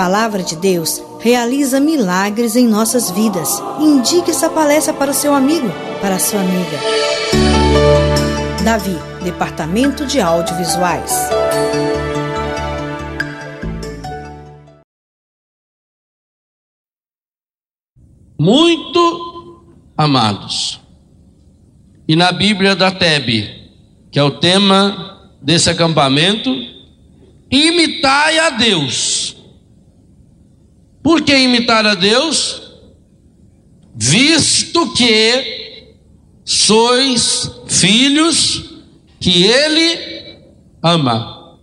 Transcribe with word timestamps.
palavra 0.00 0.42
de 0.42 0.56
Deus 0.56 1.02
realiza 1.20 1.78
milagres 1.78 2.56
em 2.56 2.66
nossas 2.66 3.10
vidas. 3.10 3.62
Indique 3.78 4.30
essa 4.30 4.48
palestra 4.48 4.94
para 4.94 5.10
o 5.10 5.14
seu 5.14 5.34
amigo, 5.34 5.68
para 6.00 6.14
a 6.14 6.18
sua 6.18 6.40
amiga. 6.40 6.78
Davi, 8.64 8.96
Departamento 9.22 10.06
de 10.06 10.18
Audiovisuais. 10.18 11.12
Muito 18.40 19.62
amados. 19.98 20.80
E 22.08 22.16
na 22.16 22.32
Bíblia 22.32 22.74
da 22.74 22.90
Tebe, 22.90 23.70
que 24.10 24.18
é 24.18 24.22
o 24.22 24.30
tema 24.30 25.28
desse 25.42 25.68
acampamento, 25.68 26.50
imitai 27.50 28.38
a 28.38 28.48
Deus. 28.48 29.29
Por 31.02 31.22
que 31.22 31.36
imitar 31.36 31.86
a 31.86 31.94
Deus? 31.94 32.62
Visto 33.94 34.92
que 34.92 35.78
sois 36.44 37.50
filhos 37.66 38.64
que 39.18 39.44
Ele 39.44 40.38
ama. 40.82 41.58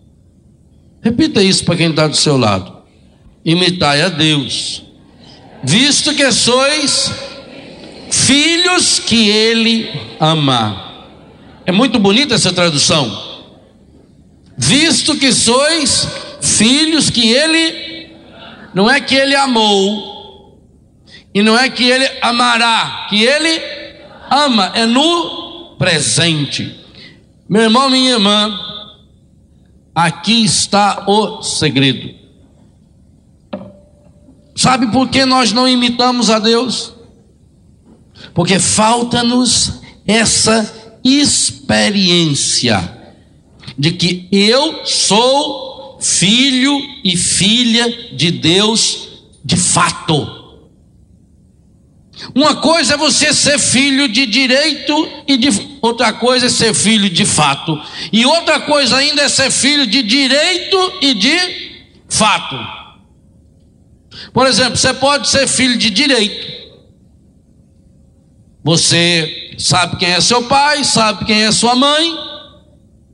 Repita 1.01 1.41
isso 1.41 1.63
para 1.63 1.75
quem 1.75 1.89
está 1.89 2.07
do 2.07 2.15
seu 2.15 2.37
lado. 2.37 2.77
Imitai 3.45 4.01
a 4.01 4.09
Deus, 4.09 4.83
visto 5.63 6.13
que 6.13 6.29
sois 6.33 7.11
filhos 8.11 8.99
que 8.99 9.29
Ele 9.29 9.89
ama. 10.19 11.05
É 11.65 11.71
muito 11.71 11.97
bonita 11.97 12.35
essa 12.35 12.51
tradução 12.51 13.27
visto 14.57 15.15
que 15.15 15.31
sois 15.31 16.07
filhos 16.41 17.11
que 17.11 17.29
ele, 17.29 17.86
não 18.77 18.87
é 18.87 19.01
que 19.01 19.15
ele 19.15 19.35
amou, 19.35 20.61
e 21.33 21.41
não 21.41 21.57
é 21.57 21.67
que 21.67 21.83
ele 21.89 22.07
amará, 22.21 23.07
que 23.09 23.23
ele 23.23 23.59
ama, 24.29 24.71
é 24.75 24.85
no 24.85 25.75
presente. 25.79 26.79
Meu 27.49 27.63
irmão, 27.63 27.89
minha 27.89 28.11
irmã, 28.11 28.55
aqui 29.95 30.45
está 30.45 31.05
o 31.07 31.41
segredo. 31.41 32.13
Sabe 34.55 34.91
por 34.91 35.09
que 35.09 35.25
nós 35.25 35.51
não 35.51 35.67
imitamos 35.67 36.29
a 36.29 36.37
Deus? 36.37 36.93
Porque 38.31 38.59
falta-nos 38.59 39.81
essa 40.05 40.71
experiência 41.03 42.95
de 43.75 43.89
que 43.93 44.27
eu 44.31 44.85
sou 44.85 45.76
filho 45.99 46.79
e 47.03 47.17
filha 47.17 48.15
de 48.15 48.31
Deus 48.31 49.07
de 49.43 49.55
fato. 49.55 50.37
Uma 52.33 52.55
coisa 52.55 52.95
é 52.95 52.97
você 52.97 53.33
ser 53.33 53.59
filho 53.59 54.07
de 54.07 54.25
direito 54.25 55.09
e 55.27 55.37
de 55.37 55.49
outra 55.81 56.11
coisa 56.13 56.47
é 56.47 56.49
ser 56.49 56.73
filho 56.73 57.09
de 57.09 57.25
fato. 57.25 57.79
E 58.11 58.25
outra 58.25 58.61
coisa 58.61 58.97
ainda 58.97 59.21
é 59.21 59.29
ser 59.29 59.51
filho 59.51 59.85
de 59.85 60.01
direito 60.01 60.93
e 61.01 61.13
de 61.13 61.83
fato. 62.09 62.55
Por 64.33 64.47
exemplo, 64.47 64.75
você 64.75 64.93
pode 64.93 65.29
ser 65.29 65.47
filho 65.47 65.77
de 65.77 65.89
direito. 65.89 66.57
Você 68.63 69.53
sabe 69.57 69.97
quem 69.97 70.09
é 70.09 70.19
seu 70.19 70.43
pai, 70.43 70.83
sabe 70.83 71.25
quem 71.25 71.43
é 71.43 71.51
sua 71.51 71.75
mãe, 71.75 72.17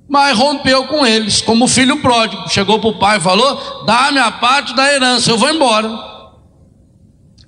mas 0.07 0.37
rompeu 0.37 0.85
com 0.85 1.05
eles, 1.05 1.41
como 1.41 1.67
filho 1.67 2.01
pródigo. 2.01 2.49
Chegou 2.49 2.79
para 2.79 2.89
o 2.89 2.99
pai 2.99 3.17
e 3.17 3.21
falou: 3.21 3.83
dá-me 3.85 4.19
a 4.19 4.31
parte 4.31 4.75
da 4.75 4.91
herança, 4.91 5.31
eu 5.31 5.37
vou 5.37 5.49
embora. 5.49 5.89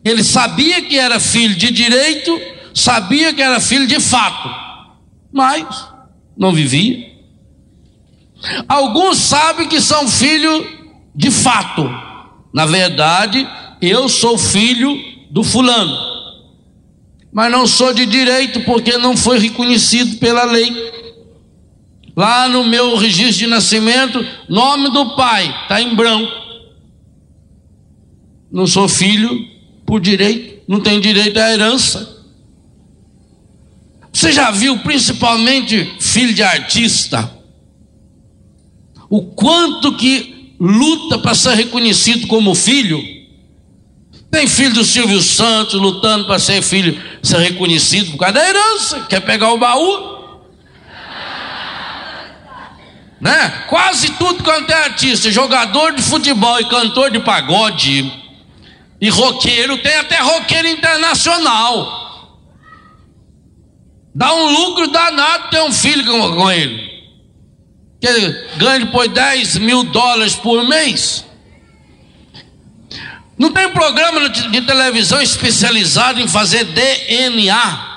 Ele 0.03 0.23
sabia 0.23 0.81
que 0.81 0.97
era 0.97 1.19
filho 1.19 1.55
de 1.55 1.71
direito, 1.71 2.39
sabia 2.73 3.33
que 3.33 3.41
era 3.41 3.59
filho 3.59 3.87
de 3.87 3.99
fato, 3.99 4.49
mas 5.33 5.65
não 6.37 6.53
vivia. 6.53 7.13
Alguns 8.67 9.17
sabem 9.17 9.67
que 9.67 9.81
são 9.81 10.07
filhos 10.07 10.65
de 11.15 11.31
fato. 11.31 11.89
Na 12.53 12.65
verdade, 12.65 13.47
eu 13.81 14.07
sou 14.07 14.37
filho 14.37 14.97
do 15.31 15.43
fulano, 15.43 15.97
mas 17.33 17.51
não 17.51 17.65
sou 17.67 17.93
de 17.93 18.05
direito 18.05 18.61
porque 18.61 18.97
não 18.97 19.17
foi 19.17 19.39
reconhecido 19.39 20.17
pela 20.17 20.43
lei. 20.43 20.94
Lá 22.15 22.47
no 22.47 22.63
meu 22.63 22.95
registro 22.95 23.39
de 23.39 23.47
nascimento, 23.47 24.25
nome 24.47 24.89
do 24.89 25.15
pai 25.15 25.53
está 25.63 25.81
em 25.81 25.93
branco. 25.93 26.31
Não 28.49 28.65
sou 28.65 28.87
filho 28.87 29.45
por 29.85 29.99
direito, 29.99 30.63
não 30.65 30.79
tenho 30.79 31.01
direito 31.01 31.37
à 31.37 31.51
herança. 31.51 32.15
Você 34.13 34.31
já 34.31 34.49
viu, 34.49 34.79
principalmente 34.79 35.93
filho 35.99 36.33
de 36.33 36.41
artista, 36.41 37.29
o 39.09 39.21
quanto 39.21 39.97
que 39.97 40.55
luta 40.57 41.19
para 41.19 41.35
ser 41.35 41.53
reconhecido 41.55 42.27
como 42.27 42.55
filho? 42.55 43.03
Tem 44.31 44.47
filho 44.47 44.73
do 44.73 44.85
Silvio 44.85 45.21
Santos 45.21 45.73
lutando 45.73 46.25
para 46.25 46.39
ser 46.39 46.61
filho, 46.61 46.97
ser 47.21 47.39
reconhecido 47.39 48.11
por 48.11 48.19
causa 48.19 48.35
da 48.35 48.49
herança, 48.49 49.01
quer 49.09 49.19
pegar 49.19 49.51
o 49.51 49.57
baú 49.57 50.14
né? 53.19 53.63
Quase 53.67 54.11
tudo 54.13 54.43
quanto 54.43 54.69
é 54.69 54.83
artista, 54.83 55.31
jogador 55.31 55.93
de 55.93 56.01
futebol 56.01 56.59
e 56.59 56.69
cantor 56.69 57.11
de 57.11 57.19
pagode 57.19 58.11
e 58.99 59.09
roqueiro, 59.09 59.77
tem 59.77 59.95
até 59.95 60.19
roqueiro 60.19 60.67
internacional. 60.67 62.03
Dá 64.13 64.33
um 64.33 64.49
lucro 64.51 64.87
danado 64.87 65.49
ter 65.49 65.61
um 65.61 65.71
filho 65.71 66.05
com, 66.05 66.35
com 66.35 66.51
ele. 66.51 66.95
Que 67.99 68.07
ele 68.07 68.47
ganha 68.57 68.85
depois 68.85 69.11
10 69.11 69.57
mil 69.57 69.83
dólares 69.83 70.35
por 70.35 70.65
mês. 70.67 71.25
Não 73.37 73.51
tem 73.51 73.69
programa 73.71 74.29
de, 74.29 74.49
de 74.49 74.61
televisão 74.61 75.21
especializado 75.21 76.21
em 76.21 76.27
fazer 76.27 76.63
DNA. 76.63 77.95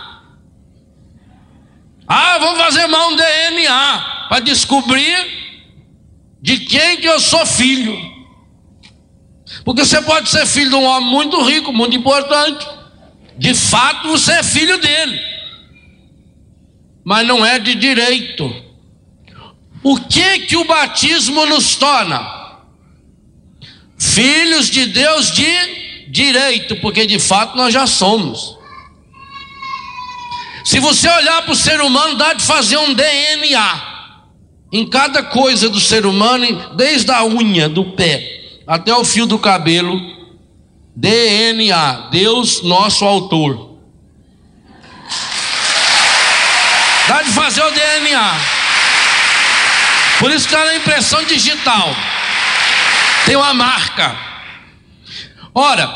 Ah, 2.09 2.39
vamos 2.39 2.59
fazer 2.59 2.87
um 2.87 3.17
DNA 3.17 4.18
para 4.29 4.41
descobrir 4.41 5.17
de 6.41 6.59
quem 6.61 6.99
que 6.99 7.07
eu 7.07 7.19
sou 7.19 7.45
filho. 7.47 7.97
Porque 9.65 9.85
você 9.85 10.01
pode 10.03 10.29
ser 10.29 10.47
filho 10.47 10.71
de 10.71 10.77
um 10.77 10.85
homem 10.85 11.11
muito 11.11 11.43
rico, 11.43 11.73
muito 11.73 11.97
importante. 11.97 12.67
De 13.37 13.55
fato, 13.55 14.09
você 14.09 14.33
é 14.33 14.43
filho 14.43 14.79
dele. 14.79 15.19
Mas 17.05 17.27
não 17.27 17.45
é 17.45 17.59
de 17.59 17.75
direito. 17.75 18.65
O 19.83 19.99
que 19.99 20.41
que 20.41 20.57
o 20.57 20.65
batismo 20.65 21.47
nos 21.47 21.77
torna? 21.77 22.37
Filhos 23.99 24.69
de 24.69 24.87
Deus 24.87 25.33
de 25.33 26.09
direito, 26.09 26.77
porque 26.77 27.07
de 27.07 27.19
fato 27.19 27.57
nós 27.57 27.73
já 27.73 27.87
somos. 27.87 28.57
Se 30.65 30.81
você 30.81 31.09
olhar 31.09 31.43
para 31.43 31.53
o 31.53 31.57
ser 31.57 31.81
humano, 31.81 32.17
dá 32.17 32.35
de 32.35 32.43
fazer 32.43 32.77
um 32.77 32.93
DNA. 32.93 33.98
Em 34.71 34.87
cada 34.87 35.23
coisa 35.23 35.69
do 35.71 35.81
ser 35.81 36.05
humano, 36.05 36.75
desde 36.77 37.11
a 37.11 37.25
unha 37.25 37.69
do 37.69 37.85
pé 37.93 38.61
até 38.67 38.95
o 38.95 39.03
fio 39.03 39.25
do 39.25 39.39
cabelo, 39.39 39.99
DNA, 40.95 42.09
Deus 42.11 42.63
nosso 42.63 43.05
autor. 43.05 43.79
Dá 47.09 47.23
de 47.23 47.31
fazer 47.31 47.63
o 47.63 47.71
DNA. 47.71 48.35
Por 50.19 50.31
isso 50.31 50.47
que 50.47 50.55
está 50.55 50.67
na 50.67 50.75
impressão 50.75 51.25
digital. 51.25 51.97
Tem 53.25 53.37
uma 53.37 53.55
marca. 53.55 54.15
Ora, 55.55 55.89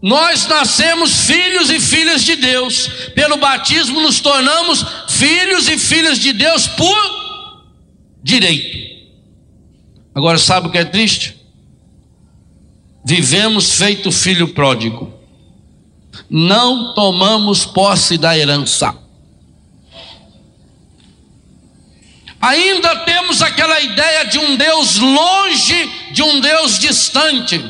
nós 0.00 0.46
nascemos 0.46 1.26
filhos 1.26 1.68
e 1.68 1.78
filhas 1.78 2.24
de 2.24 2.36
Deus. 2.36 2.88
Pelo 3.14 3.36
batismo 3.36 4.00
nos 4.00 4.20
tornamos 4.20 4.86
filhos 5.08 5.68
e 5.68 5.76
filhas 5.76 6.18
de 6.18 6.32
Deus 6.32 6.66
por 6.66 7.25
direito. 8.26 9.06
Agora, 10.12 10.36
sabe 10.36 10.66
o 10.66 10.70
que 10.72 10.78
é 10.78 10.84
triste? 10.84 11.36
Vivemos 13.04 13.74
feito 13.74 14.10
filho 14.10 14.48
pródigo, 14.48 15.14
não 16.28 16.92
tomamos 16.92 17.64
posse 17.64 18.18
da 18.18 18.36
herança. 18.36 18.98
Ainda 22.40 22.96
temos 23.04 23.42
aquela 23.42 23.80
ideia 23.80 24.24
de 24.24 24.38
um 24.40 24.56
Deus 24.56 24.96
longe, 24.96 25.90
de 26.10 26.22
um 26.22 26.40
Deus 26.40 26.80
distante. 26.80 27.62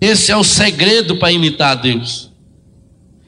Esse 0.00 0.32
é 0.32 0.36
o 0.36 0.42
segredo 0.42 1.16
para 1.16 1.32
imitar 1.32 1.72
a 1.72 1.80
Deus. 1.80 2.30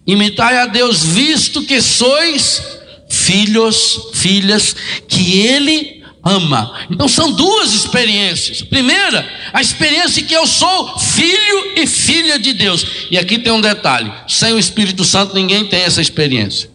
Imitai 0.07 0.57
a 0.57 0.67
Deus, 0.67 1.05
visto 1.05 1.63
que 1.63 1.81
sois 1.83 2.84
filhos, 3.25 4.11
filhas 4.13 4.77
que 5.09 5.41
ele 5.41 6.05
ama. 6.23 6.75
Então 6.91 7.09
são 7.09 7.33
duas 7.33 7.73
experiências. 7.73 8.63
Primeira, 8.63 9.29
a 9.53 9.61
experiência 9.61 10.23
que 10.23 10.35
eu 10.35 10.47
sou 10.47 10.99
filho 10.99 11.73
e 11.77 11.87
filha 11.87 12.39
de 12.39 12.53
Deus. 12.53 12.87
E 13.11 13.19
aqui 13.19 13.39
tem 13.39 13.53
um 13.53 13.61
detalhe: 13.61 14.13
sem 14.29 14.53
o 14.53 14.59
Espírito 14.59 15.05
Santo 15.05 15.35
ninguém 15.35 15.67
tem 15.67 15.83
essa 15.83 16.01
experiência. 16.01 16.71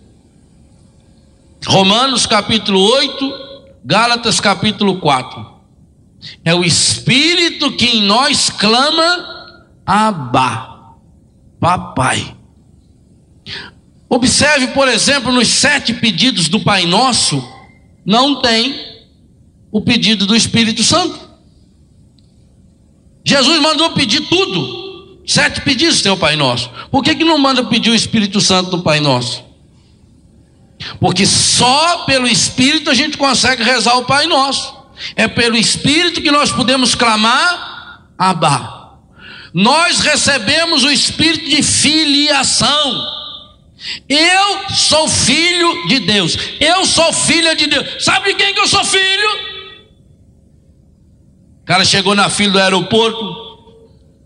Romanos 1.65 2.25
capítulo 2.25 2.79
8, 2.79 3.33
Gálatas 3.83 4.39
capítulo 4.39 4.99
4. 4.99 5.59
É 6.43 6.53
o 6.53 6.63
Espírito 6.63 7.71
que 7.73 7.85
em 7.85 8.03
nós 8.03 8.49
clama, 8.49 9.61
Abba, 9.85 10.95
Papai. 11.59 12.38
Observe, 14.09 14.67
por 14.67 14.87
exemplo, 14.87 15.31
nos 15.31 15.47
sete 15.47 15.93
pedidos 15.93 16.49
do 16.49 16.59
Pai 16.59 16.85
Nosso, 16.85 17.47
não 18.03 18.41
tem 18.41 18.75
o 19.71 19.81
pedido 19.81 20.25
do 20.25 20.35
Espírito 20.35 20.83
Santo. 20.83 21.29
Jesus 23.23 23.61
mandou 23.61 23.91
pedir 23.91 24.21
tudo, 24.21 25.21
sete 25.27 25.61
pedidos 25.61 26.01
tem 26.01 26.11
o 26.11 26.17
Pai 26.17 26.35
Nosso. 26.35 26.71
Por 26.89 27.03
que, 27.03 27.13
que 27.13 27.23
não 27.23 27.37
manda 27.37 27.63
pedir 27.65 27.91
o 27.91 27.95
Espírito 27.95 28.41
Santo 28.41 28.71
do 28.71 28.81
Pai 28.81 28.99
Nosso? 28.99 29.43
Porque 30.99 31.25
só 31.25 32.05
pelo 32.05 32.27
Espírito 32.27 32.89
a 32.89 32.95
gente 32.95 33.17
consegue 33.17 33.63
rezar 33.63 33.95
o 33.97 34.05
Pai 34.05 34.25
Nosso. 34.25 34.73
É 35.15 35.27
pelo 35.27 35.55
Espírito 35.55 36.21
que 36.21 36.31
nós 36.31 36.51
podemos 36.51 36.95
clamar 36.95 38.07
Abba. 38.17 38.97
Nós 39.53 39.99
recebemos 39.99 40.83
o 40.83 40.91
Espírito 40.91 41.49
de 41.49 41.61
filiação. 41.61 43.18
Eu 44.07 44.69
sou 44.69 45.07
filho 45.07 45.87
de 45.87 45.99
Deus. 45.99 46.37
Eu 46.59 46.85
sou 46.85 47.11
filha 47.13 47.55
de 47.55 47.67
Deus. 47.67 48.03
Sabe 48.03 48.33
de 48.33 48.35
quem 48.35 48.53
que 48.53 48.59
eu 48.59 48.67
sou 48.67 48.83
filho? 48.83 49.29
O 51.61 51.65
cara 51.65 51.85
chegou 51.85 52.15
na 52.15 52.29
fila 52.29 52.53
do 52.53 52.59
aeroporto, 52.59 53.49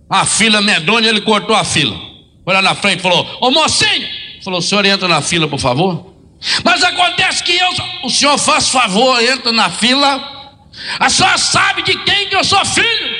a 0.09 0.25
fila 0.25 0.61
medonha, 0.61 1.09
ele 1.09 1.21
cortou 1.21 1.55
a 1.55 1.63
fila. 1.63 1.95
Foi 2.43 2.53
lá 2.53 2.61
na 2.61 2.75
frente 2.75 2.99
e 2.99 3.01
falou: 3.01 3.27
Ô 3.41 3.51
mocinho, 3.51 4.07
falou: 4.43 4.59
o 4.59 4.61
senhor 4.61 4.85
entra 4.85 5.07
na 5.07 5.21
fila, 5.21 5.47
por 5.47 5.59
favor. 5.59 6.13
Mas 6.63 6.83
acontece 6.83 7.43
que 7.43 7.57
eu, 7.57 7.69
o 8.03 8.09
senhor 8.09 8.37
faz 8.37 8.69
favor, 8.69 9.21
entra 9.21 9.51
na 9.51 9.69
fila. 9.69 10.31
A 10.99 11.09
senhora 11.09 11.37
sabe 11.37 11.83
de 11.83 11.95
quem 12.03 12.27
que 12.27 12.35
eu 12.35 12.43
sou 12.43 12.63
filho? 12.65 13.15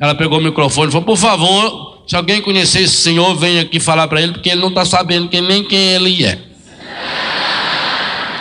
Ela 0.00 0.14
pegou 0.14 0.38
o 0.38 0.42
microfone 0.42 0.88
e 0.88 0.92
falou: 0.92 1.06
Por 1.06 1.16
favor, 1.16 1.87
se 2.08 2.16
alguém 2.16 2.40
conhecer 2.40 2.80
esse 2.80 2.96
senhor, 2.96 3.34
venha 3.36 3.60
aqui 3.60 3.78
falar 3.78 4.08
para 4.08 4.22
ele, 4.22 4.32
porque 4.32 4.48
ele 4.48 4.62
não 4.62 4.70
está 4.70 4.82
sabendo 4.82 5.28
nem 5.42 5.62
quem 5.62 5.92
ele 5.92 6.24
é. 6.24 6.38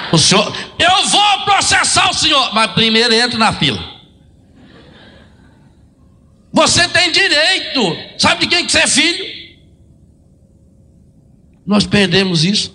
O 0.09 0.17
senhor, 0.17 0.55
eu 0.79 1.07
vou 1.09 1.39
processar 1.43 2.09
o 2.09 2.13
senhor, 2.13 2.53
mas 2.53 2.71
primeiro 2.71 3.13
entre 3.13 3.37
na 3.37 3.51
fila. 3.51 3.83
Você 6.53 6.87
tem 6.87 7.11
direito. 7.11 7.97
Sabe 8.17 8.45
de 8.45 8.47
quem 8.47 8.65
que 8.65 8.71
você 8.71 8.79
é 8.79 8.87
filho? 8.87 9.25
Nós 11.65 11.85
perdemos 11.85 12.45
isso. 12.45 12.73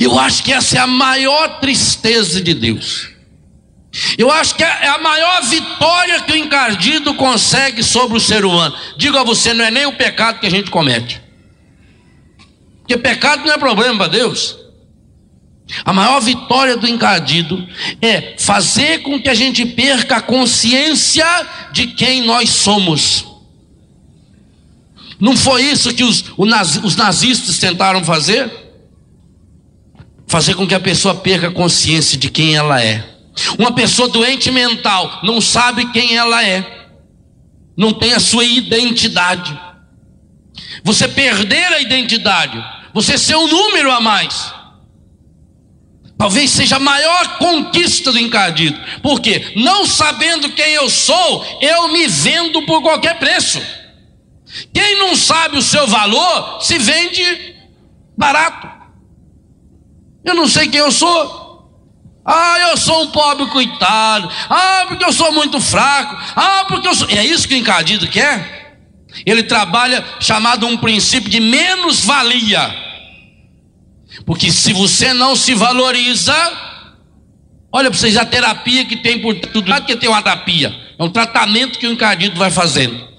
Eu 0.00 0.18
acho 0.18 0.42
que 0.42 0.52
essa 0.52 0.78
é 0.78 0.80
a 0.80 0.86
maior 0.86 1.60
tristeza 1.60 2.40
de 2.40 2.54
Deus. 2.54 3.13
Eu 4.18 4.30
acho 4.30 4.56
que 4.56 4.64
é 4.64 4.88
a 4.88 4.98
maior 4.98 5.42
vitória 5.44 6.20
que 6.22 6.32
o 6.32 6.36
encardido 6.36 7.14
consegue 7.14 7.82
sobre 7.82 8.16
o 8.16 8.20
ser 8.20 8.44
humano. 8.44 8.74
Digo 8.96 9.16
a 9.16 9.22
você, 9.22 9.54
não 9.54 9.64
é 9.64 9.70
nem 9.70 9.86
o 9.86 9.96
pecado 9.96 10.40
que 10.40 10.46
a 10.46 10.50
gente 10.50 10.70
comete. 10.70 11.22
Porque 12.80 12.96
pecado 12.96 13.44
não 13.44 13.52
é 13.52 13.58
problema 13.58 13.96
para 13.96 14.08
Deus. 14.08 14.56
A 15.84 15.92
maior 15.92 16.20
vitória 16.20 16.76
do 16.76 16.88
encardido 16.88 17.66
é 18.02 18.34
fazer 18.36 18.98
com 19.02 19.20
que 19.20 19.28
a 19.28 19.34
gente 19.34 19.64
perca 19.64 20.16
a 20.16 20.20
consciência 20.20 21.24
de 21.72 21.86
quem 21.88 22.22
nós 22.22 22.50
somos. 22.50 23.24
Não 25.20 25.36
foi 25.36 25.62
isso 25.62 25.94
que 25.94 26.02
os, 26.02 26.24
os 26.36 26.96
nazistas 26.96 27.58
tentaram 27.58 28.04
fazer? 28.04 28.50
Fazer 30.26 30.54
com 30.54 30.66
que 30.66 30.74
a 30.74 30.80
pessoa 30.80 31.14
perca 31.14 31.48
a 31.48 31.52
consciência 31.52 32.18
de 32.18 32.28
quem 32.28 32.56
ela 32.56 32.82
é. 32.82 33.13
Uma 33.58 33.72
pessoa 33.72 34.08
doente 34.08 34.50
mental 34.50 35.20
não 35.22 35.40
sabe 35.40 35.90
quem 35.92 36.16
ela 36.16 36.44
é, 36.44 36.88
não 37.76 37.92
tem 37.92 38.12
a 38.12 38.20
sua 38.20 38.44
identidade. 38.44 39.58
Você 40.84 41.08
perder 41.08 41.72
a 41.72 41.80
identidade, 41.80 42.64
você 42.92 43.18
ser 43.18 43.36
um 43.36 43.48
número 43.48 43.90
a 43.90 44.00
mais. 44.00 44.52
Talvez 46.16 46.50
seja 46.50 46.76
a 46.76 46.80
maior 46.80 47.38
conquista 47.38 48.12
do 48.12 48.18
encardido. 48.18 48.78
Porque 49.02 49.52
não 49.56 49.84
sabendo 49.84 50.50
quem 50.50 50.72
eu 50.72 50.88
sou, 50.88 51.44
eu 51.60 51.88
me 51.88 52.06
vendo 52.06 52.62
por 52.62 52.82
qualquer 52.82 53.18
preço. 53.18 53.60
Quem 54.72 54.98
não 54.98 55.16
sabe 55.16 55.58
o 55.58 55.62
seu 55.62 55.86
valor 55.86 56.60
se 56.60 56.78
vende 56.78 57.56
barato. 58.16 58.68
Eu 60.24 60.34
não 60.34 60.46
sei 60.46 60.68
quem 60.68 60.80
eu 60.80 60.92
sou. 60.92 61.43
Ah, 62.24 62.56
eu 62.70 62.76
sou 62.76 63.02
um 63.02 63.06
pobre 63.08 63.46
coitado. 63.46 64.30
Ah, 64.48 64.86
porque 64.88 65.04
eu 65.04 65.12
sou 65.12 65.30
muito 65.32 65.60
fraco. 65.60 66.16
Ah, 66.34 66.64
porque 66.66 66.88
eu 66.88 66.94
sou. 66.94 67.08
É 67.10 67.24
isso 67.24 67.46
que 67.46 67.54
o 67.54 67.58
encardido 67.58 68.08
quer? 68.08 68.78
Ele 69.26 69.42
trabalha 69.42 70.04
chamado 70.18 70.66
um 70.66 70.76
princípio 70.76 71.30
de 71.30 71.38
menos-valia. 71.38 72.82
Porque 74.24 74.50
se 74.50 74.72
você 74.72 75.12
não 75.12 75.36
se 75.36 75.54
valoriza, 75.54 76.34
olha 77.70 77.90
para 77.90 77.98
vocês 77.98 78.16
a 78.16 78.24
terapia 78.24 78.84
que 78.86 78.96
tem 78.96 79.20
por 79.20 79.34
tudo. 79.34 79.72
É 79.72 79.80
que 79.80 79.96
tem 79.96 80.08
uma 80.08 80.22
terapia, 80.22 80.74
é 80.98 81.02
um 81.02 81.10
tratamento 81.10 81.78
que 81.78 81.86
o 81.86 81.92
encardido 81.92 82.38
vai 82.38 82.50
fazendo. 82.50 83.12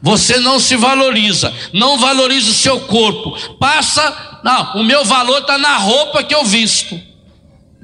Você 0.00 0.38
não 0.38 0.60
se 0.60 0.76
valoriza, 0.76 1.52
não 1.72 1.98
valoriza 1.98 2.50
o 2.50 2.54
seu 2.54 2.80
corpo. 2.80 3.32
Passa, 3.58 4.40
não, 4.44 4.80
o 4.80 4.84
meu 4.84 5.04
valor 5.04 5.40
está 5.40 5.58
na 5.58 5.76
roupa 5.76 6.22
que 6.22 6.34
eu 6.34 6.44
visto. 6.44 7.13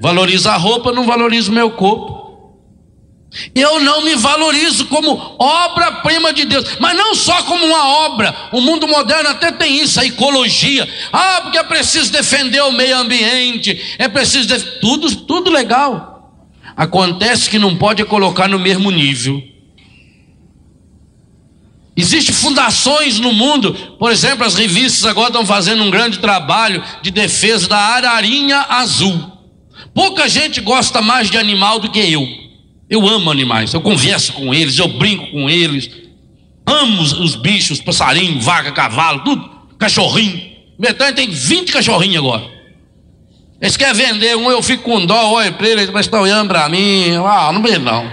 Valoriza 0.01 0.51
a 0.51 0.57
roupa, 0.57 0.91
não 0.91 1.05
valoriza 1.05 1.51
o 1.51 1.53
meu 1.53 1.69
corpo. 1.69 2.19
Eu 3.53 3.79
não 3.79 4.03
me 4.03 4.15
valorizo 4.15 4.85
como 4.87 5.35
obra-prima 5.39 6.33
de 6.33 6.43
Deus, 6.43 6.77
mas 6.79 6.97
não 6.97 7.13
só 7.13 7.43
como 7.43 7.65
uma 7.65 7.87
obra. 8.07 8.35
O 8.51 8.59
mundo 8.59 8.87
moderno 8.87 9.29
até 9.29 9.51
tem 9.51 9.79
isso, 9.79 9.99
a 9.99 10.05
ecologia. 10.05 10.89
Ah, 11.13 11.41
porque 11.43 11.57
é 11.59 11.63
preciso 11.63 12.11
defender 12.11 12.61
o 12.61 12.71
meio 12.71 12.97
ambiente, 12.97 13.95
é 13.99 14.07
preciso 14.09 14.47
def... 14.47 14.79
tudo, 14.81 15.15
tudo 15.15 15.51
legal. 15.51 16.35
Acontece 16.75 17.47
que 17.47 17.59
não 17.59 17.77
pode 17.77 18.03
colocar 18.03 18.47
no 18.47 18.57
mesmo 18.57 18.89
nível. 18.89 19.41
Existem 21.95 22.33
fundações 22.33 23.19
no 23.19 23.31
mundo, 23.31 23.73
por 23.99 24.11
exemplo, 24.11 24.45
as 24.45 24.55
revistas 24.55 25.05
agora 25.05 25.27
estão 25.27 25.45
fazendo 25.45 25.83
um 25.83 25.91
grande 25.91 26.17
trabalho 26.17 26.83
de 27.03 27.11
defesa 27.11 27.67
da 27.67 27.77
ararinha 27.77 28.65
azul. 28.67 29.40
Pouca 29.93 30.27
gente 30.27 30.61
gosta 30.61 31.01
mais 31.01 31.29
de 31.29 31.37
animal 31.37 31.79
do 31.79 31.89
que 31.89 31.99
eu. 31.99 32.27
Eu 32.89 33.07
amo 33.07 33.31
animais, 33.31 33.73
eu 33.73 33.81
converso 33.81 34.33
com 34.33 34.53
eles, 34.53 34.77
eu 34.77 34.87
brinco 34.87 35.27
com 35.31 35.49
eles. 35.49 35.89
Amo 36.65 37.01
os, 37.01 37.13
os 37.13 37.35
bichos, 37.35 37.81
passarinho, 37.81 38.39
vaca, 38.39 38.71
cavalo, 38.71 39.23
tudo. 39.23 39.49
Cachorrinho. 39.77 40.51
Betânia 40.77 41.13
tem 41.13 41.29
20 41.29 41.71
cachorrinhos 41.71 42.17
agora. 42.17 42.43
Eles 43.61 43.77
querem 43.77 43.93
vender 43.93 44.35
um, 44.35 44.49
eu 44.49 44.63
fico 44.63 44.83
com 44.83 45.05
dó, 45.05 45.33
olha 45.33 45.51
para 45.51 45.67
ele, 45.67 45.91
mas 45.91 46.05
estão 46.05 46.21
olhando 46.21 46.47
para 46.47 46.67
mim. 46.67 47.15
Ah, 47.25 47.51
não 47.53 47.61
vê 47.61 47.77
não. 47.77 48.09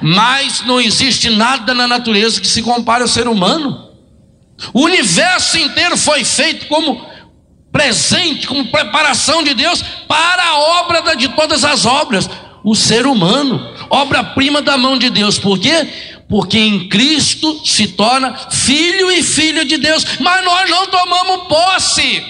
Mas 0.00 0.62
não 0.62 0.80
existe 0.80 1.30
nada 1.30 1.74
na 1.74 1.86
natureza 1.86 2.40
que 2.40 2.46
se 2.46 2.62
compare 2.62 3.02
ao 3.02 3.08
ser 3.08 3.28
humano. 3.28 3.90
O 4.72 4.84
universo 4.84 5.58
inteiro 5.58 5.96
foi 5.96 6.24
feito 6.24 6.66
como 6.66 7.11
presente, 7.72 8.46
como 8.46 8.66
preparação 8.66 9.42
de 9.42 9.54
Deus 9.54 9.82
para 10.06 10.44
a 10.44 10.58
obra 10.80 11.16
de 11.16 11.28
todas 11.28 11.64
as 11.64 11.86
obras, 11.86 12.28
o 12.62 12.74
ser 12.74 13.06
humano, 13.06 13.74
obra-prima 13.90 14.60
da 14.60 14.76
mão 14.76 14.98
de 14.98 15.10
Deus. 15.10 15.38
Por 15.38 15.58
quê? 15.58 15.88
Porque 16.28 16.58
em 16.58 16.88
Cristo 16.88 17.66
se 17.66 17.88
torna 17.88 18.34
filho 18.50 19.10
e 19.10 19.22
filha 19.22 19.64
de 19.64 19.78
Deus, 19.78 20.06
mas 20.20 20.44
nós 20.44 20.70
não 20.70 20.86
tomamos 20.86 21.48
posse. 21.48 22.24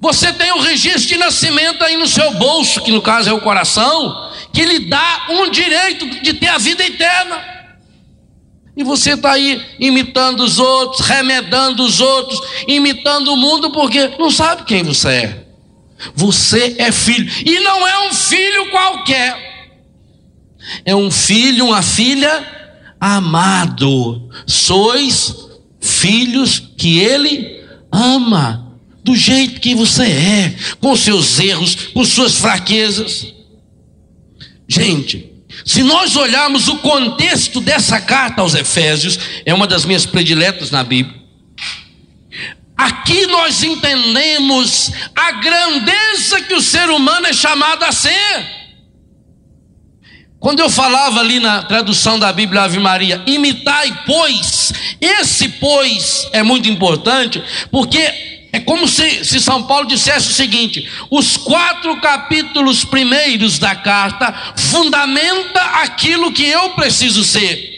Você 0.00 0.32
tem 0.32 0.50
o 0.52 0.60
registro 0.60 1.08
de 1.08 1.18
nascimento 1.18 1.84
aí 1.84 1.96
no 1.96 2.06
seu 2.06 2.32
bolso, 2.34 2.80
que 2.80 2.90
no 2.90 3.02
caso 3.02 3.28
é 3.28 3.32
o 3.32 3.40
coração, 3.40 4.30
que 4.52 4.64
lhe 4.64 4.80
dá 4.80 5.26
um 5.28 5.50
direito 5.50 6.06
de 6.22 6.34
ter 6.34 6.48
a 6.48 6.58
vida 6.58 6.84
eterna. 6.84 7.59
E 8.80 8.82
você 8.82 9.12
está 9.12 9.32
aí 9.32 9.60
imitando 9.78 10.40
os 10.40 10.58
outros, 10.58 11.06
remedando 11.06 11.84
os 11.84 12.00
outros, 12.00 12.40
imitando 12.66 13.30
o 13.30 13.36
mundo, 13.36 13.70
porque 13.72 14.08
não 14.18 14.30
sabe 14.30 14.64
quem 14.64 14.82
você 14.82 15.08
é. 15.08 15.46
Você 16.14 16.76
é 16.78 16.90
filho, 16.90 17.30
e 17.44 17.60
não 17.60 17.86
é 17.86 18.08
um 18.08 18.14
filho 18.14 18.70
qualquer, 18.70 19.76
é 20.82 20.96
um 20.96 21.10
filho, 21.10 21.66
uma 21.66 21.82
filha 21.82 22.42
amado. 22.98 24.30
Sois 24.46 25.36
filhos 25.78 26.58
que 26.58 27.00
ele 27.00 27.62
ama. 27.92 28.66
do 29.04 29.14
jeito 29.14 29.60
que 29.60 29.74
você 29.74 30.04
é, 30.04 30.56
com 30.80 30.96
seus 30.96 31.38
erros, 31.38 31.74
com 31.92 32.02
suas 32.02 32.36
fraquezas. 32.36 33.26
Gente, 34.66 35.29
se 35.64 35.82
nós 35.82 36.16
olharmos 36.16 36.68
o 36.68 36.78
contexto 36.78 37.60
dessa 37.60 38.00
carta 38.00 38.42
aos 38.42 38.54
Efésios, 38.54 39.18
é 39.44 39.52
uma 39.52 39.66
das 39.66 39.84
minhas 39.84 40.06
prediletas 40.06 40.70
na 40.70 40.82
Bíblia. 40.82 41.20
Aqui 42.76 43.26
nós 43.26 43.62
entendemos 43.62 44.90
a 45.14 45.32
grandeza 45.32 46.40
que 46.40 46.54
o 46.54 46.62
ser 46.62 46.88
humano 46.88 47.26
é 47.26 47.32
chamado 47.32 47.82
a 47.84 47.92
ser. 47.92 48.60
Quando 50.38 50.60
eu 50.60 50.70
falava 50.70 51.20
ali 51.20 51.38
na 51.38 51.62
tradução 51.62 52.18
da 52.18 52.32
Bíblia 52.32 52.62
Ave 52.62 52.78
Maria, 52.78 53.22
imitai, 53.26 54.04
pois, 54.06 54.72
esse 54.98 55.50
pois 55.50 56.26
é 56.32 56.42
muito 56.42 56.70
importante, 56.70 57.42
porque 57.70 58.39
é 58.52 58.58
como 58.60 58.88
se, 58.88 59.24
se 59.24 59.40
São 59.40 59.62
Paulo 59.64 59.86
dissesse 59.86 60.30
o 60.30 60.34
seguinte: 60.34 60.88
os 61.10 61.36
quatro 61.36 62.00
capítulos 62.00 62.84
primeiros 62.84 63.58
da 63.58 63.74
carta 63.74 64.34
fundamenta 64.56 65.60
aquilo 65.82 66.32
que 66.32 66.46
eu 66.46 66.70
preciso 66.70 67.22
ser. 67.22 67.70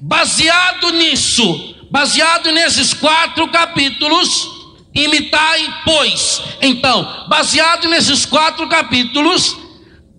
Baseado 0.00 0.90
nisso, 0.92 1.74
baseado 1.90 2.50
nesses 2.52 2.94
quatro 2.94 3.48
capítulos, 3.48 4.48
imitai, 4.94 5.82
pois. 5.84 6.40
Então, 6.62 7.26
baseado 7.28 7.88
nesses 7.88 8.24
quatro 8.24 8.66
capítulos, 8.68 9.56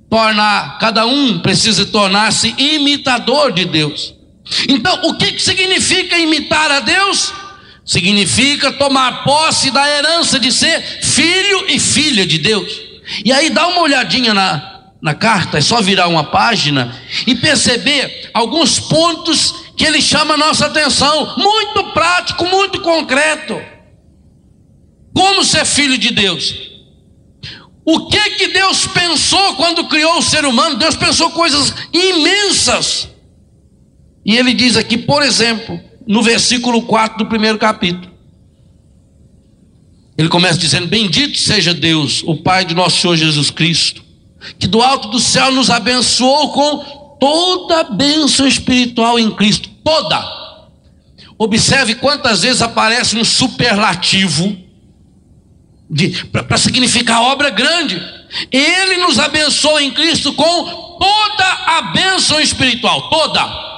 tornar, 0.10 0.78
cada 0.78 1.06
um 1.06 1.40
precisa 1.40 1.86
tornar-se 1.86 2.54
imitador 2.58 3.52
de 3.54 3.66
Deus. 3.66 4.14
Então, 4.68 5.00
o 5.04 5.16
que, 5.16 5.32
que 5.32 5.42
significa 5.42 6.18
imitar 6.18 6.70
a 6.70 6.82
Deus? 6.82 7.34
Significa 7.92 8.72
tomar 8.72 9.26
posse 9.26 9.70
da 9.70 9.86
herança 9.86 10.40
de 10.40 10.50
ser 10.50 10.82
filho 11.02 11.66
e 11.68 11.78
filha 11.78 12.26
de 12.26 12.38
Deus. 12.38 12.72
E 13.26 13.34
aí 13.34 13.50
dá 13.50 13.68
uma 13.68 13.82
olhadinha 13.82 14.34
na, 14.34 14.94
na 15.02 15.14
carta, 15.14 15.58
é 15.58 15.62
só 15.62 15.82
virar 15.82 16.08
uma 16.08 16.24
página 16.24 16.98
e 17.28 17.36
perceber 17.36 18.32
alguns 18.34 18.80
pontos 18.80 19.66
que 19.76 19.84
ele 19.84 20.02
chama 20.02 20.36
a 20.36 20.38
nossa 20.38 20.68
atenção, 20.68 21.36
muito 21.36 21.84
prático, 21.92 22.46
muito 22.46 22.80
concreto. 22.80 23.62
Como 25.14 25.44
ser 25.44 25.66
filho 25.66 25.98
de 25.98 26.12
Deus? 26.12 26.56
O 27.84 28.08
que 28.08 28.30
que 28.38 28.48
Deus 28.54 28.88
pensou 28.88 29.56
quando 29.56 29.90
criou 29.90 30.18
o 30.18 30.24
ser 30.24 30.46
humano? 30.46 30.78
Deus 30.78 30.96
pensou 30.96 31.30
coisas 31.32 31.74
imensas. 31.92 33.10
E 34.26 34.38
ele 34.38 34.54
diz 34.54 34.78
aqui, 34.78 34.98
por 34.98 35.22
exemplo, 35.22 35.91
no 36.12 36.22
versículo 36.22 36.82
4 36.82 37.20
do 37.20 37.26
primeiro 37.26 37.58
capítulo. 37.58 38.12
Ele 40.18 40.28
começa 40.28 40.60
dizendo: 40.60 40.88
Bendito 40.88 41.38
seja 41.38 41.74
Deus, 41.74 42.22
o 42.26 42.36
Pai 42.36 42.66
de 42.66 42.76
nosso 42.76 43.00
Senhor 43.00 43.16
Jesus 43.16 43.50
Cristo, 43.50 44.04
que 44.60 44.68
do 44.68 44.82
alto 44.82 45.08
do 45.08 45.22
céu 45.22 45.54
nos 45.54 45.70
abençoou 45.70 46.52
com 46.52 47.18
toda 47.18 47.80
a 47.80 47.84
bênção 47.86 48.46
espiritual 48.46 49.18
em 49.18 49.32
Cristo. 49.32 49.70
Toda. 49.86 50.22
Observe 51.38 51.96
quantas 51.96 52.42
vezes 52.42 52.62
aparece 52.62 53.16
um 53.16 53.24
superlativo 53.24 54.58
para 56.30 56.58
significar 56.58 57.22
obra 57.22 57.50
grande. 57.50 58.02
Ele 58.52 58.98
nos 58.98 59.18
abençoou 59.18 59.80
em 59.80 59.92
Cristo 59.92 60.34
com 60.34 60.66
toda 61.00 61.46
a 61.68 61.82
bênção 61.94 62.38
espiritual, 62.38 63.10
toda. 63.10 63.71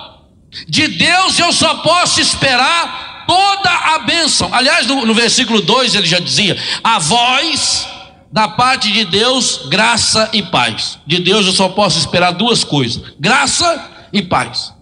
De 0.67 0.87
Deus 0.87 1.39
eu 1.39 1.51
só 1.51 1.75
posso 1.75 2.21
esperar 2.21 3.25
toda 3.27 3.69
a 3.69 3.99
bênção. 3.99 4.53
Aliás, 4.53 4.85
no, 4.87 5.05
no 5.05 5.13
versículo 5.13 5.61
2 5.61 5.95
ele 5.95 6.07
já 6.07 6.19
dizia: 6.19 6.57
A 6.83 6.99
voz 6.99 7.87
da 8.31 8.47
parte 8.47 8.91
de 8.91 9.05
Deus, 9.05 9.61
graça 9.67 10.29
e 10.33 10.41
paz. 10.41 10.97
De 11.05 11.19
Deus 11.19 11.45
eu 11.45 11.53
só 11.53 11.69
posso 11.69 11.99
esperar 11.99 12.31
duas 12.31 12.63
coisas: 12.63 13.01
graça 13.19 13.91
e 14.11 14.21
paz. 14.21 14.73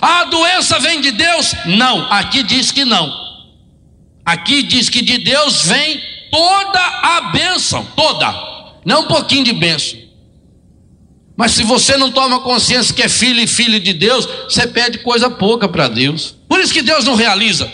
A 0.00 0.24
doença 0.24 0.78
vem 0.80 1.00
de 1.00 1.12
Deus? 1.12 1.54
Não, 1.66 2.10
aqui 2.10 2.42
diz 2.42 2.72
que 2.72 2.84
não. 2.84 3.12
Aqui 4.24 4.62
diz 4.62 4.90
que 4.90 5.02
de 5.02 5.18
Deus 5.18 5.62
vem 5.62 6.02
toda 6.30 6.80
a 6.80 7.20
bênção, 7.32 7.86
toda, 7.96 8.34
não 8.84 9.02
um 9.02 9.06
pouquinho 9.06 9.44
de 9.44 9.52
bênção. 9.52 10.07
Mas 11.38 11.52
se 11.52 11.62
você 11.62 11.96
não 11.96 12.10
toma 12.10 12.40
consciência 12.40 12.92
que 12.92 13.00
é 13.00 13.08
filho 13.08 13.40
e 13.40 13.46
filha 13.46 13.78
de 13.78 13.92
Deus, 13.92 14.28
você 14.48 14.66
pede 14.66 14.98
coisa 14.98 15.30
pouca 15.30 15.68
para 15.68 15.86
Deus. 15.86 16.34
Por 16.48 16.58
isso 16.58 16.72
que 16.72 16.82
Deus 16.82 17.04
não 17.04 17.14
realiza. 17.14 17.72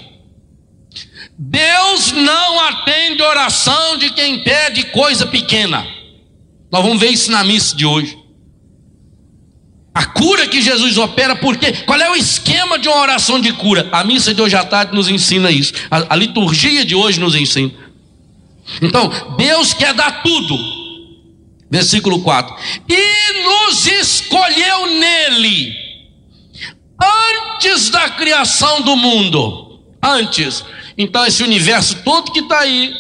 Deus 1.38 2.12
não 2.12 2.60
atende 2.60 3.22
oração 3.22 3.96
de 3.96 4.10
quem 4.10 4.44
pede 4.44 4.84
coisa 4.88 5.24
pequena. 5.24 5.86
Nós 6.70 6.82
vamos 6.82 7.00
ver 7.00 7.10
isso 7.10 7.30
na 7.30 7.42
missa 7.42 7.74
de 7.74 7.86
hoje. 7.86 8.18
A 9.94 10.04
cura 10.04 10.46
que 10.46 10.60
Jesus 10.60 10.98
opera, 10.98 11.34
porque 11.34 11.72
qual 11.86 11.98
é 11.98 12.10
o 12.10 12.16
esquema 12.16 12.78
de 12.78 12.86
uma 12.86 13.00
oração 13.00 13.40
de 13.40 13.50
cura? 13.54 13.88
A 13.92 14.04
missa 14.04 14.34
de 14.34 14.42
hoje 14.42 14.56
à 14.56 14.64
tarde 14.64 14.94
nos 14.94 15.08
ensina 15.08 15.50
isso. 15.50 15.72
A, 15.90 16.12
a 16.12 16.16
liturgia 16.16 16.84
de 16.84 16.94
hoje 16.94 17.18
nos 17.18 17.34
ensina. 17.34 17.72
Então, 18.82 19.10
Deus 19.38 19.72
quer 19.72 19.94
dar 19.94 20.22
tudo. 20.22 20.83
Versículo 21.70 22.20
4: 22.20 22.54
E 22.88 23.42
nos 23.42 23.86
escolheu 23.86 24.86
nele, 24.86 25.72
antes 27.02 27.90
da 27.90 28.10
criação 28.10 28.82
do 28.82 28.96
mundo. 28.96 29.80
Antes. 30.02 30.64
Então, 30.96 31.24
esse 31.26 31.42
universo 31.42 31.96
todo 32.04 32.30
que 32.30 32.40
está 32.40 32.60
aí, 32.60 32.94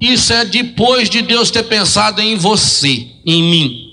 isso 0.00 0.32
é 0.32 0.44
depois 0.44 1.08
de 1.10 1.22
Deus 1.22 1.50
ter 1.50 1.64
pensado 1.64 2.20
em 2.20 2.36
você, 2.36 3.06
em 3.24 3.42
mim. 3.42 3.86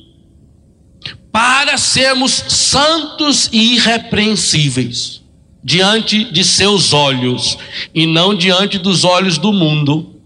Para 1.31 1.77
sermos 1.77 2.31
santos 2.31 3.49
e 3.51 3.75
irrepreensíveis 3.75 5.21
diante 5.63 6.23
de 6.23 6.45
seus 6.45 6.93
olhos, 6.93 7.57
e 7.93 8.07
não 8.07 8.33
diante 8.33 8.77
dos 8.77 9.03
olhos 9.03 9.37
do 9.37 9.51
mundo 9.51 10.16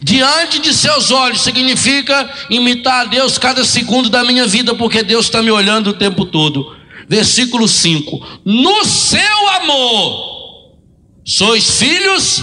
Diante 0.00 0.58
de 0.60 0.72
seus 0.72 1.10
olhos 1.10 1.42
significa 1.42 2.30
imitar 2.48 3.02
a 3.02 3.04
Deus 3.04 3.36
cada 3.36 3.64
segundo 3.64 4.08
da 4.08 4.24
minha 4.24 4.46
vida, 4.46 4.74
porque 4.74 5.02
Deus 5.02 5.26
está 5.26 5.42
me 5.42 5.50
olhando 5.50 5.90
o 5.90 5.94
tempo 5.94 6.24
todo. 6.24 6.76
Versículo 7.08 7.66
5: 7.68 8.40
No 8.44 8.84
seu 8.84 9.48
amor, 9.60 10.76
sois 11.24 11.78
filhos 11.78 12.42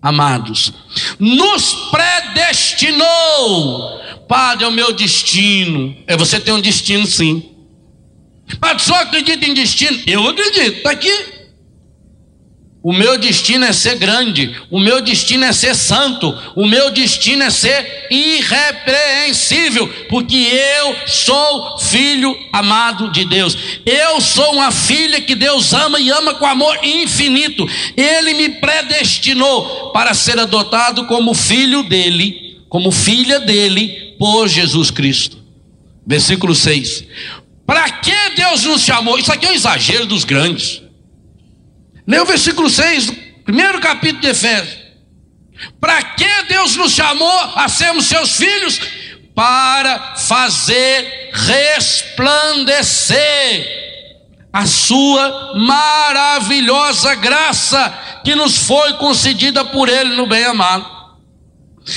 amados, 0.00 0.72
nos 1.18 1.74
predestinou. 1.90 2.98
Padre, 4.28 4.64
é 4.64 4.68
o 4.68 4.72
meu 4.72 4.92
destino. 4.92 5.96
É 6.06 6.16
você 6.16 6.38
tem 6.38 6.54
um 6.54 6.60
destino, 6.60 7.06
sim. 7.06 7.50
Padre, 8.60 8.82
só 8.82 8.94
acredita 8.94 9.46
em 9.46 9.54
destino? 9.54 9.98
Eu 10.06 10.28
acredito, 10.28 10.76
está 10.78 10.90
aqui. 10.90 11.37
O 12.80 12.92
meu 12.92 13.18
destino 13.18 13.64
é 13.64 13.72
ser 13.72 13.96
grande, 13.96 14.54
o 14.70 14.78
meu 14.78 15.00
destino 15.02 15.44
é 15.44 15.52
ser 15.52 15.74
santo, 15.74 16.32
o 16.54 16.64
meu 16.64 16.92
destino 16.92 17.42
é 17.42 17.50
ser 17.50 18.06
irrepreensível, 18.08 19.88
porque 20.08 20.36
eu 20.36 20.96
sou 21.06 21.76
filho 21.78 22.38
amado 22.52 23.10
de 23.10 23.24
Deus. 23.24 23.58
Eu 23.84 24.20
sou 24.20 24.52
uma 24.52 24.70
filha 24.70 25.20
que 25.20 25.34
Deus 25.34 25.72
ama 25.72 25.98
e 25.98 26.08
ama 26.08 26.34
com 26.34 26.46
amor 26.46 26.78
infinito. 26.84 27.66
Ele 27.96 28.34
me 28.34 28.48
predestinou 28.48 29.90
para 29.90 30.14
ser 30.14 30.38
adotado 30.38 31.04
como 31.06 31.34
filho 31.34 31.82
dele, 31.82 32.60
como 32.68 32.92
filha 32.92 33.40
dele, 33.40 34.14
por 34.20 34.46
Jesus 34.46 34.92
Cristo. 34.92 35.36
Versículo 36.06 36.54
6. 36.54 37.04
Para 37.66 37.90
que 37.90 38.30
Deus 38.36 38.64
nos 38.64 38.82
chamou? 38.82 39.18
Isso 39.18 39.32
aqui 39.32 39.46
é 39.46 39.50
um 39.50 39.54
exagero 39.54 40.06
dos 40.06 40.22
grandes. 40.22 40.87
Lê 42.08 42.18
o 42.18 42.24
versículo 42.24 42.70
6 42.70 43.06
do 43.06 43.12
primeiro 43.44 43.78
capítulo 43.80 44.22
de 44.22 44.28
Efésios. 44.28 44.78
Para 45.78 46.02
que 46.02 46.42
Deus 46.48 46.74
nos 46.74 46.92
chamou 46.92 47.38
a 47.54 47.68
sermos 47.68 48.06
seus 48.06 48.34
filhos? 48.34 48.80
Para 49.34 50.16
fazer 50.16 51.30
resplandecer 51.34 53.18
a 54.50 54.64
sua 54.64 55.52
maravilhosa 55.54 57.14
graça 57.14 57.92
que 58.24 58.34
nos 58.34 58.56
foi 58.56 58.94
concedida 58.94 59.62
por 59.66 59.90
Ele 59.90 60.16
no 60.16 60.26
bem-amado. 60.26 60.96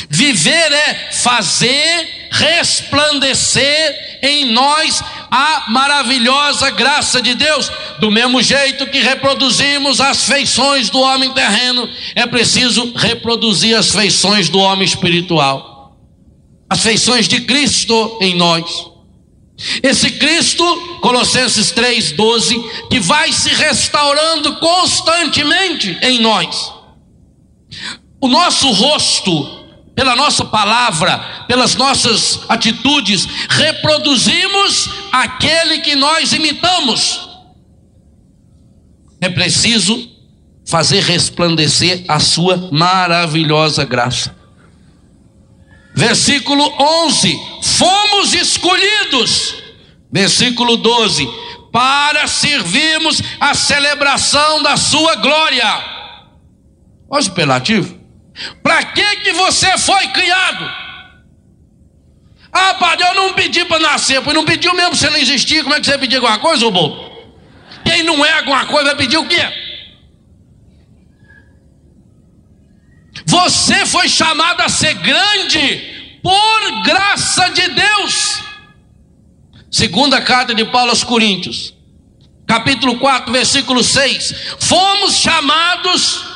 Viver 0.09 0.71
é 0.73 1.09
fazer 1.11 2.29
resplandecer 2.31 4.19
em 4.21 4.51
nós 4.51 5.01
a 5.31 5.63
maravilhosa 5.69 6.69
graça 6.71 7.21
de 7.21 7.33
Deus. 7.33 7.71
Do 7.99 8.11
mesmo 8.11 8.41
jeito 8.41 8.85
que 8.87 8.99
reproduzimos 8.99 10.01
as 10.01 10.25
feições 10.25 10.89
do 10.89 10.99
homem 10.99 11.31
terreno, 11.31 11.89
é 12.13 12.27
preciso 12.27 12.91
reproduzir 12.93 13.77
as 13.77 13.91
feições 13.91 14.49
do 14.49 14.59
homem 14.59 14.83
espiritual. 14.83 15.95
As 16.69 16.83
feições 16.83 17.29
de 17.29 17.41
Cristo 17.41 18.17
em 18.19 18.35
nós. 18.35 18.91
Esse 19.81 20.11
Cristo, 20.11 20.63
Colossenses 21.01 21.71
3,12, 21.71 22.89
que 22.89 22.99
vai 22.99 23.31
se 23.31 23.49
restaurando 23.49 24.57
constantemente 24.57 25.97
em 26.01 26.19
nós. 26.19 26.73
o 28.19 28.27
nosso 28.27 28.69
rosto, 28.71 29.60
pela 29.95 30.15
nossa 30.15 30.45
palavra, 30.45 31.45
pelas 31.47 31.75
nossas 31.75 32.41
atitudes, 32.47 33.27
reproduzimos 33.49 34.89
aquele 35.11 35.79
que 35.79 35.95
nós 35.95 36.31
imitamos. 36.33 37.29
É 39.19 39.29
preciso 39.29 40.09
fazer 40.65 41.03
resplandecer 41.03 42.05
a 42.07 42.19
sua 42.19 42.69
maravilhosa 42.71 43.83
graça. 43.83 44.35
Versículo 45.93 46.63
11: 46.79 47.39
Fomos 47.61 48.33
escolhidos. 48.33 49.55
Versículo 50.11 50.77
12: 50.77 51.27
Para 51.71 52.27
servirmos 52.27 53.21
a 53.39 53.53
celebração 53.53 54.63
da 54.63 54.77
sua 54.77 55.15
glória. 55.15 55.67
Olha 57.09 57.19
o 57.19 57.23
superlativo. 57.23 58.00
Para 58.63 58.83
que 58.83 59.15
que 59.17 59.33
você 59.33 59.77
foi 59.77 60.07
criado? 60.09 60.71
Ah, 62.51 62.73
padre, 62.75 63.07
eu 63.07 63.15
não 63.15 63.33
pedi 63.33 63.63
para 63.65 63.79
nascer, 63.79 64.21
pois 64.21 64.35
não 64.35 64.43
pediu 64.43 64.73
mesmo, 64.73 64.95
você 64.95 65.09
não 65.09 65.17
existia, 65.17 65.63
como 65.63 65.73
é 65.73 65.79
que 65.79 65.85
você 65.85 65.91
vai 65.91 65.99
pedir 65.99 66.17
alguma 66.17 66.37
coisa, 66.39 66.65
ô 66.65 66.71
bobo? 66.71 67.11
Quem 67.85 68.03
não 68.03 68.25
é 68.25 68.33
alguma 68.39 68.65
coisa 68.65 68.89
vai 68.89 68.95
pedir 68.95 69.17
o 69.17 69.27
quê? 69.27 69.41
Você 73.25 73.85
foi 73.85 74.09
chamado 74.09 74.61
a 74.61 74.69
ser 74.69 74.93
grande 74.95 76.19
por 76.21 76.83
graça 76.83 77.49
de 77.49 77.67
Deus. 77.69 78.43
Segunda 79.69 80.21
carta 80.21 80.53
de 80.53 80.65
Paulo 80.65 80.89
aos 80.89 81.03
Coríntios, 81.03 81.73
capítulo 82.45 82.99
4, 82.99 83.31
versículo 83.31 83.81
6. 83.81 84.55
Fomos 84.59 85.15
chamados 85.15 86.30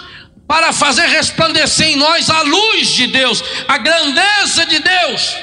para 0.47 0.71
fazer 0.71 1.07
resplandecer 1.07 1.87
em 1.87 1.95
nós 1.95 2.29
a 2.29 2.41
luz 2.41 2.89
de 2.89 3.07
Deus, 3.07 3.43
a 3.67 3.77
grandeza 3.77 4.65
de 4.65 4.79
Deus. 4.79 5.35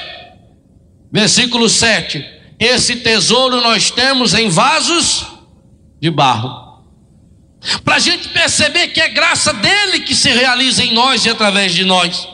Versículo 1.11 1.69
7. 1.69 2.25
Esse 2.59 2.97
tesouro 2.97 3.61
nós 3.61 3.91
temos 3.91 4.33
em 4.33 4.49
vasos 4.49 5.25
de 6.01 6.09
barro. 6.09 6.81
Para 7.83 7.95
a 7.95 7.99
gente 7.99 8.29
perceber 8.29 8.89
que 8.89 9.01
é 9.01 9.09
graça 9.09 9.53
dele 9.53 10.01
que 10.01 10.15
se 10.15 10.29
realiza 10.29 10.83
em 10.83 10.93
nós 10.93 11.25
e 11.25 11.29
através 11.29 11.73
de 11.73 11.85
nós. 11.85 12.27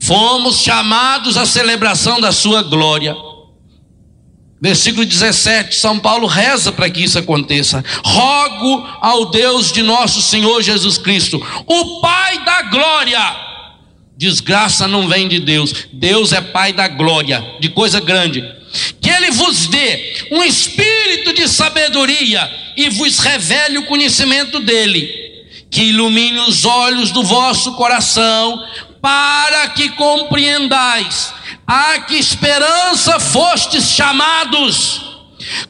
Fomos 0.00 0.60
chamados 0.60 1.36
à 1.36 1.46
celebração 1.46 2.20
da 2.20 2.32
sua 2.32 2.62
glória. 2.62 3.14
Versículo 4.64 5.04
17, 5.04 5.76
São 5.76 5.98
Paulo 5.98 6.26
reza 6.26 6.72
para 6.72 6.88
que 6.88 7.04
isso 7.04 7.18
aconteça. 7.18 7.84
Rogo 8.02 8.88
ao 8.98 9.26
Deus 9.26 9.70
de 9.70 9.82
nosso 9.82 10.22
Senhor 10.22 10.62
Jesus 10.62 10.96
Cristo, 10.96 11.36
o 11.66 12.00
Pai 12.00 12.42
da 12.46 12.62
glória. 12.62 13.20
Desgraça 14.16 14.88
não 14.88 15.06
vem 15.06 15.28
de 15.28 15.38
Deus, 15.38 15.86
Deus 15.92 16.32
é 16.32 16.40
Pai 16.40 16.72
da 16.72 16.88
glória, 16.88 17.44
de 17.60 17.68
coisa 17.68 18.00
grande. 18.00 18.42
Que 19.02 19.10
Ele 19.10 19.32
vos 19.32 19.66
dê 19.66 20.28
um 20.30 20.42
espírito 20.42 21.34
de 21.34 21.46
sabedoria 21.46 22.50
e 22.74 22.88
vos 22.88 23.18
revele 23.18 23.76
o 23.76 23.84
conhecimento 23.84 24.60
dEle, 24.60 25.44
que 25.70 25.82
ilumine 25.82 26.38
os 26.38 26.64
olhos 26.64 27.10
do 27.10 27.22
vosso 27.22 27.74
coração, 27.74 28.64
para 29.02 29.68
que 29.68 29.90
compreendais 29.90 31.34
a 31.66 32.00
que 32.00 32.16
esperança 32.16 33.18
fostes 33.18 33.90
chamados. 33.90 35.14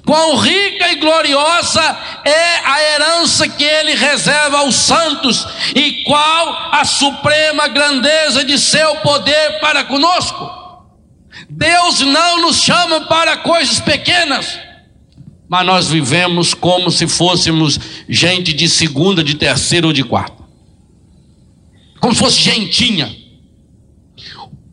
Quão 0.05 0.37
rica 0.37 0.93
e 0.93 0.97
gloriosa 0.97 1.83
é 2.25 2.59
a 2.65 2.83
herança 2.83 3.49
que 3.49 3.65
ele 3.65 3.95
reserva 3.95 4.59
aos 4.59 4.77
santos, 4.77 5.47
e 5.75 6.05
qual 6.05 6.71
a 6.73 6.85
suprema 6.85 7.67
grandeza 7.69 8.45
de 8.45 8.59
seu 8.59 8.97
poder 8.97 9.59
para 9.61 9.85
conosco. 9.85 10.49
Deus 11.49 12.01
não 12.01 12.43
nos 12.43 12.63
chama 12.63 13.03
para 13.03 13.39
coisas 13.39 13.81
pequenas, 13.81 14.59
mas 15.49 15.67
nós 15.67 15.89
vivemos 15.89 16.55
como 16.55 16.91
se 16.91 17.07
fôssemos 17.09 17.79
gente 18.09 18.53
de 18.53 18.69
segunda, 18.69 19.25
de 19.25 19.35
terceira 19.35 19.87
ou 19.87 19.93
de 19.93 20.05
quarta, 20.05 20.43
como 22.01 22.15
se 22.15 22.21
fosse 22.21 22.41
gentinha. 22.41 23.24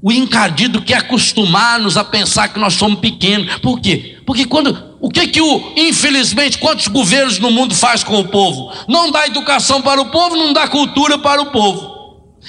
O 0.01 0.11
encardido 0.11 0.81
quer 0.81 0.97
acostumar-nos 0.97 1.95
a 1.95 2.03
pensar 2.03 2.49
que 2.49 2.59
nós 2.59 2.73
somos 2.73 2.99
pequenos. 2.99 3.57
Por 3.57 3.79
quê? 3.79 4.17
Porque 4.25 4.45
quando 4.45 4.97
o 4.99 5.09
que 5.09 5.27
que 5.27 5.41
o 5.41 5.73
infelizmente 5.75 6.57
quantos 6.57 6.87
governos 6.87 7.37
no 7.37 7.51
mundo 7.51 7.75
faz 7.75 8.03
com 8.03 8.19
o 8.19 8.27
povo? 8.27 8.73
Não 8.87 9.11
dá 9.11 9.27
educação 9.27 9.81
para 9.81 10.01
o 10.01 10.09
povo, 10.09 10.35
não 10.35 10.53
dá 10.53 10.67
cultura 10.67 11.19
para 11.19 11.41
o 11.41 11.51
povo. 11.51 12.01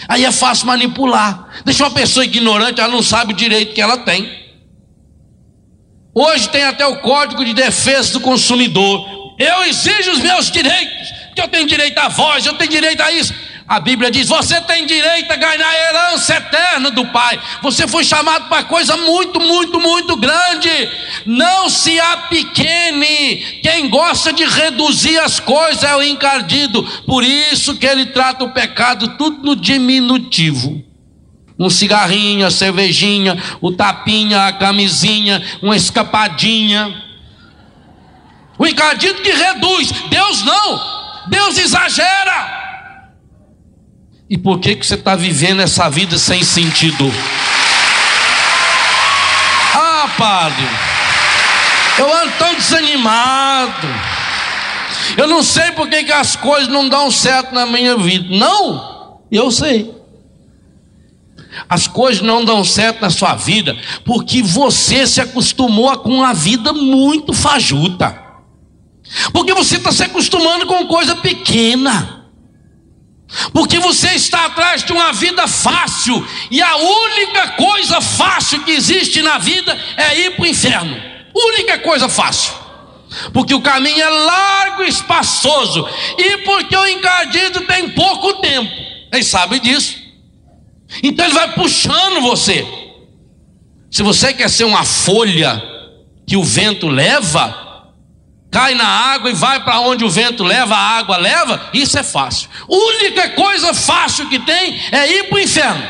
Aí 0.08 0.24
é 0.24 0.32
fácil 0.32 0.66
manipular. 0.66 1.62
Deixa 1.64 1.84
uma 1.84 1.90
pessoa 1.90 2.24
ignorante, 2.24 2.80
ela 2.80 2.92
não 2.92 3.02
sabe 3.02 3.34
o 3.34 3.36
direito 3.36 3.74
que 3.74 3.80
ela 3.82 3.98
tem. 3.98 4.30
Hoje 6.14 6.48
tem 6.48 6.64
até 6.64 6.86
o 6.86 7.00
Código 7.00 7.44
de 7.44 7.52
Defesa 7.52 8.14
do 8.14 8.20
Consumidor. 8.20 9.34
Eu 9.38 9.64
exijo 9.64 10.12
os 10.12 10.18
meus 10.18 10.50
direitos, 10.50 11.08
que 11.34 11.40
eu 11.40 11.48
tenho 11.48 11.66
direito 11.66 11.98
à 11.98 12.08
voz, 12.08 12.44
eu 12.46 12.54
tenho 12.54 12.70
direito 12.70 13.02
a 13.02 13.12
isso. 13.12 13.34
A 13.66 13.80
Bíblia 13.80 14.10
diz: 14.10 14.28
você 14.28 14.60
tem 14.60 14.86
direito 14.86 15.30
a 15.30 15.36
ganhar 15.36 15.66
a 15.66 15.76
herança 15.76 16.34
eterna 16.34 16.90
do 16.90 17.06
Pai. 17.06 17.40
Você 17.62 17.86
foi 17.86 18.04
chamado 18.04 18.48
para 18.48 18.64
coisa 18.64 18.96
muito, 18.96 19.40
muito, 19.40 19.80
muito 19.80 20.16
grande. 20.16 20.70
Não 21.24 21.68
se 21.68 21.98
apequene. 22.00 23.60
Quem 23.62 23.88
gosta 23.88 24.32
de 24.32 24.44
reduzir 24.44 25.18
as 25.18 25.38
coisas 25.38 25.82
é 25.84 25.96
o 25.96 26.02
encardido. 26.02 26.82
Por 27.06 27.24
isso 27.24 27.76
que 27.76 27.86
ele 27.86 28.06
trata 28.06 28.44
o 28.44 28.52
pecado 28.52 29.16
tudo 29.16 29.42
no 29.42 29.56
diminutivo. 29.56 30.82
Um 31.58 31.70
cigarrinho, 31.70 32.46
a 32.46 32.50
cervejinha, 32.50 33.40
o 33.60 33.70
tapinha, 33.70 34.46
a 34.46 34.52
camisinha, 34.52 35.40
uma 35.62 35.76
escapadinha. 35.76 36.92
O 38.58 38.66
encardido 38.66 39.22
que 39.22 39.30
reduz, 39.30 39.92
Deus 40.10 40.42
não. 40.42 40.92
Deus 41.28 41.56
exagera. 41.58 42.61
E 44.32 44.38
por 44.38 44.60
que, 44.60 44.74
que 44.74 44.86
você 44.86 44.94
está 44.94 45.14
vivendo 45.14 45.60
essa 45.60 45.90
vida 45.90 46.16
sem 46.16 46.42
sentido? 46.42 47.12
Ah, 49.74 50.08
padre, 50.16 50.66
eu 51.98 52.16
ando 52.16 52.32
tão 52.38 52.54
desanimado. 52.54 53.86
Eu 55.18 55.28
não 55.28 55.42
sei 55.42 55.72
por 55.72 55.86
que, 55.86 56.04
que 56.04 56.12
as 56.12 56.34
coisas 56.34 56.68
não 56.68 56.88
dão 56.88 57.10
certo 57.10 57.54
na 57.54 57.66
minha 57.66 57.94
vida. 57.98 58.34
Não, 58.34 59.20
eu 59.30 59.50
sei. 59.50 59.94
As 61.68 61.86
coisas 61.86 62.22
não 62.22 62.42
dão 62.42 62.64
certo 62.64 63.02
na 63.02 63.10
sua 63.10 63.34
vida 63.34 63.76
porque 64.02 64.42
você 64.42 65.06
se 65.06 65.20
acostumou 65.20 65.94
com 65.98 66.08
uma 66.08 66.32
vida 66.32 66.72
muito 66.72 67.34
fajuta. 67.34 68.18
Porque 69.30 69.52
você 69.52 69.76
está 69.76 69.92
se 69.92 70.04
acostumando 70.04 70.64
com 70.64 70.86
coisa 70.86 71.16
pequena. 71.16 72.21
Porque 73.52 73.78
você 73.78 74.08
está 74.08 74.46
atrás 74.46 74.84
de 74.84 74.92
uma 74.92 75.12
vida 75.12 75.46
fácil, 75.46 76.26
e 76.50 76.60
a 76.60 76.76
única 76.76 77.48
coisa 77.52 78.00
fácil 78.00 78.62
que 78.64 78.72
existe 78.72 79.22
na 79.22 79.38
vida 79.38 79.78
é 79.96 80.20
ir 80.20 80.36
para 80.36 80.44
o 80.44 80.46
inferno. 80.46 81.02
Única 81.34 81.78
coisa 81.78 82.08
fácil. 82.08 82.52
Porque 83.32 83.54
o 83.54 83.60
caminho 83.60 84.02
é 84.02 84.08
largo 84.08 84.82
e 84.82 84.88
espaçoso, 84.88 85.86
e 86.18 86.38
porque 86.38 86.76
o 86.76 86.86
encardido 86.86 87.62
tem 87.62 87.90
pouco 87.90 88.34
tempo. 88.34 88.70
Ele 89.12 89.24
sabe 89.24 89.60
disso. 89.60 89.96
Então 91.02 91.24
ele 91.24 91.34
vai 91.34 91.52
puxando 91.54 92.20
você. 92.20 92.66
Se 93.90 94.02
você 94.02 94.32
quer 94.32 94.48
ser 94.48 94.64
uma 94.64 94.84
folha 94.84 95.62
que 96.26 96.36
o 96.36 96.44
vento 96.44 96.88
leva, 96.88 97.61
cai 98.52 98.74
na 98.74 98.86
água 98.86 99.30
e 99.30 99.34
vai 99.34 99.64
para 99.64 99.80
onde 99.80 100.04
o 100.04 100.10
vento 100.10 100.44
leva, 100.44 100.76
a 100.76 100.98
água 100.98 101.16
leva, 101.16 101.70
isso 101.72 101.98
é 101.98 102.02
fácil. 102.02 102.50
Única 102.68 103.30
coisa 103.30 103.72
fácil 103.72 104.28
que 104.28 104.38
tem 104.38 104.78
é 104.92 105.10
ir 105.10 105.28
para 105.30 105.36
o 105.36 105.40
inferno. 105.40 105.82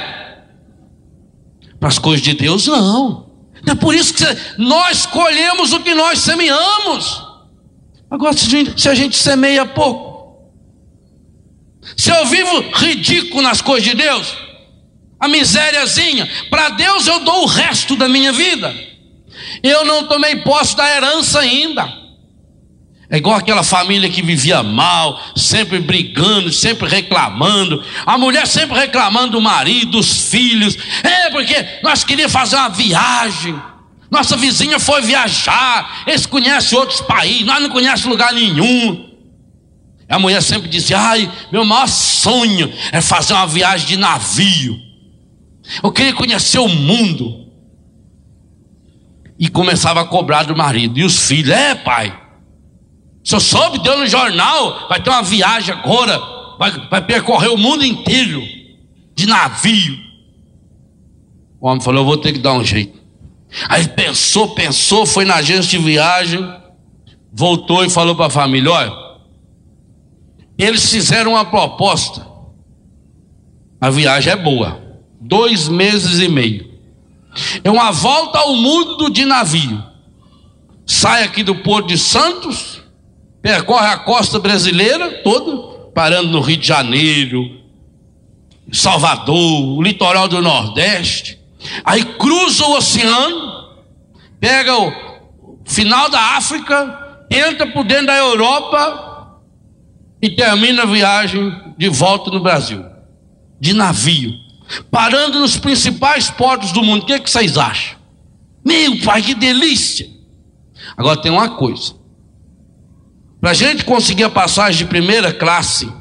Para 1.81 1.88
as 1.88 1.98
coisas 1.98 2.22
de 2.22 2.35
Deus, 2.35 2.68
não. 2.68 3.27
É 3.66 3.75
por 3.75 3.92
isso 3.92 4.14
que 4.14 4.25
nós 4.59 5.05
colhemos 5.07 5.72
o 5.72 5.81
que 5.81 5.92
nós 5.92 6.20
semeamos. 6.20 7.20
Agora, 8.09 8.33
se 8.37 8.88
a 8.88 8.94
gente, 8.94 9.16
semeia 9.16 9.66
pouco, 9.66 10.53
se 11.96 12.11
eu 12.11 12.27
vivo 12.27 12.61
ridículo 12.75 13.42
nas 13.42 13.61
coisas 13.61 13.88
de 13.88 13.96
Deus, 13.96 14.37
a 15.18 15.27
misériazinha, 15.27 16.31
para 16.48 16.68
Deus 16.70 17.09
eu 17.09 17.20
dou 17.20 17.42
o 17.42 17.46
resto 17.46 17.96
da 17.96 18.09
minha 18.09 18.33
vida. 18.33 18.72
Eu 19.64 19.85
não 19.85 20.07
tomei 20.07 20.37
posse 20.37 20.77
da 20.77 20.88
herança 20.88 21.40
ainda. 21.40 22.02
É 23.12 23.18
igual 23.18 23.37
aquela 23.37 23.62
família 23.62 24.09
que 24.09 24.22
vivia 24.22 24.62
mal, 24.62 25.20
sempre 25.37 25.79
brigando, 25.79 26.51
sempre 26.51 26.88
reclamando. 26.88 27.85
A 28.07 28.16
mulher 28.16 28.46
sempre 28.46 28.75
reclamando 28.79 29.33
do 29.33 29.40
marido, 29.42 29.90
dos 29.90 30.31
filhos. 30.31 30.79
É 31.03 31.29
porque 31.29 31.55
nós 31.83 32.05
queríamos 32.05 32.33
fazer 32.33 32.57
uma 32.57 32.70
viagem. 32.70 33.55
Nossa 34.11 34.35
vizinha 34.35 34.81
foi 34.81 35.03
viajar. 35.03 36.05
Eles 36.07 36.25
conhecem 36.25 36.79
outros 36.79 37.03
países, 37.03 37.44
nós 37.44 37.61
não 37.61 37.68
conhecemos 37.68 38.07
lugar 38.07 38.33
nenhum. 38.33 39.11
A 40.09 40.18
mulher 40.18 40.42
sempre 40.42 40.70
dizia: 40.70 40.98
Ai, 40.98 41.31
meu 41.53 41.66
maior 41.66 41.88
sonho 41.88 42.72
é 42.92 43.03
fazer 43.03 43.35
uma 43.35 43.46
viagem 43.46 43.88
de 43.88 43.98
navio. 43.98 44.81
Eu 45.83 45.92
queria 45.92 46.14
conhecer 46.14 46.61
o 46.61 46.68
mundo. 46.68 47.42
E 49.38 49.51
começava 49.51 50.01
a 50.01 50.05
cobrar 50.07 50.44
do 50.44 50.57
marido. 50.57 50.98
E 50.98 51.05
os 51.05 51.29
filhos: 51.29 51.51
É, 51.51 51.75
pai. 51.75 52.22
O 53.25 53.29
senhor 53.29 53.41
soube, 53.41 53.79
deu 53.79 53.99
no 53.99 54.07
jornal, 54.07 54.89
vai 54.89 55.01
ter 55.01 55.11
uma 55.11 55.23
viagem 55.23 55.75
agora, 55.75 56.21
vai, 56.59 56.71
vai 56.89 57.03
percorrer 57.03 57.49
o 57.49 57.59
mundo 57.59 57.85
inteiro 57.85 58.43
de 59.15 59.27
navio. 59.27 59.99
O 61.61 61.69
homem 61.69 61.81
falou: 61.81 62.01
Eu 62.01 62.07
vou 62.07 62.17
ter 62.17 62.33
que 62.33 62.41
dar 62.41 62.55
um 62.55 62.65
jeito. 62.65 63.01
Aí 63.69 63.87
pensou, 63.89 64.55
pensou, 64.55 65.07
foi 65.07 65.25
na 65.25 65.37
agência 65.37 65.79
de 65.79 65.85
viagem, 65.85 66.41
voltou 67.33 67.85
e 67.85 67.91
falou 67.91 68.17
para 68.17 68.27
a 68.27 68.31
família: 68.31 68.71
Olha, 68.71 68.93
eles 70.59 70.91
fizeram 70.91 71.33
uma 71.33 71.45
proposta. 71.45 72.27
A 73.81 73.91
viagem 73.91 74.33
é 74.33 74.37
boa, 74.37 74.81
dois 75.21 75.69
meses 75.69 76.21
e 76.21 76.29
meio. 76.29 76.73
É 77.63 77.71
uma 77.71 77.91
volta 77.91 78.39
ao 78.39 78.55
mundo 78.57 79.11
de 79.11 79.25
navio. 79.25 79.83
Sai 80.87 81.25
aqui 81.25 81.43
do 81.43 81.55
Porto 81.57 81.89
de 81.89 81.99
Santos, 81.99 82.82
percorre 83.43 83.89
a 83.89 83.99
costa 83.99 84.39
brasileira 84.39 85.21
toda, 85.23 85.91
parando 85.93 86.31
no 86.31 86.41
Rio 86.41 86.57
de 86.57 86.69
Janeiro, 86.69 87.61
Salvador, 88.73 89.77
o 89.77 89.83
litoral 89.83 90.29
do 90.29 90.41
Nordeste. 90.41 91.39
Aí 91.85 92.05
cruza 92.05 92.65
o 92.65 92.77
oceano, 92.77 93.75
pega 94.41 94.75
o 94.77 94.93
final 95.67 96.09
da 96.09 96.37
África, 96.37 97.27
entra 97.29 97.67
por 97.67 97.85
dentro 97.85 98.07
da 98.07 98.17
Europa 98.17 99.41
e 100.21 100.31
termina 100.31 100.85
a 100.85 100.87
viagem 100.87 101.53
de 101.77 101.89
volta 101.89 102.31
no 102.31 102.41
Brasil, 102.41 102.85
de 103.61 103.73
navio, 103.73 104.33
parando 104.91 105.41
nos 105.41 105.57
principais 105.57 106.31
portos 106.31 106.71
do 106.73 106.83
mundo. 106.83 107.03
O 107.03 107.07
que, 107.07 107.13
é 107.13 107.19
que 107.19 107.31
vocês 107.31 107.59
acham? 107.59 107.99
Meu 108.65 109.01
pai, 109.01 109.21
que 109.21 109.35
delícia! 109.35 110.09
Agora 110.97 111.21
tem 111.21 111.33
uma 111.33 111.51
coisa: 111.51 111.95
para 113.43 113.51
a 113.51 113.55
gente 113.55 113.85
conseguir 113.85 114.23
a 114.23 114.31
passagem 114.31 114.79
de 114.79 114.85
primeira 114.87 115.33
classe, 115.33 115.93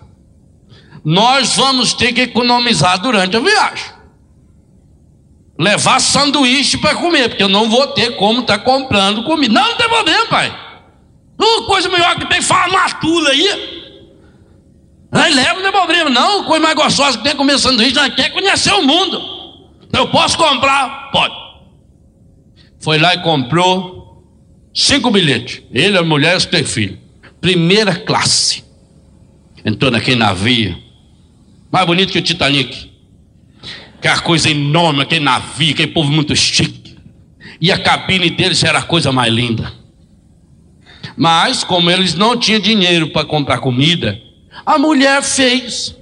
nós 1.03 1.55
vamos 1.55 1.91
ter 1.93 2.13
que 2.13 2.21
economizar 2.21 3.01
durante 3.01 3.35
a 3.35 3.39
viagem 3.41 4.01
levar 5.61 5.99
sanduíche 5.99 6.77
para 6.79 6.95
comer, 6.95 7.29
porque 7.29 7.43
eu 7.43 7.49
não 7.49 7.69
vou 7.69 7.85
ter 7.87 8.15
como 8.15 8.41
estar 8.41 8.57
tá 8.57 8.63
comprando 8.63 9.23
comida. 9.23 9.53
Não, 9.53 9.69
não 9.69 9.77
tem 9.77 9.87
problema, 9.87 10.25
pai. 10.25 10.59
Uh, 11.39 11.65
coisa 11.65 11.87
melhor 11.87 12.15
que 12.15 12.27
tem 12.27 12.41
farmatura 12.41 13.29
aí. 13.29 13.91
Aí 15.11 15.33
leva, 15.33 15.55
não 15.55 15.61
tem 15.61 15.71
problema, 15.71 16.09
não. 16.09 16.45
Coisa 16.45 16.63
mais 16.63 16.75
gostosa 16.75 17.17
que 17.17 17.23
tem 17.23 17.33
é 17.33 17.35
comer 17.35 17.59
sanduíche, 17.59 17.93
nós 17.93 18.15
quer 18.15 18.31
conhecer 18.31 18.73
o 18.73 18.81
mundo. 18.81 19.21
Eu 19.93 20.07
posso 20.07 20.35
comprar? 20.35 21.11
Pode. 21.11 21.35
Foi 22.79 22.97
lá 22.97 23.13
e 23.13 23.21
comprou 23.21 24.25
cinco 24.73 25.11
bilhetes. 25.11 25.61
Ele, 25.71 25.95
a 25.95 26.03
mulher 26.03 26.33
e 26.33 26.37
os 26.37 26.45
três 26.45 26.73
filhos. 26.73 27.00
Primeira 27.41 27.95
classe. 27.95 28.63
Entrou 29.65 29.91
naquele 29.91 30.17
navio. 30.17 30.77
Mais 31.71 31.85
bonito 31.85 32.13
que 32.13 32.19
o 32.19 32.21
Titanic 32.21 32.91
aquela 34.01 34.19
coisa 34.19 34.49
enorme, 34.49 35.03
aquele 35.03 35.23
navio, 35.23 35.73
aquele 35.73 35.91
povo 35.91 36.11
muito 36.11 36.35
chique. 36.35 36.97
E 37.59 37.71
a 37.71 37.77
cabine 37.77 38.31
deles 38.31 38.63
era 38.63 38.79
a 38.79 38.83
coisa 38.83 39.11
mais 39.11 39.31
linda. 39.31 39.71
Mas, 41.15 41.63
como 41.63 41.91
eles 41.91 42.15
não 42.15 42.35
tinham 42.35 42.59
dinheiro 42.59 43.11
para 43.11 43.27
comprar 43.27 43.59
comida, 43.59 44.19
a 44.65 44.79
mulher 44.79 45.21
fez 45.21 45.95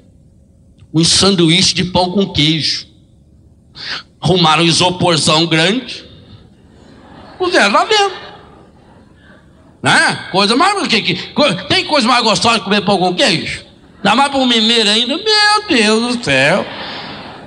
um 0.93 1.03
sanduíche 1.03 1.73
de 1.73 1.83
pão 1.85 2.11
com 2.11 2.31
queijo. 2.31 2.87
Arrumaram 4.21 4.63
um 4.63 4.65
isoporzão 4.65 5.45
grande, 5.45 6.05
puseram 7.37 7.73
lá 7.73 7.83
dentro. 7.83 8.28
Né? 9.81 10.27
Coisa 10.31 10.55
mais. 10.55 10.87
Que, 10.87 11.01
que, 11.01 11.33
tem 11.67 11.85
coisa 11.85 12.07
mais 12.07 12.23
gostosa 12.23 12.59
de 12.59 12.63
comer 12.63 12.81
pão 12.81 12.97
com 12.97 13.13
queijo? 13.13 13.65
Dá 14.03 14.15
mais 14.15 14.29
para 14.29 14.39
um 14.39 14.45
mineiro 14.45 14.89
ainda? 14.89 15.17
Meu 15.17 15.67
Deus 15.67 16.17
do 16.17 16.23
céu 16.23 16.65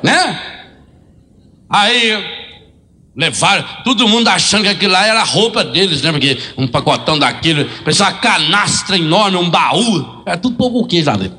né? 0.03 0.39
Aí 1.71 2.43
levaram, 3.17 3.65
todo 3.85 4.09
mundo 4.09 4.29
achando 4.29 4.63
que 4.63 4.69
aquilo 4.69 4.93
lá 4.93 5.07
era 5.07 5.21
a 5.21 5.25
roupa 5.25 5.65
deles, 5.65 6.03
né? 6.03 6.11
Porque 6.11 6.39
um 6.57 6.67
pacotão 6.67 7.19
daquilo, 7.19 7.65
parecia 7.85 8.07
uma 8.07 8.13
canastra 8.13 8.97
enorme, 8.97 9.37
um 9.37 9.49
baú, 9.49 10.23
era 10.27 10.37
tudo 10.37 10.57
pouco 10.57 10.87
queijo 10.87 11.09
lá 11.09 11.17
dentro. 11.17 11.39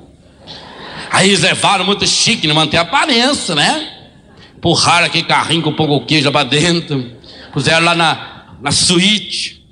Aí 1.11 1.27
eles 1.27 1.41
levaram 1.41 1.85
muito 1.85 2.07
chique, 2.07 2.47
não 2.47 2.55
né? 2.55 2.61
manter 2.61 2.77
a 2.77 2.81
aparência, 2.81 3.53
né? 3.53 3.89
Empurraram 4.57 5.05
aquele 5.05 5.25
carrinho 5.25 5.61
com 5.61 5.73
pouco 5.73 6.05
queijo 6.05 6.31
para 6.31 6.47
dentro, 6.47 7.11
puseram 7.51 7.85
lá 7.85 7.93
na, 7.93 8.45
na 8.61 8.71
suíte 8.71 9.62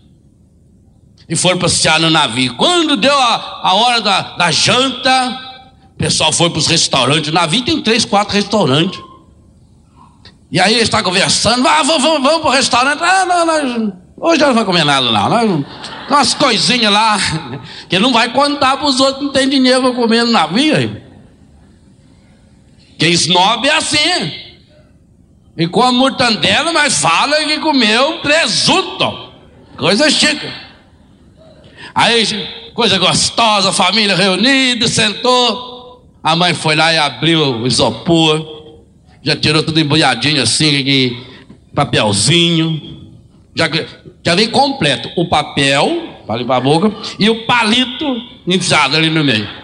e 1.31 1.35
foram 1.37 1.57
passear 1.57 1.97
no 1.97 2.09
navio. 2.09 2.55
Quando 2.55 2.97
deu 2.97 3.17
a, 3.17 3.61
a 3.63 3.73
hora 3.73 4.01
da, 4.01 4.21
da 4.35 4.51
janta, 4.51 5.39
pessoal 5.97 6.33
foi 6.33 6.49
para 6.49 6.59
os 6.59 6.67
restaurantes. 6.67 7.31
Na 7.31 7.45
vida 7.45 7.67
tem 7.67 7.81
três, 7.81 8.03
quatro 8.03 8.35
restaurantes. 8.35 9.01
E 10.51 10.59
aí 10.59 10.73
ele 10.73 10.81
está 10.81 11.01
conversando, 11.01 11.65
ah, 11.65 11.83
vamos, 11.83 12.03
vamos, 12.03 12.21
vamos 12.21 12.41
para 12.41 12.49
o 12.49 12.53
restaurante. 12.53 13.01
Ah, 13.01 13.25
não, 13.25 13.45
não, 13.45 13.93
hoje 14.17 14.41
não 14.41 14.53
vai 14.53 14.65
comer 14.65 14.83
nada, 14.83 15.09
não. 15.09 15.29
Nós, 15.29 15.65
umas 16.09 16.33
coisinhas 16.33 16.91
lá, 16.91 17.17
que 17.87 17.97
não 17.97 18.11
vai 18.11 18.33
contar 18.33 18.75
para 18.75 18.87
os 18.87 18.99
outros 18.99 19.23
não 19.23 19.31
tem 19.31 19.47
dinheiro 19.47 19.83
para 19.83 19.93
comer 19.93 20.25
no 20.25 20.33
navio. 20.33 21.01
Que 22.99 23.07
snob 23.07 23.65
é 23.69 23.77
assim. 23.77 24.33
E 25.55 25.65
com 25.65 25.81
a 25.81 25.93
mortandela, 25.93 26.73
mas 26.73 26.99
fala 26.99 27.37
que 27.45 27.57
comeu 27.59 28.19
presunto. 28.19 29.31
Coisa 29.77 30.09
chica. 30.09 30.70
Aí, 31.93 32.71
coisa 32.73 32.97
gostosa, 32.97 33.71
família 33.71 34.15
reunida, 34.15 34.87
sentou. 34.87 36.05
A 36.23 36.35
mãe 36.35 36.53
foi 36.53 36.75
lá 36.75 36.93
e 36.93 36.97
abriu 36.97 37.61
o 37.61 37.67
isopor, 37.67 38.79
já 39.23 39.35
tirou 39.35 39.63
tudo 39.63 39.79
embrulhadinho 39.79 40.41
assim, 40.41 41.17
papelzinho. 41.73 43.11
Já, 43.55 43.69
já 44.23 44.35
veio 44.35 44.51
completo 44.51 45.09
o 45.15 45.27
papel, 45.27 46.15
para 46.25 46.37
limpar 46.37 46.57
a 46.57 46.61
boca, 46.61 46.91
e 47.19 47.29
o 47.29 47.45
palito 47.45 48.05
enfiado 48.47 48.95
ali 48.95 49.09
no 49.09 49.23
meio 49.23 49.60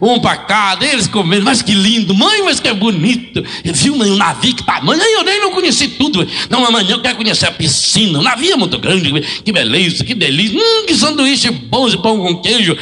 um 0.00 0.20
para 0.20 0.36
cada, 0.36 0.86
eles 0.86 1.06
comendo, 1.06 1.44
mas 1.44 1.62
que 1.62 1.74
lindo, 1.74 2.14
mãe, 2.14 2.42
mas 2.42 2.60
que 2.60 2.72
bonito. 2.72 3.44
Eu 3.64 3.74
vi 3.74 3.90
um 3.90 4.16
navio 4.16 4.54
que 4.54 4.62
tamanho, 4.62 5.02
eu 5.02 5.24
nem 5.24 5.40
não 5.40 5.50
conheci 5.50 5.88
tudo. 5.88 6.26
Não, 6.48 6.64
amanhã 6.64 6.92
eu 6.92 7.00
quero 7.00 7.16
conhecer 7.16 7.46
a 7.46 7.50
piscina, 7.50 8.18
o 8.18 8.22
navio 8.22 8.52
é 8.52 8.56
muito 8.56 8.78
grande, 8.78 9.20
que 9.44 9.52
beleza, 9.52 10.04
que 10.04 10.14
delícia. 10.14 10.58
Hum, 10.58 10.86
que 10.86 10.94
sanduíche 10.94 11.50
bom, 11.50 11.88
esse 11.88 11.98
pão 11.98 12.18
com 12.18 12.40
queijo. 12.40 12.76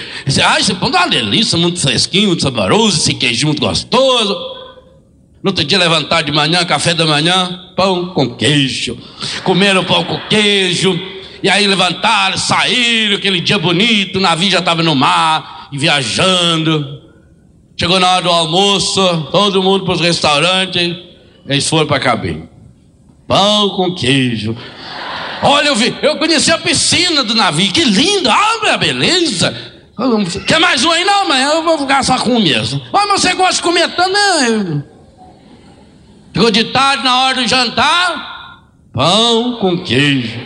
Ah, 0.45 0.61
esse 0.61 0.75
pão 0.75 0.91
é 0.91 0.99
uma 0.99 1.09
delícia, 1.09 1.57
muito 1.59 1.81
fresquinho, 1.81 2.29
muito 2.29 2.43
saboroso, 2.43 2.99
esse 2.99 3.15
queijo 3.15 3.47
muito 3.47 3.61
gostoso. 3.61 4.57
No 5.43 5.51
outro 5.51 5.65
dia 5.65 5.79
levantar 5.79 6.23
de 6.23 6.33
manhã, 6.33 6.65
café 6.65 6.93
da 6.93 7.07
manhã, 7.07 7.71
pão 7.77 8.07
com 8.09 8.35
queijo. 8.35 8.99
Comeram 9.45 9.85
pão 9.85 10.05
com 10.05 10.19
queijo. 10.29 10.99
E 11.43 11.49
aí 11.49 11.67
levantaram, 11.67 12.37
saíram, 12.37 13.17
aquele 13.17 13.41
dia 13.41 13.59
bonito, 13.59 14.17
o 14.17 14.21
navio 14.21 14.51
já 14.51 14.59
estava 14.59 14.83
no 14.83 14.95
mar, 14.95 15.69
viajando. 15.73 17.06
Chegou 17.79 18.01
na 18.01 18.11
hora 18.13 18.23
do 18.23 18.31
almoço, 18.31 19.29
todo 19.31 19.63
mundo 19.63 19.85
para 19.85 19.95
os 19.95 20.01
restaurantes, 20.01 20.97
eles 21.47 21.69
foram 21.69 21.87
para 21.87 21.99
a 21.99 22.01
cabine. 22.01 22.49
Pão 23.29 23.71
com 23.71 23.95
queijo. 23.95 24.57
Olha, 25.43 25.69
eu 25.69 25.77
vi, 25.77 25.95
eu 26.01 26.17
conheci 26.17 26.51
a 26.51 26.57
piscina 26.57 27.23
do 27.23 27.35
navio, 27.35 27.71
que 27.71 27.85
linda, 27.85 28.33
ah, 28.33 28.77
beleza. 28.79 29.55
Quer 30.47 30.59
mais 30.59 30.85
um 30.85 30.91
aí? 30.91 31.05
Não, 31.05 31.29
mas 31.29 31.55
eu 31.55 31.63
vou 31.63 31.79
ficar 31.79 32.03
só 32.03 32.19
com 32.19 32.37
o 32.37 32.41
mesmo. 32.41 32.81
Mas 32.93 33.09
você 33.09 33.35
gosta 33.35 33.55
de 33.57 33.63
comer 33.63 33.89
tanto? 33.95 34.85
Chegou 36.35 36.51
de 36.51 36.65
tarde, 36.65 37.05
na 37.05 37.25
hora 37.25 37.43
do 37.43 37.47
jantar, 37.47 38.63
pão 38.93 39.59
com 39.59 39.79
queijo. 39.79 40.41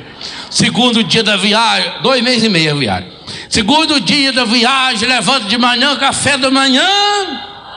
Segundo 0.51 1.05
dia 1.05 1.23
da 1.23 1.37
viagem, 1.37 1.93
dois 2.03 2.23
meses 2.23 2.45
e 2.45 2.49
meio 2.49 2.73
a 2.73 2.75
viagem. 2.75 3.20
Segundo 3.51 4.01
dia 4.01 4.33
da 4.33 4.45
viagem, 4.45 5.09
levanta 5.09 5.47
de 5.47 5.59
manhã, 5.59 5.97
café 5.97 6.39
da 6.39 6.53
manhã, 6.53 6.87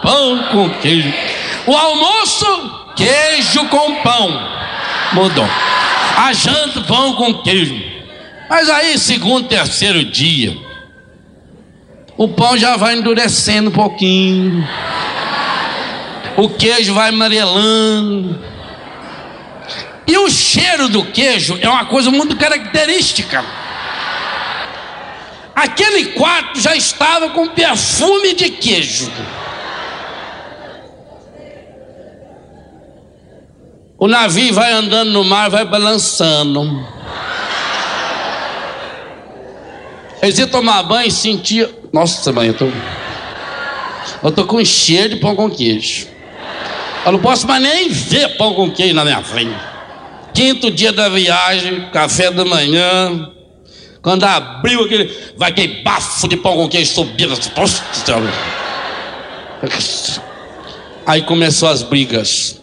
pão 0.04 0.44
com 0.52 0.70
queijo. 0.70 1.12
O 1.66 1.76
almoço, 1.76 2.46
queijo 2.96 3.68
com 3.70 3.96
pão. 4.04 4.52
Mudou. 5.14 5.50
A 6.16 6.32
janta, 6.32 6.82
pão 6.82 7.16
com 7.16 7.42
queijo. 7.42 7.76
Mas 8.48 8.70
aí, 8.70 9.00
segundo, 9.00 9.48
terceiro 9.48 10.06
dia, 10.06 10.56
o 12.16 12.28
pão 12.28 12.56
já 12.56 12.78
vai 12.78 12.96
endurecendo 12.96 13.72
um 13.72 13.74
pouquinho. 13.74 14.70
O 16.38 16.50
queijo 16.50 16.94
vai 16.94 17.10
amarelando. 17.10 18.40
E 20.06 20.16
o 20.20 20.30
cheiro 20.30 20.88
do 20.88 21.04
queijo 21.04 21.58
é 21.60 21.68
uma 21.68 21.86
coisa 21.86 22.12
muito 22.12 22.36
característica. 22.36 23.63
Aquele 25.56 26.14
quarto 26.14 26.60
já 26.60 26.76
estava 26.76 27.30
com 27.30 27.48
perfume 27.48 28.34
de 28.34 28.50
queijo. 28.50 29.12
O 33.98 34.08
navio 34.08 34.54
vai 34.54 34.72
andando 34.72 35.12
no 35.12 35.24
mar, 35.24 35.50
vai 35.50 35.64
balançando. 35.64 36.86
Eles 40.22 40.38
iam 40.40 40.48
tomar 40.48 40.84
banho 40.84 41.08
e 41.08 41.12
sentia. 41.12 41.70
Nossa, 41.92 42.32
mãe, 42.32 42.48
eu 42.48 42.54
tô. 42.54 42.68
Eu 44.24 44.32
tô 44.32 44.46
com 44.46 44.64
cheiro 44.66 45.10
de 45.10 45.16
pão 45.18 45.36
com 45.36 45.50
queijo. 45.50 46.08
Eu 47.06 47.12
não 47.12 47.20
posso 47.20 47.46
mais 47.46 47.62
nem 47.62 47.90
ver 47.90 48.38
pão 48.38 48.54
com 48.54 48.72
queijo 48.72 48.96
na 48.96 49.06
minha 49.06 49.22
frente. 49.22 49.56
Quinto 50.34 50.72
dia 50.72 50.92
da 50.92 51.10
viagem, 51.10 51.90
café 51.92 52.32
da 52.32 52.44
manhã. 52.44 53.32
Quando 54.04 54.26
abriu 54.26 54.84
aquele. 54.84 55.18
Vai 55.38 55.50
aquele 55.50 55.82
bafo 55.82 56.28
de 56.28 56.36
pão 56.36 56.58
com 56.58 56.68
queijo 56.68 56.94
subindo. 56.94 57.34
Aí 61.08 61.22
começou 61.22 61.70
as 61.70 61.82
brigas. 61.82 62.62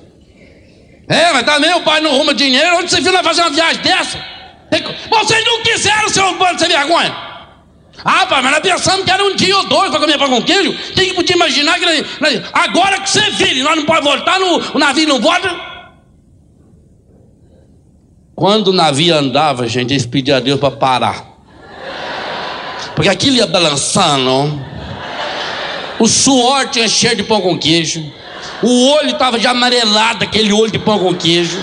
É, 1.08 1.32
mas 1.32 1.42
também 1.42 1.72
o 1.74 1.80
pai 1.80 2.00
não 2.02 2.12
arruma 2.12 2.34
dinheiro. 2.34 2.76
Onde 2.76 2.90
você 2.90 3.00
viu 3.00 3.10
nós 3.10 3.22
fazer 3.22 3.40
uma 3.40 3.50
viagem 3.50 3.82
dessa? 3.82 4.22
Vocês 5.10 5.44
não 5.44 5.62
quiseram, 5.62 6.08
seu 6.10 6.38
bando 6.38 6.60
sem 6.60 6.68
vergonha. 6.68 7.16
Ah, 8.04 8.26
pai, 8.26 8.42
mas 8.42 8.52
nós 8.52 8.60
pensamos 8.60 9.04
que 9.04 9.10
era 9.10 9.24
um 9.24 9.34
dia 9.34 9.56
ou 9.56 9.66
dois 9.66 9.90
para 9.90 9.98
comer 9.98 10.18
pão 10.18 10.28
com 10.28 10.42
queijo. 10.42 10.74
Quem 10.94 11.08
que 11.08 11.14
podia 11.14 11.36
imaginar 11.36 11.78
que 11.78 11.86
agora 12.52 13.00
que 13.00 13.10
você 13.10 13.30
vira, 13.30 13.64
nós 13.64 13.76
não 13.76 13.84
podemos 13.86 14.10
voltar, 14.10 14.38
no, 14.38 14.76
o 14.76 14.78
navio 14.78 15.08
não 15.08 15.20
volta. 15.20 15.50
Quando 18.34 18.68
o 18.68 18.72
navio 18.72 19.14
andava, 19.14 19.66
gente, 19.66 19.92
eles 19.92 20.06
pediam 20.06 20.36
a 20.36 20.40
Deus 20.40 20.60
para 20.60 20.70
parar. 20.70 21.29
Porque 23.00 23.08
aquilo 23.08 23.36
ia 23.36 23.46
balançando. 23.46 24.62
O 25.98 26.06
suor 26.06 26.68
tinha 26.68 26.86
cheiro 26.86 27.16
de 27.16 27.22
pão 27.22 27.40
com 27.40 27.58
queijo. 27.58 28.04
O 28.62 28.88
olho 28.90 29.12
estava 29.12 29.38
de 29.38 29.46
amarelado, 29.46 30.22
aquele 30.22 30.52
olho 30.52 30.70
de 30.70 30.78
pão 30.78 30.98
com 30.98 31.14
queijo. 31.14 31.58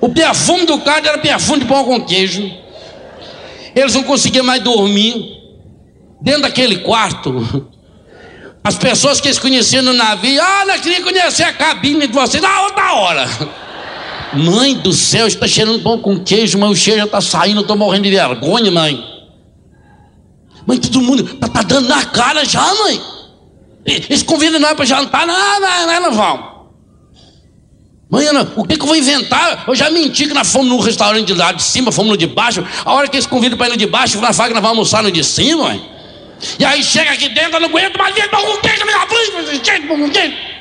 O 0.00 0.08
perfume 0.08 0.64
do 0.64 0.78
carro 0.78 1.06
era 1.06 1.18
perfume 1.18 1.60
de 1.60 1.66
pão 1.66 1.84
com 1.84 2.00
queijo. 2.00 2.50
Eles 3.74 3.92
não 3.92 4.02
conseguiam 4.02 4.46
mais 4.46 4.62
dormir. 4.62 5.42
Dentro 6.22 6.40
daquele 6.40 6.78
quarto, 6.78 7.70
as 8.64 8.78
pessoas 8.78 9.20
que 9.20 9.28
eles 9.28 9.38
conheciam 9.38 9.82
no 9.82 9.92
navio, 9.92 10.40
ah, 10.40 10.64
nós 10.66 10.80
queríamos 10.80 11.12
conhecer 11.12 11.42
a 11.42 11.52
cabine 11.52 12.06
de 12.06 12.14
vocês, 12.14 12.42
na 12.42 12.62
outra 12.62 12.94
hora. 12.94 13.28
Mãe 14.32 14.74
do 14.74 14.94
céu, 14.94 15.26
está 15.26 15.46
cheirando 15.46 15.82
pão 15.82 15.98
com 15.98 16.18
queijo, 16.18 16.56
mas 16.56 16.70
o 16.70 16.74
cheiro 16.74 17.00
já 17.00 17.04
está 17.04 17.20
saindo, 17.20 17.58
eu 17.58 17.60
estou 17.60 17.76
morrendo 17.76 18.04
de 18.04 18.10
vergonha, 18.12 18.70
mãe. 18.70 19.15
Mãe, 20.66 20.78
todo 20.78 21.00
mundo 21.00 21.24
está 21.34 21.48
tá 21.48 21.62
dando 21.62 21.88
na 21.88 22.04
cara 22.06 22.44
já, 22.44 22.74
mãe. 22.74 23.00
Eles 23.84 24.22
convidam 24.22 24.58
nós 24.58 24.74
para 24.74 24.84
jantar, 24.84 25.26
não, 25.26 25.60
não, 25.60 25.86
não, 25.86 26.00
não 26.02 26.12
vão. 26.12 26.56
Mãe, 28.10 28.26
o 28.56 28.64
que, 28.64 28.76
que, 28.76 28.82
eu 28.82 28.86
vou 28.86 28.96
inventar? 28.96 29.64
Eu 29.66 29.74
já 29.74 29.90
menti 29.90 30.26
que 30.26 30.34
nós 30.34 30.50
fomos 30.50 30.68
no 30.68 30.80
restaurante 30.80 31.32
lá 31.34 31.52
de 31.52 31.62
cima, 31.62 31.90
fomos 31.92 32.12
no 32.12 32.16
de 32.16 32.26
baixo. 32.26 32.64
A 32.84 32.92
hora 32.92 33.08
que 33.08 33.16
eles 33.16 33.26
convidam 33.26 33.56
para 33.56 33.68
ir 33.68 33.70
no 33.70 33.76
de 33.76 33.86
baixo, 33.86 34.18
falam 34.18 34.32
que 34.32 34.54
nós 34.54 34.62
vamos 34.62 34.66
almoçar 34.66 35.02
no 35.02 35.10
de 35.10 35.22
cima, 35.24 35.64
mãe. 35.64 35.96
E 36.58 36.64
aí 36.64 36.82
chega 36.82 37.12
aqui 37.12 37.28
dentro, 37.28 37.56
eu 37.56 37.60
não 37.60 37.68
aguento 37.68 37.96
mais 37.96 38.14
ver 38.14 38.28
com 38.28 38.56
queijo 38.58 38.78
na 38.80 38.84
minha 38.86 39.06
frente. 39.06 40.56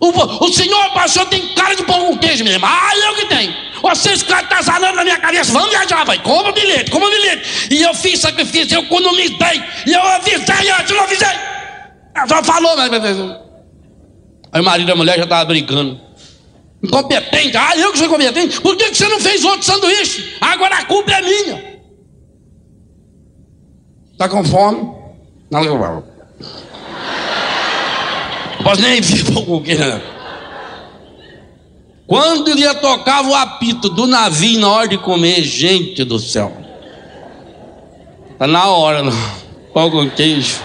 O, 0.00 0.44
o 0.44 0.52
senhor 0.52 0.90
pastor 0.92 1.26
tem 1.26 1.54
cara 1.54 1.74
de 1.74 1.84
pão 1.84 2.06
com 2.06 2.18
queijo 2.18 2.44
mesmo. 2.44 2.66
Ah, 2.66 2.92
eu 2.96 3.14
que 3.14 3.26
tenho. 3.26 3.54
Vocês 3.84 4.22
caras 4.22 4.44
estão 4.44 4.62
zanando 4.62 4.96
na 4.96 5.04
minha 5.04 5.18
cabeça. 5.18 5.52
Vamos 5.52 5.68
viajar, 5.68 6.04
vai. 6.04 6.18
Compra 6.22 6.52
bilhete, 6.52 6.90
compra 6.90 7.10
bilhete. 7.10 7.68
E 7.70 7.82
eu 7.82 7.92
fiz 7.92 8.18
sacrifício, 8.18 8.76
eu 8.76 8.82
economizei. 8.82 9.62
E 9.86 9.92
eu 9.92 10.00
avisei 10.00 10.70
antes, 10.70 10.96
não 10.96 11.04
avisei. 11.04 11.28
Ela 12.14 12.26
só 12.26 12.42
falou, 12.42 12.74
mas. 12.78 12.90
Aí 14.52 14.60
o 14.60 14.64
marido 14.64 14.88
e 14.88 14.92
a 14.92 14.96
mulher 14.96 15.18
já 15.18 15.24
estavam 15.24 15.46
brigando. 15.46 16.00
Incompetente. 16.82 17.54
Ah, 17.58 17.76
eu 17.76 17.92
que 17.92 17.98
sou 17.98 18.06
incompetente. 18.06 18.58
Por 18.58 18.74
que, 18.74 18.88
que 18.88 18.96
você 18.96 19.06
não 19.06 19.20
fez 19.20 19.44
outro 19.44 19.62
sanduíche? 19.62 20.34
Agora 20.40 20.76
a 20.76 20.84
culpa 20.86 21.12
é 21.12 21.20
minha. 21.20 21.74
Está 24.12 24.30
com 24.30 24.42
fome? 24.44 24.94
Não, 25.50 25.62
não 25.62 26.14
posso 28.64 28.80
nem 28.80 29.00
vir 29.02 29.24
com 29.44 29.62
quem 29.62 29.76
não. 29.76 30.13
Quando 32.06 32.48
ele 32.48 32.72
tocava 32.74 33.28
o 33.28 33.34
apito 33.34 33.88
do 33.88 34.06
navio 34.06 34.60
na 34.60 34.68
hora 34.68 34.88
de 34.88 34.98
comer, 34.98 35.42
gente 35.42 36.04
do 36.04 36.18
céu. 36.18 36.52
Está 38.30 38.46
na 38.46 38.66
hora, 38.66 39.02
não. 39.02 39.12
Pão 39.72 39.90
com 39.90 40.08
queijo. 40.10 40.60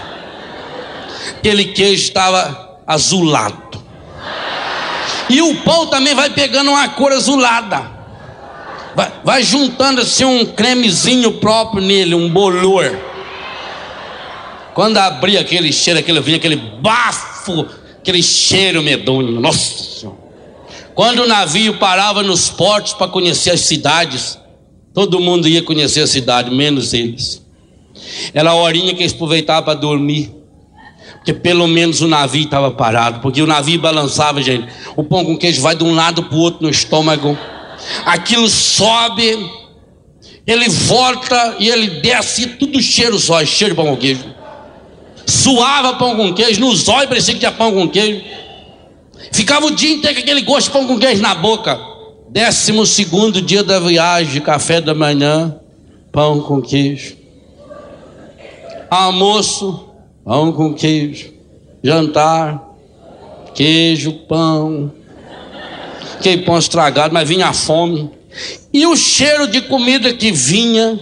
Aquele 1.38 1.66
queijo 1.66 2.02
estava 2.02 2.80
azulado. 2.86 3.82
E 5.30 5.40
o 5.40 5.62
pão 5.62 5.86
também 5.86 6.14
vai 6.14 6.28
pegando 6.30 6.70
uma 6.70 6.88
cor 6.90 7.12
azulada. 7.12 7.90
Vai, 8.94 9.12
vai 9.24 9.42
juntando 9.42 10.02
assim 10.02 10.24
um 10.24 10.44
cremezinho 10.44 11.32
próprio 11.34 11.82
nele, 11.82 12.14
um 12.14 12.28
bolor. 12.28 12.98
Quando 14.74 14.98
abria 14.98 15.40
aquele 15.40 15.72
cheiro, 15.72 16.00
aquele 16.00 16.20
vinho, 16.20 16.36
aquele 16.36 16.56
bafo, 16.56 17.66
aquele 17.98 18.22
cheiro 18.22 18.82
medonho. 18.82 19.40
Nossa 19.40 19.84
Senhora. 19.84 20.19
Quando 21.00 21.20
o 21.20 21.26
navio 21.26 21.78
parava 21.78 22.22
nos 22.22 22.50
portos 22.50 22.92
para 22.92 23.08
conhecer 23.08 23.52
as 23.52 23.60
cidades, 23.60 24.38
todo 24.92 25.18
mundo 25.18 25.48
ia 25.48 25.62
conhecer 25.62 26.02
a 26.02 26.06
cidade, 26.06 26.50
menos 26.50 26.92
eles. 26.92 27.42
Era 28.34 28.50
a 28.50 28.54
horinha 28.54 28.92
que 28.92 29.00
eles 29.00 29.14
aproveitavam 29.14 29.62
para 29.62 29.80
dormir. 29.80 30.30
Porque 31.14 31.32
pelo 31.32 31.66
menos 31.66 32.02
o 32.02 32.06
navio 32.06 32.42
estava 32.42 32.70
parado. 32.70 33.20
Porque 33.20 33.40
o 33.40 33.46
navio 33.46 33.80
balançava, 33.80 34.42
gente. 34.42 34.68
O 34.94 35.02
pão 35.02 35.24
com 35.24 35.38
queijo 35.38 35.62
vai 35.62 35.74
de 35.74 35.82
um 35.82 35.94
lado 35.94 36.24
para 36.24 36.36
o 36.36 36.38
outro 36.38 36.64
no 36.64 36.68
estômago. 36.68 37.34
Aquilo 38.04 38.46
sobe, 38.46 39.50
ele 40.46 40.68
volta 40.68 41.56
e 41.58 41.70
ele 41.70 42.00
desce, 42.02 42.46
tudo 42.46 42.78
cheiro 42.82 43.18
só, 43.18 43.42
cheiro 43.46 43.72
de 43.72 43.76
pão 43.80 43.86
com 43.86 43.96
queijo. 43.96 44.26
Suava 45.24 45.94
pão 45.94 46.14
com 46.14 46.34
queijo, 46.34 46.60
nos 46.60 46.90
olhos 46.90 47.08
parecia 47.08 47.32
que 47.32 47.40
tinha 47.40 47.52
pão 47.52 47.72
com 47.72 47.88
queijo. 47.88 48.22
Ficava 49.32 49.66
o 49.66 49.70
dia 49.70 49.92
inteiro 49.92 50.16
com 50.16 50.22
aquele 50.22 50.42
gosto 50.42 50.66
de 50.66 50.72
pão 50.72 50.86
com 50.86 50.98
queijo 50.98 51.22
na 51.22 51.34
boca. 51.34 51.78
Décimo 52.28 52.86
segundo 52.86 53.40
dia 53.42 53.62
da 53.62 53.80
viagem, 53.80 54.40
café 54.40 54.80
da 54.80 54.94
manhã, 54.94 55.58
pão 56.12 56.40
com 56.40 56.60
queijo. 56.60 57.16
Almoço, 58.90 59.88
pão 60.24 60.52
com 60.52 60.74
queijo. 60.74 61.32
Jantar, 61.82 62.62
queijo, 63.54 64.12
pão. 64.28 64.92
Aquele 66.14 66.42
pão 66.42 66.58
estragado, 66.58 67.14
mas 67.14 67.28
vinha 67.28 67.48
a 67.48 67.52
fome. 67.52 68.10
E 68.72 68.86
o 68.86 68.96
cheiro 68.96 69.46
de 69.46 69.62
comida 69.62 70.12
que 70.12 70.30
vinha 70.30 70.98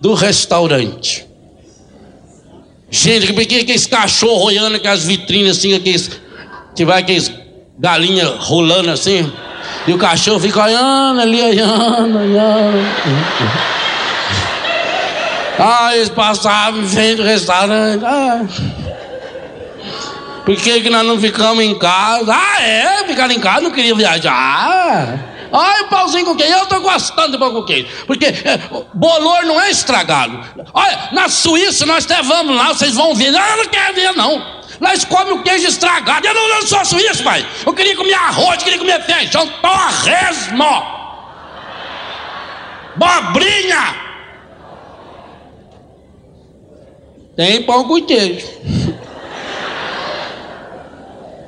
do 0.00 0.14
restaurante. 0.14 1.26
Gente, 2.90 3.32
que 3.32 3.46
que 3.46 3.60
aqueles 3.60 3.86
cachorros 3.86 4.44
olhando 4.44 4.76
aquelas 4.76 5.04
vitrines 5.04 5.58
assim, 5.58 5.74
aqueles, 5.74 6.10
que 6.74 6.84
vai 6.84 7.00
aqueles 7.00 7.30
galinha 7.78 8.26
rolando 8.38 8.90
assim. 8.90 9.32
E 9.86 9.92
o 9.92 9.98
cachorro 9.98 10.40
fica 10.40 10.62
olhando 10.62 11.20
ali, 11.20 11.42
olhando, 11.42 12.18
olhando. 12.18 12.88
Ah, 15.58 15.94
eles 15.94 16.08
passavam 16.08 16.80
em 16.80 16.88
frente 16.88 17.16
do 17.16 17.24
restaurante. 17.24 18.04
Ah. 18.04 18.44
Por 20.44 20.56
que, 20.56 20.80
que 20.80 20.90
nós 20.90 21.06
não 21.06 21.20
ficamos 21.20 21.62
em 21.62 21.78
casa? 21.78 22.34
Ah, 22.34 22.62
é? 22.62 23.04
Ficar 23.06 23.30
em 23.30 23.38
casa, 23.38 23.60
não 23.60 23.70
queria 23.70 23.94
viajar. 23.94 25.32
Olha 25.52 25.82
o 25.82 25.88
pãozinho 25.88 26.24
com 26.24 26.34
queijo, 26.34 26.52
eu 26.52 26.62
estou 26.62 26.80
gostando 26.80 27.32
de 27.32 27.38
pão 27.38 27.52
com 27.52 27.62
queijo. 27.62 27.86
Porque 28.06 28.24
é, 28.24 28.58
bolor 28.94 29.44
não 29.44 29.60
é 29.60 29.70
estragado. 29.70 30.40
Olha, 30.72 31.10
na 31.12 31.28
Suíça 31.28 31.84
nós 31.84 32.04
até 32.04 32.22
vamos 32.22 32.56
lá, 32.56 32.68
vocês 32.68 32.94
vão 32.94 33.14
ver. 33.14 33.28
Eu 33.28 33.56
não 33.56 33.66
quero 33.66 33.94
ver, 33.94 34.12
não. 34.16 34.61
Nós 34.80 35.04
comemos 35.04 35.40
o 35.40 35.42
queijo 35.42 35.66
estragado. 35.66 36.26
Eu 36.26 36.34
não, 36.34 36.48
não 36.48 36.62
sou 36.62 36.84
suíço, 36.84 37.22
pai. 37.22 37.46
Eu 37.64 37.72
queria 37.72 37.96
comer 37.96 38.14
arroz, 38.14 38.62
queria 38.62 38.78
comer 38.78 39.02
feijão, 39.02 39.46
torresmo. 39.60 40.64
Bobrinha. 42.96 44.12
Tem 47.36 47.62
pão 47.62 47.84
com 47.84 48.02
queijo. 48.04 48.46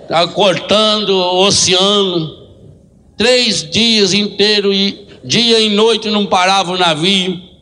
Está 0.02 0.26
cortando 0.32 1.10
o 1.10 1.46
oceano. 1.46 2.44
Três 3.16 3.68
dias 3.70 4.12
inteiros, 4.12 4.74
dia 5.22 5.60
e 5.60 5.70
noite 5.70 6.10
não 6.10 6.26
parava 6.26 6.72
o 6.72 6.78
navio. 6.78 7.53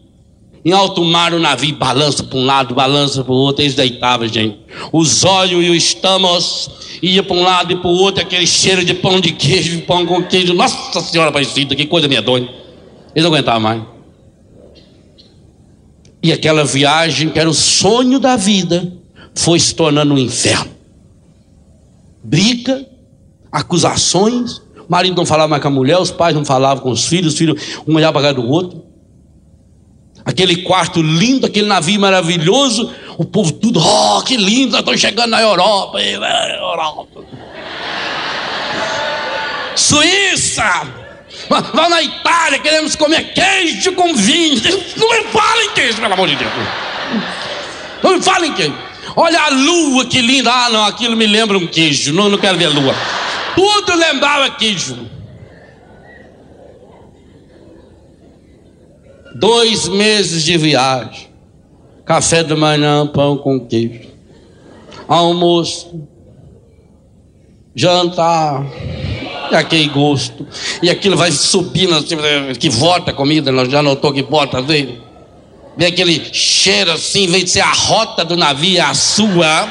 Em 0.64 0.70
alto 0.72 1.04
mar 1.04 1.34
o 1.34 1.40
navio 1.40 1.74
balança 1.74 2.22
para 2.22 2.38
um 2.38 2.44
lado, 2.44 2.74
balança 2.74 3.24
para 3.24 3.32
o 3.32 3.36
outro, 3.36 3.62
eles 3.62 3.74
deitavam, 3.74 4.28
gente. 4.28 4.58
Os 4.92 5.24
olhos 5.24 5.64
e 5.64 5.70
o 5.70 5.74
estamos 5.74 6.70
ia 7.02 7.22
para 7.22 7.36
um 7.36 7.42
lado 7.42 7.72
e 7.72 7.76
para 7.76 7.88
o 7.88 7.94
outro, 7.94 8.22
aquele 8.22 8.46
cheiro 8.46 8.84
de 8.84 8.94
pão 8.94 9.20
de 9.20 9.32
queijo, 9.32 9.82
pão 9.82 10.06
com 10.06 10.22
queijo. 10.22 10.54
Nossa 10.54 11.00
Senhora 11.00 11.30
Aparecida, 11.30 11.74
que 11.74 11.86
coisa 11.86 12.06
medonha. 12.06 12.48
Eles 13.14 13.24
não 13.24 13.34
aguentavam 13.34 13.60
mais. 13.60 13.82
E 16.22 16.32
aquela 16.32 16.64
viagem, 16.64 17.28
que 17.28 17.38
era 17.40 17.50
o 17.50 17.54
sonho 17.54 18.20
da 18.20 18.36
vida, 18.36 18.92
foi 19.34 19.58
se 19.58 19.74
tornando 19.74 20.14
um 20.14 20.18
inferno. 20.18 20.70
Briga, 22.22 22.86
acusações, 23.50 24.58
o 24.78 24.86
marido 24.88 25.16
não 25.16 25.26
falava 25.26 25.48
mais 25.48 25.60
com 25.60 25.68
a 25.68 25.72
mulher, 25.72 25.98
os 25.98 26.12
pais 26.12 26.36
não 26.36 26.44
falavam 26.44 26.84
com 26.84 26.90
os 26.92 27.04
filhos, 27.04 27.32
os 27.32 27.38
filhos 27.38 27.60
um 27.86 27.96
olhava 27.96 28.20
para 28.20 28.32
do 28.32 28.48
outro. 28.48 28.91
Aquele 30.24 30.62
quarto 30.62 31.02
lindo, 31.02 31.46
aquele 31.46 31.66
navio 31.66 32.00
maravilhoso, 32.00 32.92
o 33.18 33.24
povo 33.24 33.52
tudo, 33.52 33.80
oh, 33.80 34.22
que 34.22 34.36
lindo, 34.36 34.76
estão 34.76 34.96
chegando 34.96 35.30
na 35.30 35.40
Europa. 35.40 36.00
Europa. 36.00 37.06
Suíça, 39.74 40.86
vá 41.48 41.88
na 41.88 42.02
Itália, 42.02 42.58
queremos 42.58 42.94
comer 42.94 43.32
queijo 43.32 43.92
com 43.92 44.14
vinho. 44.14 44.60
Não 44.96 45.10
me 45.10 45.24
falem 45.24 45.70
queijo, 45.70 46.00
pelo 46.00 46.12
amor 46.12 46.28
de 46.28 46.36
Deus. 46.36 46.52
Não 48.02 48.16
me 48.16 48.22
falem 48.22 48.52
queijo. 48.52 48.76
Olha 49.16 49.40
a 49.42 49.48
lua, 49.50 50.06
que 50.06 50.20
linda. 50.20 50.52
Ah, 50.52 50.70
não, 50.70 50.84
aquilo 50.84 51.16
me 51.16 51.26
lembra 51.26 51.58
um 51.58 51.66
queijo. 51.66 52.12
Não, 52.12 52.28
não 52.28 52.38
quero 52.38 52.56
ver 52.56 52.66
a 52.66 52.70
lua. 52.70 52.94
Tudo 53.54 53.94
lembrava 53.94 54.50
queijo. 54.50 54.96
Dois 59.42 59.88
meses 59.88 60.44
de 60.44 60.56
viagem. 60.56 61.26
Café 62.04 62.44
da 62.44 62.54
manhã, 62.54 63.04
pão 63.08 63.36
com 63.36 63.58
queijo. 63.58 64.08
Almoço. 65.08 66.08
Jantar. 67.74 68.64
E 69.50 69.54
aquele 69.56 69.88
gosto. 69.88 70.46
E 70.80 70.88
aquilo 70.88 71.16
vai 71.16 71.32
subindo, 71.32 71.92
assim, 71.92 72.16
que 72.56 72.70
volta 72.70 73.10
a 73.10 73.14
comida, 73.14 73.52
já 73.68 73.82
notou 73.82 74.12
que 74.12 74.22
volta 74.22 74.62
dele. 74.62 75.02
Vem 75.76 75.88
aquele 75.88 76.22
cheiro 76.32 76.92
assim, 76.92 77.26
vem 77.26 77.42
de 77.42 77.50
ser 77.50 77.62
a 77.62 77.72
rota 77.72 78.24
do 78.24 78.36
navio, 78.36 78.80
a 78.80 78.94
sua 78.94 79.68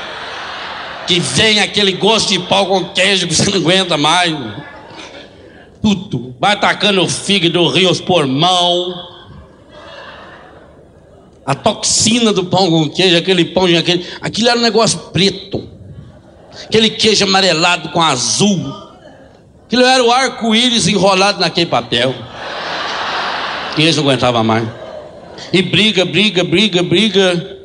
que 1.08 1.18
vem 1.18 1.62
aquele 1.62 1.94
gosto 1.94 2.28
de 2.28 2.40
pau 2.40 2.66
com 2.66 2.90
queijo 2.90 3.26
que 3.26 3.34
você 3.34 3.50
não 3.50 3.60
aguenta 3.60 3.96
mais. 3.96 4.36
Tudo. 5.82 6.36
Vai 6.42 6.56
atacando 6.56 7.02
o 7.02 7.08
fígado, 7.08 7.62
o 7.62 7.70
rio, 7.70 7.90
os 7.90 8.02
mão. 8.02 9.11
A 11.46 11.56
toxina 11.56 12.32
do 12.32 12.46
pão 12.46 12.70
com 12.70 12.90
queijo, 12.90 13.18
aquele 13.18 13.46
pão, 13.46 13.66
aquele, 13.66 14.06
aquilo 14.22 14.50
era 14.50 14.60
um 14.60 14.62
negócio 14.62 15.00
preto. 15.12 15.68
Aquele 16.64 16.90
queijo 16.90 17.24
amarelado 17.24 17.90
com 17.90 18.02
azul. 18.02 18.60
Aquilo 19.66 19.84
era 19.84 20.04
o 20.04 20.12
arco-íris 20.12 20.88
enrolado 20.88 21.40
naquele 21.40 21.66
papel. 21.66 22.14
Eles 23.78 23.96
não 23.96 24.04
aguentavam 24.04 24.44
mais. 24.44 24.68
E 25.52 25.62
briga, 25.62 26.06
briga, 26.06 26.44
briga, 26.44 26.84
briga. 26.84 27.60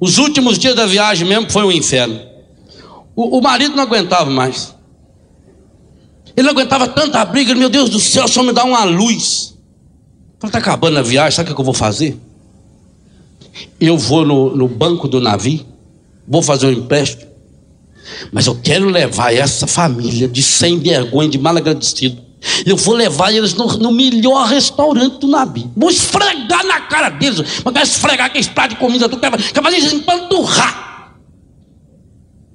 Os 0.00 0.18
últimos 0.18 0.58
dias 0.58 0.74
da 0.74 0.86
viagem 0.86 1.26
mesmo 1.26 1.50
foi 1.50 1.64
um 1.64 1.72
inferno. 1.72 2.20
O, 3.14 3.38
o 3.38 3.42
marido 3.42 3.74
não 3.74 3.82
aguentava 3.82 4.30
mais. 4.30 4.74
Ele 6.36 6.46
não 6.46 6.52
aguentava 6.52 6.86
tanta 6.86 7.24
briga. 7.24 7.54
Meu 7.54 7.68
Deus 7.68 7.90
do 7.90 7.98
céu, 7.98 8.28
só 8.28 8.42
me 8.42 8.52
dá 8.52 8.64
uma 8.64 8.84
luz. 8.84 9.54
Está 10.42 10.58
acabando 10.58 10.98
a 10.98 11.02
viagem, 11.02 11.32
sabe 11.32 11.50
o 11.50 11.54
que 11.54 11.60
eu 11.60 11.64
vou 11.64 11.74
fazer? 11.74 12.16
Eu 13.80 13.96
vou 13.96 14.24
no, 14.24 14.54
no 14.54 14.68
banco 14.68 15.08
do 15.08 15.20
navio, 15.20 15.64
vou 16.26 16.42
fazer 16.42 16.66
um 16.66 16.72
empréstimo, 16.72 17.30
mas 18.32 18.46
eu 18.46 18.54
quero 18.56 18.88
levar 18.88 19.34
essa 19.34 19.66
família 19.66 20.28
de 20.28 20.42
sem 20.42 20.78
vergonha, 20.78 21.28
de 21.28 21.38
mal 21.38 21.56
agradecido. 21.56 22.28
Eu 22.64 22.76
vou 22.76 22.94
levar 22.94 23.32
eles 23.32 23.54
no, 23.54 23.66
no 23.78 23.92
melhor 23.92 24.46
restaurante 24.46 25.18
do 25.18 25.26
navio. 25.26 25.70
Vou 25.76 25.90
esfregar 25.90 26.64
na 26.64 26.80
cara 26.82 27.10
deles. 27.10 27.62
Mas 27.64 27.90
esfregar 27.90 28.26
aquele 28.26 28.48
prato 28.50 28.70
de 28.70 28.76
comida, 28.76 29.08
tu 29.08 29.16
quer 29.18 29.30
fazer 29.30 29.76
isso 29.76 29.96
empanturrar. 29.96 31.16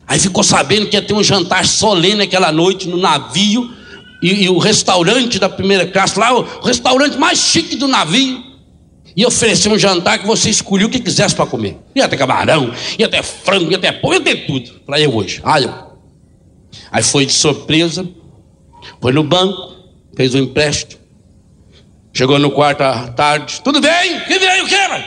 Aí 0.08 0.20
ficou 0.20 0.44
sabendo 0.44 0.88
que 0.88 0.96
ia 0.96 1.02
ter 1.02 1.14
um 1.14 1.24
jantar 1.24 1.66
solene 1.66 2.24
aquela 2.24 2.52
noite 2.52 2.88
no 2.88 2.98
navio, 2.98 3.74
e, 4.22 4.44
e 4.44 4.50
o 4.50 4.58
restaurante 4.58 5.38
da 5.38 5.50
primeira 5.50 5.86
classe, 5.86 6.18
lá, 6.18 6.34
o 6.34 6.66
restaurante 6.66 7.18
mais 7.18 7.40
chique 7.40 7.76
do 7.76 7.88
navio, 7.88 8.42
ia 9.16 9.28
oferecer 9.28 9.70
um 9.70 9.78
jantar 9.78 10.20
que 10.20 10.26
você 10.26 10.50
escolhia 10.50 10.88
o 10.88 10.90
que 10.90 11.00
quisesse 11.00 11.36
para 11.36 11.46
comer. 11.46 11.78
Ia 11.96 12.08
ter 12.08 12.18
camarão, 12.18 12.74
ia 12.98 13.08
ter 13.08 13.24
frango, 13.24 13.72
ia 13.72 13.78
ter 13.78 14.02
pão, 14.02 14.14
ia 14.14 14.22
ter 14.22 14.46
tudo. 14.48 14.80
Para 14.86 15.00
eu 15.00 15.16
hoje. 15.16 15.42
Eu. 15.44 15.94
Aí 16.92 17.04
foi 17.04 17.26
de 17.26 17.34
surpresa, 17.34 18.08
foi 19.02 19.12
no 19.12 19.24
banco, 19.24 19.76
fez 20.16 20.34
um 20.34 20.40
empréstimo, 20.40 21.02
chegou 22.12 22.40
no 22.40 22.52
quarto 22.52 22.82
à 22.82 23.08
tarde. 23.10 23.62
Tudo 23.62 23.80
bem? 23.80 24.20
Que 24.22 24.40
veio 24.40 24.66
o 24.66 24.68
quê, 24.68 24.88
mano? 24.88 25.04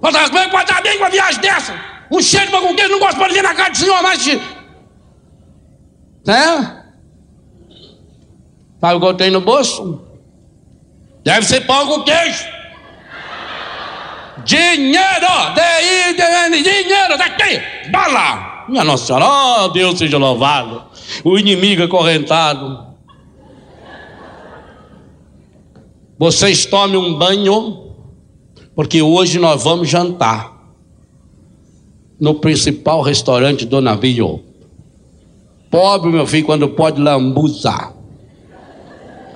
Como 0.00 0.16
é 0.16 0.24
que 0.24 0.50
pode 0.50 0.70
estar 0.70 0.82
bem 0.82 0.98
com 0.98 1.04
uma 1.04 1.10
viagem 1.10 1.40
dessa? 1.40 1.74
Um 2.10 2.20
cheiro 2.20 2.46
de 2.46 2.52
pão 2.52 2.62
com 2.62 2.74
queijo, 2.74 2.90
não 2.90 2.98
gosto 2.98 3.26
de 3.26 3.34
ver 3.34 3.42
na 3.42 3.54
cara 3.54 3.70
do 3.70 3.76
Senhor 3.76 4.02
mais. 4.02 4.26
Né? 6.26 6.84
Sabe 8.80 8.94
o 8.94 9.00
que 9.00 9.06
eu 9.06 9.14
tenho 9.14 9.32
no 9.32 9.40
bolso? 9.40 10.02
Deve 11.24 11.46
ser 11.46 11.62
pão 11.62 11.86
com 11.86 12.04
queijo. 12.04 12.53
Dinheiro! 14.44 15.54
D-I-D-N, 15.54 16.62
dinheiro 16.62 17.18
daqui! 17.18 17.60
Bala! 17.90 18.66
Minha 18.68 18.84
Nossa 18.84 19.06
Senhora, 19.06 19.26
oh, 19.64 19.68
Deus 19.68 19.98
seja 19.98 20.18
louvado. 20.18 20.82
O 21.22 21.38
inimigo 21.38 21.82
acorrentado. 21.82 22.94
Vocês 26.18 26.64
tomem 26.64 26.96
um 26.96 27.18
banho, 27.18 27.94
porque 28.74 29.02
hoje 29.02 29.38
nós 29.38 29.64
vamos 29.64 29.88
jantar 29.88 30.54
no 32.18 32.36
principal 32.36 33.02
restaurante 33.02 33.66
do 33.66 33.80
navio. 33.80 34.42
Pobre, 35.70 36.10
meu 36.10 36.26
filho, 36.26 36.46
quando 36.46 36.68
pode 36.68 37.00
lambuzar. 37.00 37.93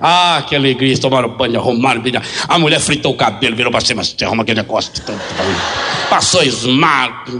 Ah, 0.01 0.43
que 0.47 0.55
alegria, 0.55 0.97
tomaram 0.97 1.29
banho, 1.29 1.59
arrumaram, 1.59 2.01
a 2.47 2.59
mulher 2.59 2.79
fritou 2.79 3.13
o 3.13 3.17
cabelo, 3.17 3.55
virou 3.55 3.71
para 3.71 3.81
cima, 3.81 4.03
você 4.03 4.23
arruma 4.23 4.43
aquele 4.43 4.61
negócio, 4.61 4.91
passou 6.09 6.41
esmalte. 6.41 7.39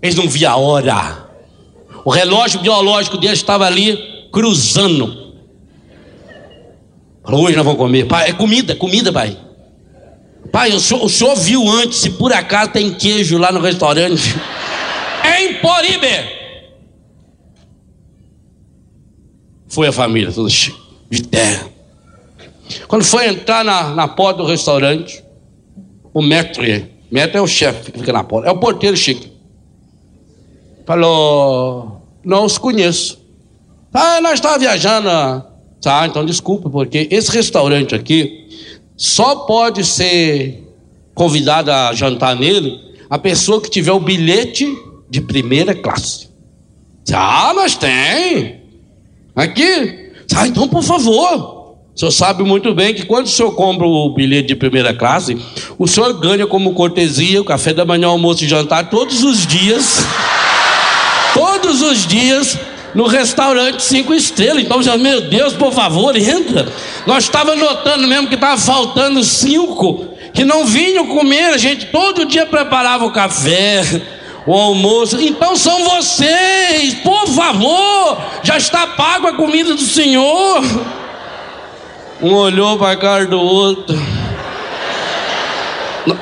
Eles 0.00 0.14
não 0.14 0.28
viam 0.28 0.52
a 0.52 0.56
hora. 0.56 1.28
O 2.04 2.10
relógio 2.10 2.60
biológico 2.60 3.18
deles 3.18 3.38
estava 3.38 3.66
ali 3.66 3.98
cruzando. 4.32 5.34
Falou, 7.24 7.44
hoje 7.44 7.56
nós 7.56 7.64
vamos 7.64 7.80
comer. 7.80 8.06
Pai, 8.06 8.30
é 8.30 8.32
comida, 8.32 8.76
comida, 8.76 9.12
pai. 9.12 9.36
Pai, 10.52 10.70
o 10.72 10.80
senhor, 10.80 11.04
o 11.04 11.08
senhor 11.08 11.36
viu 11.36 11.68
antes 11.68 11.98
se 11.98 12.10
por 12.10 12.32
acaso 12.32 12.70
tem 12.70 12.94
queijo 12.94 13.36
lá 13.36 13.52
no 13.52 13.60
restaurante? 13.60 14.34
em 15.38 15.54
Poribe. 15.54 16.37
Foi 19.78 19.86
a 19.86 19.92
família, 19.92 20.32
toda 20.32 20.50
de 21.08 21.22
terra. 21.22 21.68
Quando 22.88 23.04
foi 23.04 23.28
entrar 23.28 23.64
na, 23.64 23.94
na 23.94 24.08
porta 24.08 24.42
do 24.42 24.48
restaurante, 24.48 25.22
o 26.12 26.20
maître, 26.20 26.90
maître 27.08 27.36
é 27.36 27.40
o 27.40 27.46
chefe 27.46 27.92
que 27.92 27.98
fica 28.00 28.12
na 28.12 28.24
porta, 28.24 28.48
é 28.48 28.50
o 28.50 28.58
porteiro 28.58 28.96
chique. 28.96 29.30
Falou, 30.84 32.02
não 32.24 32.44
os 32.44 32.58
conheço. 32.58 33.24
Ah, 33.94 34.20
nós 34.20 34.32
estávamos 34.32 34.64
viajando. 34.64 35.08
Tá, 35.80 36.08
então 36.08 36.26
desculpa, 36.26 36.68
porque 36.68 37.06
esse 37.08 37.30
restaurante 37.30 37.94
aqui 37.94 38.48
só 38.96 39.46
pode 39.46 39.84
ser 39.84 40.60
convidada 41.14 41.86
a 41.86 41.94
jantar 41.94 42.34
nele 42.34 42.80
a 43.08 43.16
pessoa 43.16 43.60
que 43.60 43.70
tiver 43.70 43.92
o 43.92 44.00
bilhete 44.00 44.76
de 45.08 45.20
primeira 45.20 45.72
classe. 45.72 46.28
Ah, 47.12 47.52
mas 47.54 47.76
tem. 47.76 48.58
Aqui. 49.38 50.10
Ah, 50.34 50.48
então 50.48 50.66
por 50.66 50.82
favor. 50.82 51.76
O 51.94 51.98
senhor 51.98 52.10
sabe 52.10 52.42
muito 52.42 52.74
bem 52.74 52.92
que 52.92 53.06
quando 53.06 53.26
o 53.26 53.28
senhor 53.28 53.52
compra 53.52 53.86
o 53.86 54.12
bilhete 54.12 54.48
de 54.48 54.56
primeira 54.56 54.92
classe, 54.92 55.38
o 55.78 55.86
senhor 55.86 56.12
ganha 56.14 56.44
como 56.44 56.74
cortesia 56.74 57.40
o 57.40 57.44
café 57.44 57.72
da 57.72 57.84
manhã, 57.84 58.08
almoço 58.08 58.44
e 58.44 58.48
jantar 58.48 58.90
todos 58.90 59.22
os 59.22 59.46
dias. 59.46 60.04
todos 61.34 61.82
os 61.82 62.04
dias 62.04 62.58
no 62.96 63.06
restaurante 63.06 63.80
cinco 63.80 64.12
estrelas. 64.12 64.64
Então, 64.64 64.82
já, 64.82 64.96
meu 64.96 65.20
Deus, 65.20 65.52
por 65.52 65.72
favor, 65.72 66.16
entra. 66.16 66.66
Nós 67.06 67.24
estávamos 67.24 67.60
notando 67.60 68.08
mesmo 68.08 68.26
que 68.26 68.34
estava 68.34 68.60
faltando 68.60 69.22
cinco 69.22 70.04
que 70.34 70.44
não 70.44 70.64
vinham 70.64 71.06
comer. 71.06 71.46
A 71.46 71.58
gente 71.58 71.86
todo 71.86 72.24
dia 72.24 72.44
preparava 72.44 73.04
o 73.04 73.12
café, 73.12 73.84
o 74.46 74.54
almoço. 74.54 75.20
Então 75.20 75.56
são 75.56 75.84
vocês, 75.84 76.94
por 77.02 77.26
favor. 77.28 78.18
Já 78.42 78.56
está 78.56 78.86
pago 78.88 79.28
a 79.28 79.34
comida 79.34 79.74
do 79.74 79.82
Senhor. 79.82 80.62
Um 82.20 82.34
olhou 82.34 82.78
para 82.78 82.92
a 82.92 82.96
cara 82.96 83.26
do 83.26 83.40
outro. 83.40 83.96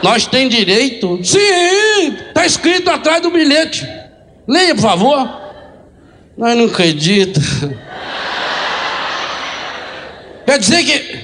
Nós 0.03 0.27
tem 0.27 0.49
direito? 0.49 1.21
Sim, 1.23 2.17
está 2.29 2.45
escrito 2.45 2.91
atrás 2.91 3.23
do 3.23 3.31
bilhete. 3.31 3.87
Leia, 4.47 4.75
por 4.75 4.83
favor. 4.83 5.47
Nós 6.37 6.57
não 6.57 6.67
acredita. 6.67 7.41
Quer 10.45 10.59
dizer 10.59 10.85
que, 10.85 11.19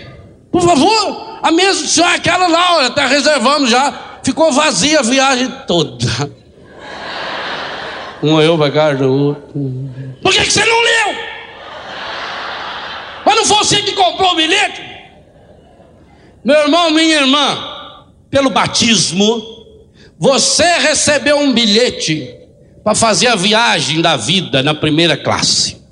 por 0.51 0.63
favor, 0.63 1.39
a 1.43 1.51
mesa 1.51 1.83
do 1.83 1.89
senhor 1.89 2.09
é 2.09 2.15
aquela 2.15 2.47
lá, 2.49 2.77
olha, 2.77 2.87
até 2.89 3.07
reservamos 3.07 3.71
já. 3.71 4.21
Ficou 4.23 4.53
vazia 4.53 5.01
a 5.01 5.03
viagem 5.03 5.53
toda. 5.67 6.07
Um 8.23 8.57
para 8.57 8.71
casa 8.71 8.99
do 8.99 9.13
outro. 9.13 9.91
Por 10.23 10.33
que, 10.33 10.45
que 10.45 10.53
você 10.53 10.65
não 10.65 10.81
leu? 10.81 11.23
Mas 13.27 13.37
não 13.37 13.45
foi 13.45 13.57
você 13.59 13.83
que 13.83 13.93
comprou 13.93 14.33
o 14.33 14.37
bilhete? 14.37 14.83
Meu 16.45 16.57
irmão, 16.57 16.91
minha 16.91 17.17
irmã, 17.17 17.59
pelo 18.31 18.51
batismo, 18.51 19.43
você 20.19 20.79
recebeu 20.79 21.37
um 21.37 21.53
bilhete 21.53 22.33
para 22.85 22.95
fazer 22.95 23.27
a 23.27 23.37
viagem 23.37 24.01
da 24.01 24.17
vida 24.17 24.63
na 24.63 24.75
primeira 24.75 25.17
classe. 25.17 25.83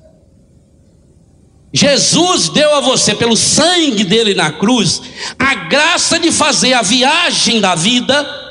Jesus 1.72 2.48
deu 2.48 2.74
a 2.74 2.80
você, 2.80 3.14
pelo 3.14 3.36
sangue 3.36 4.02
dele 4.02 4.34
na 4.34 4.50
cruz, 4.52 5.02
a 5.38 5.54
graça 5.54 6.18
de 6.18 6.32
fazer 6.32 6.74
a 6.74 6.82
viagem 6.82 7.60
da 7.60 7.76
vida 7.76 8.49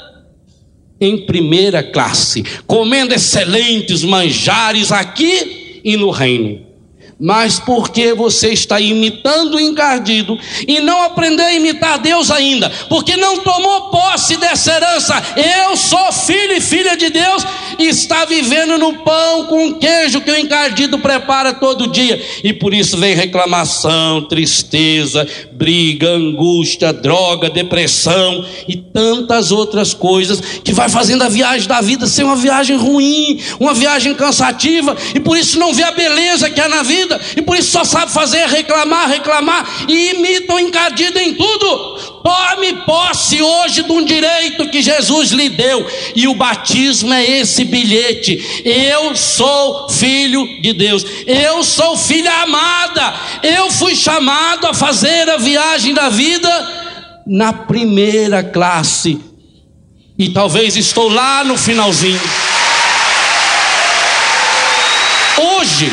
em 0.99 1.25
primeira 1.25 1.81
classe, 1.81 2.43
comendo 2.67 3.13
excelentes 3.13 4.03
manjares 4.03 4.91
aqui 4.91 5.81
e 5.83 5.95
no 5.95 6.09
reino. 6.09 6.67
Mas 7.21 7.59
porque 7.59 8.13
você 8.13 8.53
está 8.53 8.79
imitando 8.79 9.55
o 9.55 9.59
encardido 9.59 10.39
e 10.65 10.79
não 10.79 11.01
aprendeu 11.03 11.45
a 11.45 11.53
imitar 11.53 11.99
Deus 11.99 12.31
ainda, 12.31 12.71
porque 12.87 13.17
não 13.17 13.39
tomou 13.39 13.89
posse 13.89 14.37
dessa 14.37 14.71
herança. 14.73 15.21
Eu 15.35 15.75
sou 15.75 16.13
filho 16.13 16.53
e 16.53 16.61
filha 16.61 16.95
de 16.95 17.09
Deus 17.09 17.45
e 17.77 17.87
está 17.87 18.23
vivendo 18.23 18.77
no 18.77 18.99
pão 18.99 19.47
com 19.47 19.73
queijo 19.73 20.21
que 20.21 20.31
o 20.31 20.39
encardido 20.39 20.97
prepara 20.99 21.53
todo 21.53 21.87
dia, 21.87 22.21
e 22.41 22.53
por 22.53 22.73
isso 22.73 22.97
vem 22.97 23.15
reclamação, 23.15 24.21
tristeza, 24.21 25.27
briga, 25.59 26.09
angústia, 26.09 26.91
droga, 26.91 27.49
depressão 27.49 28.45
e 28.67 28.75
tantas 28.75 29.51
outras 29.51 29.93
coisas 29.93 30.41
que 30.63 30.73
vai 30.73 30.89
fazendo 30.89 31.23
a 31.23 31.29
viagem 31.29 31.67
da 31.67 31.81
vida 31.81 32.07
ser 32.07 32.23
uma 32.23 32.35
viagem 32.35 32.77
ruim, 32.77 33.39
uma 33.59 33.73
viagem 33.73 34.13
cansativa, 34.15 34.95
e 35.13 35.19
por 35.19 35.37
isso 35.37 35.59
não 35.59 35.73
vê 35.73 35.83
a 35.83 35.91
beleza 35.91 36.49
que 36.49 36.59
há 36.59 36.67
na 36.67 36.83
vida. 36.83 36.99
Vida 36.99 37.21
e 37.37 37.41
por 37.41 37.55
isso 37.55 37.71
só 37.71 37.83
sabe 37.83 38.11
fazer 38.11 38.47
reclamar, 38.47 39.07
reclamar. 39.07 39.85
E 39.87 40.15
imita 40.15 40.53
o 40.55 40.59
encardido 40.59 41.17
em 41.19 41.33
tudo. 41.33 42.19
Tome 42.23 42.73
posse 42.85 43.41
hoje 43.41 43.83
de 43.83 43.91
um 43.91 44.03
direito 44.03 44.67
que 44.69 44.81
Jesus 44.81 45.31
lhe 45.31 45.49
deu, 45.49 45.85
e 46.15 46.27
o 46.27 46.35
batismo 46.35 47.13
é 47.13 47.23
esse 47.23 47.63
bilhete. 47.63 48.61
Eu 48.65 49.15
sou 49.15 49.87
filho 49.89 50.45
de 50.61 50.73
Deus, 50.73 51.05
eu 51.25 51.63
sou 51.63 51.97
filha 51.97 52.31
amada, 52.43 53.13
eu 53.41 53.71
fui 53.71 53.95
chamado 53.95 54.67
a 54.67 54.73
fazer 54.73 55.29
a 55.29 55.37
viagem 55.49 55.95
da 55.95 56.09
vida 56.09 56.49
na 57.25 57.51
primeira 57.51 58.43
classe, 58.43 59.19
e 60.17 60.29
talvez 60.29 60.77
estou 60.77 61.09
lá 61.09 61.43
no 61.43 61.57
finalzinho. 61.57 62.21
Hoje, 65.37 65.91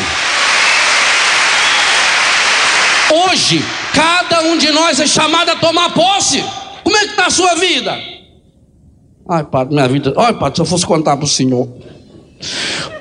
Hoje, 3.09 3.63
cada 3.93 4.41
um 4.41 4.57
de 4.57 4.69
nós 4.69 4.99
é 4.99 5.07
chamado 5.07 5.49
a 5.49 5.55
tomar 5.55 5.93
posse. 5.93 6.43
Como 6.83 6.95
é 6.95 6.99
que 6.99 7.11
está 7.11 7.27
a 7.27 7.29
sua 7.29 7.55
vida? 7.55 7.97
Ai, 9.29 9.45
Padre, 9.45 9.73
minha 9.73 9.87
vida. 9.87 10.13
Olha, 10.15 10.33
Padre, 10.33 10.55
se 10.57 10.61
eu 10.61 10.65
fosse 10.65 10.85
contar 10.85 11.15
para 11.15 11.25
o 11.25 11.27
Senhor. 11.27 11.69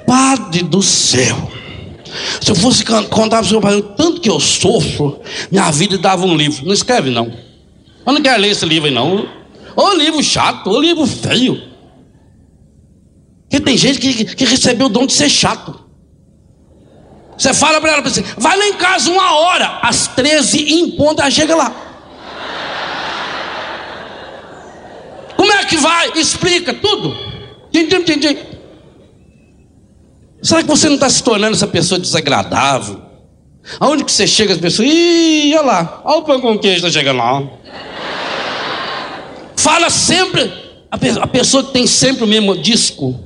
Padre 0.07 0.63
do 0.63 0.83
céu. 0.83 1.37
Se 2.41 2.51
eu 2.51 2.55
fosse 2.55 2.85
contar 2.85 3.39
para 3.39 3.41
o 3.43 3.45
Senhor, 3.45 3.61
Padre, 3.61 3.83
tanto 3.97 4.21
que 4.21 4.31
eu 4.31 4.41
sofro, 4.41 5.21
minha 5.51 5.71
vida 5.71 5.99
dava 5.99 6.25
um 6.25 6.37
livro. 6.37 6.65
Não 6.67 6.73
escreve, 6.73 7.11
não. 7.11 7.33
Eu 8.07 8.13
não 8.13 8.23
quero 8.23 8.41
ler 8.41 8.51
esse 8.51 8.65
livro 8.65 8.91
não. 8.91 9.29
Ô 9.75 9.93
livro 9.93 10.23
chato, 10.23 10.71
ô 10.71 10.81
livro 10.81 11.07
feio. 11.07 11.61
Porque 13.43 13.61
tem 13.61 13.77
gente 13.77 13.99
que, 13.99 14.25
que 14.35 14.45
recebeu 14.45 14.87
o 14.87 14.91
dom 14.91 15.07
de 15.07 15.13
ser 15.13 15.29
chato. 15.29 15.87
Você 17.37 17.53
fala 17.53 17.81
para 17.81 17.93
ela 17.93 18.03
assim, 18.03 18.25
vai 18.39 18.57
lá 18.57 18.67
em 18.67 18.75
casa 18.75 19.11
uma 19.11 19.35
hora, 19.37 19.79
às 19.83 20.09
13 20.09 20.59
em 20.59 20.91
ponto 20.93 21.21
ela 21.21 21.31
chega 21.31 21.55
lá. 21.55 21.75
Como 25.37 25.53
é 25.53 25.65
que 25.67 25.77
vai? 25.77 26.13
Explica 26.17 26.73
tudo. 26.73 27.15
Tim, 27.71 27.87
tim, 27.87 28.39
Será 30.47 30.63
que 30.63 30.69
você 30.69 30.87
não 30.87 30.95
está 30.95 31.11
se 31.11 31.25
tornando 31.25 31.57
essa 31.57 31.67
pessoa 31.67 31.99
desagradável? 31.99 33.03
Aonde 33.81 34.05
que 34.05 34.13
você 34.13 34.29
chega, 34.29 34.53
as 34.53 34.61
pessoas, 34.61 34.89
ih, 34.89 35.53
olha 35.57 35.67
lá, 35.67 36.03
olha 36.05 36.19
o 36.19 36.23
pão 36.23 36.41
com 36.41 36.57
queijo 36.57 36.87
está 36.87 36.89
chegando 36.89 37.17
lá. 37.17 37.43
Fala 39.57 39.91
sempre, 39.91 40.53
a 40.89 41.27
pessoa 41.27 41.65
que 41.65 41.73
tem 41.73 41.85
sempre 41.85 42.23
o 42.23 42.29
mesmo 42.29 42.57
disco. 42.57 43.19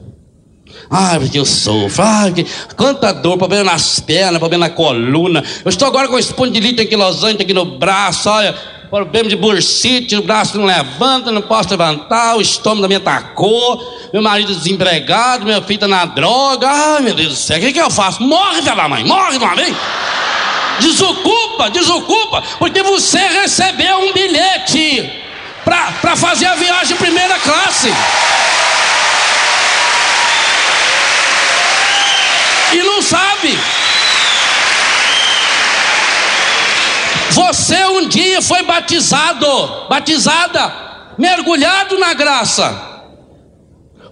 Ai, 0.89 1.21
porque 1.21 1.39
eu 1.39 1.45
sofro. 1.45 2.03
Ai, 2.03 2.33
que, 2.33 2.47
quanta 2.75 3.13
dor, 3.13 3.37
problema 3.37 3.71
nas 3.71 4.01
pernas, 4.01 4.39
problema 4.39 4.69
na 4.69 4.75
coluna. 4.75 5.45
Eu 5.63 5.69
estou 5.69 5.87
agora 5.87 6.09
com 6.09 6.19
espondilite 6.19 6.81
anquilosante 6.81 7.43
aqui 7.43 7.53
no 7.53 7.67
braço, 7.79 8.31
olha. 8.31 8.57
Problema 8.91 9.29
de 9.29 9.37
bursite, 9.37 10.17
o 10.17 10.23
braço 10.23 10.59
não 10.59 10.67
levanta, 10.67 11.31
não 11.31 11.41
posso 11.41 11.71
levantar, 11.71 12.37
o 12.37 12.41
estômago 12.41 12.83
também 12.83 12.97
atacou, 12.97 14.09
meu 14.13 14.21
marido 14.21 14.53
desempregado, 14.53 15.47
meu 15.47 15.63
filho 15.63 15.77
está 15.77 15.87
na 15.87 16.05
droga. 16.05 16.69
Ai, 16.69 17.01
meu 17.03 17.15
Deus 17.15 17.29
do 17.29 17.37
céu, 17.37 17.59
o 17.59 17.61
que, 17.61 17.73
que 17.73 17.81
eu 17.81 17.91
faço? 17.91 18.21
Morre, 18.21 18.61
filha 18.61 18.75
da 18.75 18.89
mãe, 18.89 19.05
morre 19.05 19.39
de 19.39 19.45
uma 19.45 19.55
vez. 19.55 19.77
Desocupa, 20.81 21.71
desocupa, 21.71 22.43
porque 22.59 22.83
você 22.83 23.19
recebeu 23.19 23.99
um 23.99 24.13
bilhete 24.13 25.09
para 25.65 26.17
fazer 26.17 26.47
a 26.47 26.57
viagem 26.57 26.97
primeira 26.97 27.39
classe. 27.39 27.93
e 32.73 32.83
não 32.83 33.03
sabe. 33.03 33.59
Você 37.41 37.83
um 37.87 38.07
dia 38.07 38.43
foi 38.43 38.63
batizado, 38.65 39.87
batizada, 39.89 41.15
mergulhado 41.17 41.99
na 41.99 42.13
graça. 42.13 42.89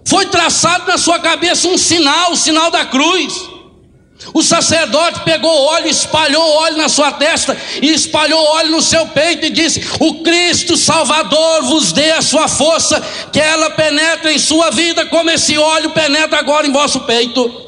Foi 0.06 0.24
traçado 0.26 0.86
na 0.86 0.96
sua 0.96 1.18
cabeça 1.18 1.68
um 1.68 1.76
sinal, 1.76 2.32
o 2.32 2.36
sinal 2.36 2.70
da 2.70 2.86
cruz. 2.86 3.50
O 4.32 4.42
sacerdote 4.42 5.20
pegou 5.20 5.54
óleo, 5.66 5.88
espalhou 5.88 6.42
óleo 6.42 6.78
na 6.78 6.88
sua 6.88 7.12
testa 7.12 7.54
e 7.82 7.90
espalhou 7.90 8.42
óleo 8.42 8.70
no 8.70 8.82
seu 8.82 9.06
peito 9.08 9.44
e 9.44 9.50
disse: 9.50 9.86
O 10.00 10.22
Cristo 10.22 10.74
Salvador 10.74 11.64
vos 11.64 11.92
dê 11.92 12.12
a 12.12 12.22
sua 12.22 12.48
força, 12.48 12.98
que 13.30 13.38
ela 13.38 13.70
penetre 13.70 14.32
em 14.32 14.38
sua 14.38 14.70
vida, 14.70 15.04
como 15.04 15.30
esse 15.30 15.58
óleo 15.58 15.90
penetra 15.90 16.38
agora 16.38 16.66
em 16.66 16.72
vosso 16.72 17.00
peito. 17.00 17.67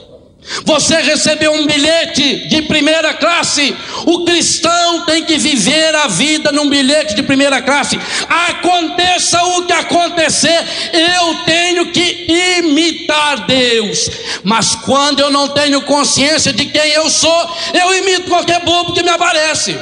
Você 0.65 0.97
recebeu 0.97 1.53
um 1.53 1.67
bilhete 1.67 2.49
de 2.49 2.63
primeira 2.63 3.15
classe. 3.15 3.75
O 4.05 4.25
cristão 4.25 5.05
tem 5.05 5.25
que 5.25 5.39
viver 5.39 5.95
a 5.95 6.09
vida 6.09 6.51
num 6.51 6.69
bilhete 6.69 7.15
de 7.15 7.23
primeira 7.23 7.63
classe. 7.63 7.99
Aconteça 8.29 9.43
o 9.43 9.67
que 9.67 9.73
acontecer, 9.73 10.65
eu 10.93 11.45
tenho 11.45 11.93
que 11.93 12.27
imitar 12.59 13.47
Deus. 13.47 14.11
Mas 14.43 14.75
quando 14.75 15.21
eu 15.21 15.31
não 15.31 15.49
tenho 15.49 15.83
consciência 15.83 16.53
de 16.53 16.67
quem 16.67 16.91
eu 16.93 17.09
sou, 17.09 17.57
eu 17.73 17.97
imito 17.99 18.29
qualquer 18.29 18.65
bobo 18.65 18.93
que 18.93 19.03
me 19.03 19.11
aparece. 19.11 19.79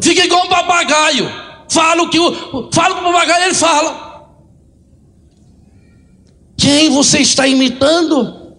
Fica 0.00 0.24
igual 0.24 0.46
um 0.46 0.48
papagaio. 0.48 1.30
Falo 1.68 2.08
que 2.08 2.18
o, 2.18 2.26
o 2.26 2.62
papagaio, 2.68 3.44
ele 3.44 3.54
fala. 3.54 4.03
Quem 6.74 6.90
você 6.90 7.20
está 7.20 7.46
imitando? 7.46 8.52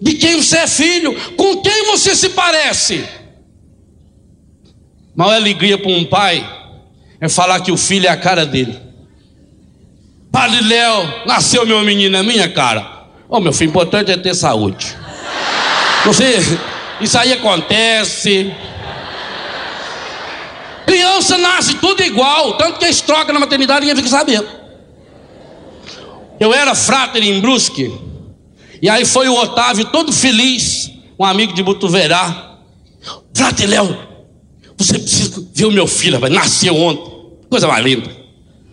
De 0.00 0.14
quem 0.14 0.34
você 0.34 0.56
é 0.58 0.66
filho? 0.66 1.14
Com 1.36 1.62
quem 1.62 1.86
você 1.86 2.16
se 2.16 2.30
parece? 2.30 3.04
Maior 5.14 5.34
alegria 5.34 5.78
para 5.78 5.92
um 5.92 6.04
pai 6.04 6.44
é 7.20 7.28
falar 7.28 7.60
que 7.60 7.70
o 7.70 7.76
filho 7.76 8.06
é 8.06 8.08
a 8.08 8.16
cara 8.16 8.44
dele. 8.44 8.76
Padre 10.32 10.60
Léo, 10.60 11.24
nasceu 11.24 11.64
meu 11.64 11.84
menino, 11.84 12.16
é 12.16 12.22
minha 12.24 12.48
cara. 12.48 13.06
Oh, 13.28 13.38
meu 13.38 13.52
filho, 13.52 13.68
importante 13.68 14.10
é 14.10 14.16
ter 14.16 14.34
saúde. 14.34 14.96
Você, 16.04 16.40
isso 17.00 17.16
aí 17.16 17.32
acontece. 17.32 18.52
Criança 20.84 21.38
nasce 21.38 21.74
tudo 21.76 22.02
igual, 22.02 22.54
tanto 22.54 22.80
que 22.80 22.86
eles 22.86 23.00
trocam 23.00 23.34
na 23.34 23.38
maternidade 23.38 23.86
ninguém 23.86 23.94
fica 23.94 24.08
sabendo. 24.08 24.58
Eu 26.40 26.52
era 26.54 26.74
frater 26.74 27.22
em 27.22 27.40
Brusque. 27.40 27.92
E 28.80 28.88
aí 28.88 29.04
foi 29.04 29.28
o 29.28 29.34
Otávio 29.34 29.86
todo 29.86 30.12
feliz, 30.12 30.90
um 31.18 31.24
amigo 31.24 31.52
de 31.52 31.62
Butuverá. 31.62 32.58
Frater 33.34 33.68
Léo, 33.68 33.96
você 34.76 34.98
precisa 34.98 35.44
ver 35.52 35.66
o 35.66 35.72
meu 35.72 35.86
filho, 35.86 36.14
rapaz, 36.14 36.32
nasceu 36.32 36.76
ontem. 36.76 37.12
Coisa 37.50 37.66
mais 37.66 37.84
linda. 37.84 38.10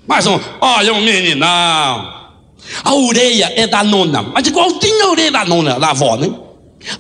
Mais 0.08 0.28
um, 0.28 0.40
olha 0.62 0.94
um 0.94 1.02
meninão. 1.04 2.16
A 2.84 2.94
orelha 2.94 3.52
é 3.56 3.68
da 3.68 3.84
nona, 3.84 4.22
mas 4.22 4.46
igualzinho 4.46 5.06
a 5.06 5.12
orelha 5.12 5.32
da 5.32 5.46
nona, 5.46 5.80
da 5.80 5.92
avó, 5.92 6.16
né? 6.16 6.34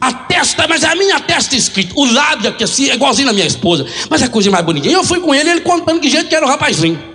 A 0.01 0.11
testa, 0.11 0.67
mas 0.67 0.83
é 0.83 0.87
a 0.87 0.95
minha 0.95 1.19
testa 1.19 1.55
escrita. 1.55 1.93
O 1.95 2.05
lábio 2.05 2.49
aqui 2.49 2.63
assim, 2.63 2.89
é 2.89 2.95
igualzinho 2.95 3.27
na 3.27 3.33
minha 3.33 3.45
esposa. 3.45 3.85
Mas 4.09 4.21
é 4.21 4.27
coisa 4.27 4.49
mais 4.49 4.65
bonitinha. 4.65 4.93
Eu 4.95 5.03
fui 5.03 5.19
com 5.19 5.33
ele, 5.33 5.49
ele 5.49 5.61
contando 5.61 5.99
que 5.99 6.09
jeito 6.09 6.27
que 6.27 6.35
era 6.35 6.45
o 6.45 6.49
rapazinho. 6.49 7.14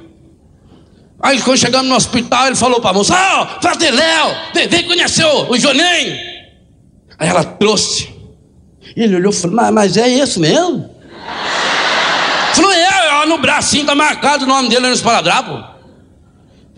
Aí 1.23 1.41
quando 1.43 1.59
chegamos 1.59 1.89
no 1.89 1.97
hospital, 1.97 2.47
ele 2.47 2.57
falou 2.57 2.81
para 2.81 2.91
a 2.91 2.95
moça: 2.95 3.15
Ó, 3.15 3.43
oh, 3.43 3.61
Frate 3.61 3.91
Léo, 3.91 4.37
vem, 4.55 4.69
vem 4.69 4.85
conhecer 4.85 5.25
o, 5.25 5.51
o 5.51 5.59
Jonem. 5.59 6.13
Aí 7.19 7.29
ela 7.29 7.45
trouxe. 7.45 8.09
Ele 8.97 9.17
olhou 9.17 9.31
e 9.31 9.35
falou: 9.35 9.57
mas, 9.57 9.73
mas 9.73 9.97
é 9.99 10.09
isso 10.09 10.41
mesmo? 10.41 10.89
falou: 12.55 12.73
é, 12.73 13.13
ó, 13.13 13.27
no 13.27 13.37
bracinho 13.37 13.85
tá 13.85 13.95
marcado 13.95 14.45
o 14.45 14.49
nome 14.49 14.71
dele 14.71 14.87
no 14.87 14.95
esparadrapo. 14.95 15.63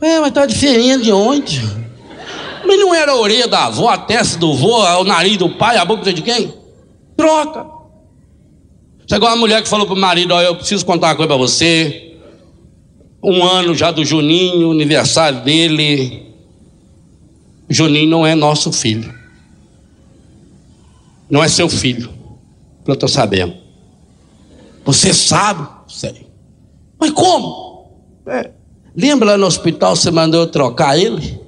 É, 0.01 0.19
mas 0.19 0.33
tá 0.33 0.45
diferente 0.45 1.05
de 1.05 1.13
onde? 1.13 1.63
Mas 2.65 2.79
não 2.79 2.95
era 2.95 3.11
a 3.11 3.17
orelha 3.17 3.49
da 3.49 3.67
avó, 3.67 3.89
a 3.89 3.99
testa 3.99 4.39
do 4.39 4.53
avô, 4.53 4.83
o 5.01 5.05
nariz 5.05 5.37
do 5.37 5.51
pai, 5.51 5.77
a 5.77 5.85
boca 5.85 6.13
de 6.13 6.23
quem? 6.23 6.55
Troca. 7.17 7.67
Chegou 9.09 9.29
uma 9.29 9.37
mulher 9.37 9.63
que 9.63 9.69
falou 9.69 9.87
pro 9.87 9.97
marido: 9.97 10.33
Ó, 10.33 10.41
eu 10.41 10.57
preciso 10.57 10.87
contar 10.87 11.09
uma 11.09 11.17
coisa 11.17 11.29
para 11.29 11.37
você 11.37 12.12
um 13.23 13.45
ano 13.45 13.75
já 13.75 13.91
do 13.91 14.05
Juninho, 14.05 14.73
aniversário 14.73 15.43
dele. 15.43 16.35
Juninho 17.69 18.11
não 18.11 18.27
é 18.27 18.35
nosso 18.35 18.73
filho. 18.73 19.15
Não 21.31 21.43
é 21.43 21.49
seu 21.49 21.69
filho. 21.69 22.11
Eu 22.87 22.95
estou 22.95 23.09
sabendo. 23.09 23.55
Você 24.85 25.15
sabe? 25.15 25.69
Sei. 25.87 26.27
Mas 26.99 27.11
como? 27.11 27.91
É. 28.27 28.51
Lembra 28.95 29.31
lá 29.31 29.39
no 29.39 29.47
hospital 29.47 29.95
você 29.95 30.11
mandou 30.11 30.41
eu 30.41 30.47
trocar 30.49 30.99
ele? 30.99 31.41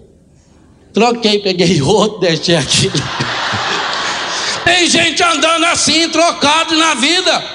Troquei, 0.93 1.41
peguei 1.41 1.83
outro, 1.83 2.21
deixei 2.21 2.57
aqui. 2.57 2.91
Tem 4.65 4.89
gente 4.89 5.23
andando 5.23 5.65
assim, 5.67 6.09
trocado 6.09 6.77
na 6.77 6.95
vida. 6.95 7.54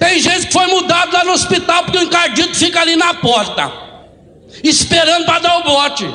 Tem 0.00 0.18
gente 0.18 0.46
que 0.46 0.52
foi 0.54 0.66
mudado 0.66 1.12
lá 1.12 1.22
no 1.24 1.32
hospital 1.32 1.84
porque 1.84 1.98
o 1.98 2.02
encardido 2.02 2.54
fica 2.54 2.80
ali 2.80 2.96
na 2.96 3.12
porta, 3.12 3.70
esperando 4.64 5.26
para 5.26 5.40
dar 5.40 5.58
o 5.58 5.62
bote. 5.62 6.10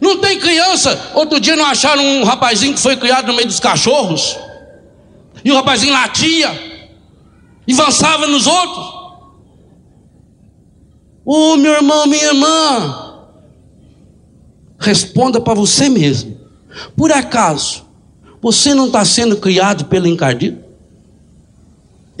Não 0.00 0.18
tem 0.18 0.38
criança. 0.38 1.10
Outro 1.14 1.40
dia 1.40 1.56
não 1.56 1.66
acharam 1.66 2.00
um 2.00 2.22
rapazinho 2.22 2.72
que 2.72 2.80
foi 2.80 2.96
criado 2.96 3.26
no 3.26 3.34
meio 3.34 3.48
dos 3.48 3.58
cachorros. 3.58 4.38
E 5.44 5.50
o 5.50 5.56
rapazinho 5.56 5.92
latia 5.92 6.48
e 7.66 7.72
avançava 7.72 8.28
nos 8.28 8.46
outros. 8.46 8.86
Ô 11.24 11.52
oh, 11.52 11.56
meu 11.56 11.72
irmão, 11.72 12.06
minha 12.06 12.24
irmã, 12.24 13.24
responda 14.78 15.40
para 15.40 15.54
você 15.54 15.88
mesmo. 15.88 16.38
Por 16.96 17.10
acaso, 17.10 17.84
você 18.40 18.74
não 18.74 18.86
está 18.86 19.04
sendo 19.04 19.36
criado 19.38 19.86
pelo 19.86 20.06
encardido? 20.06 20.69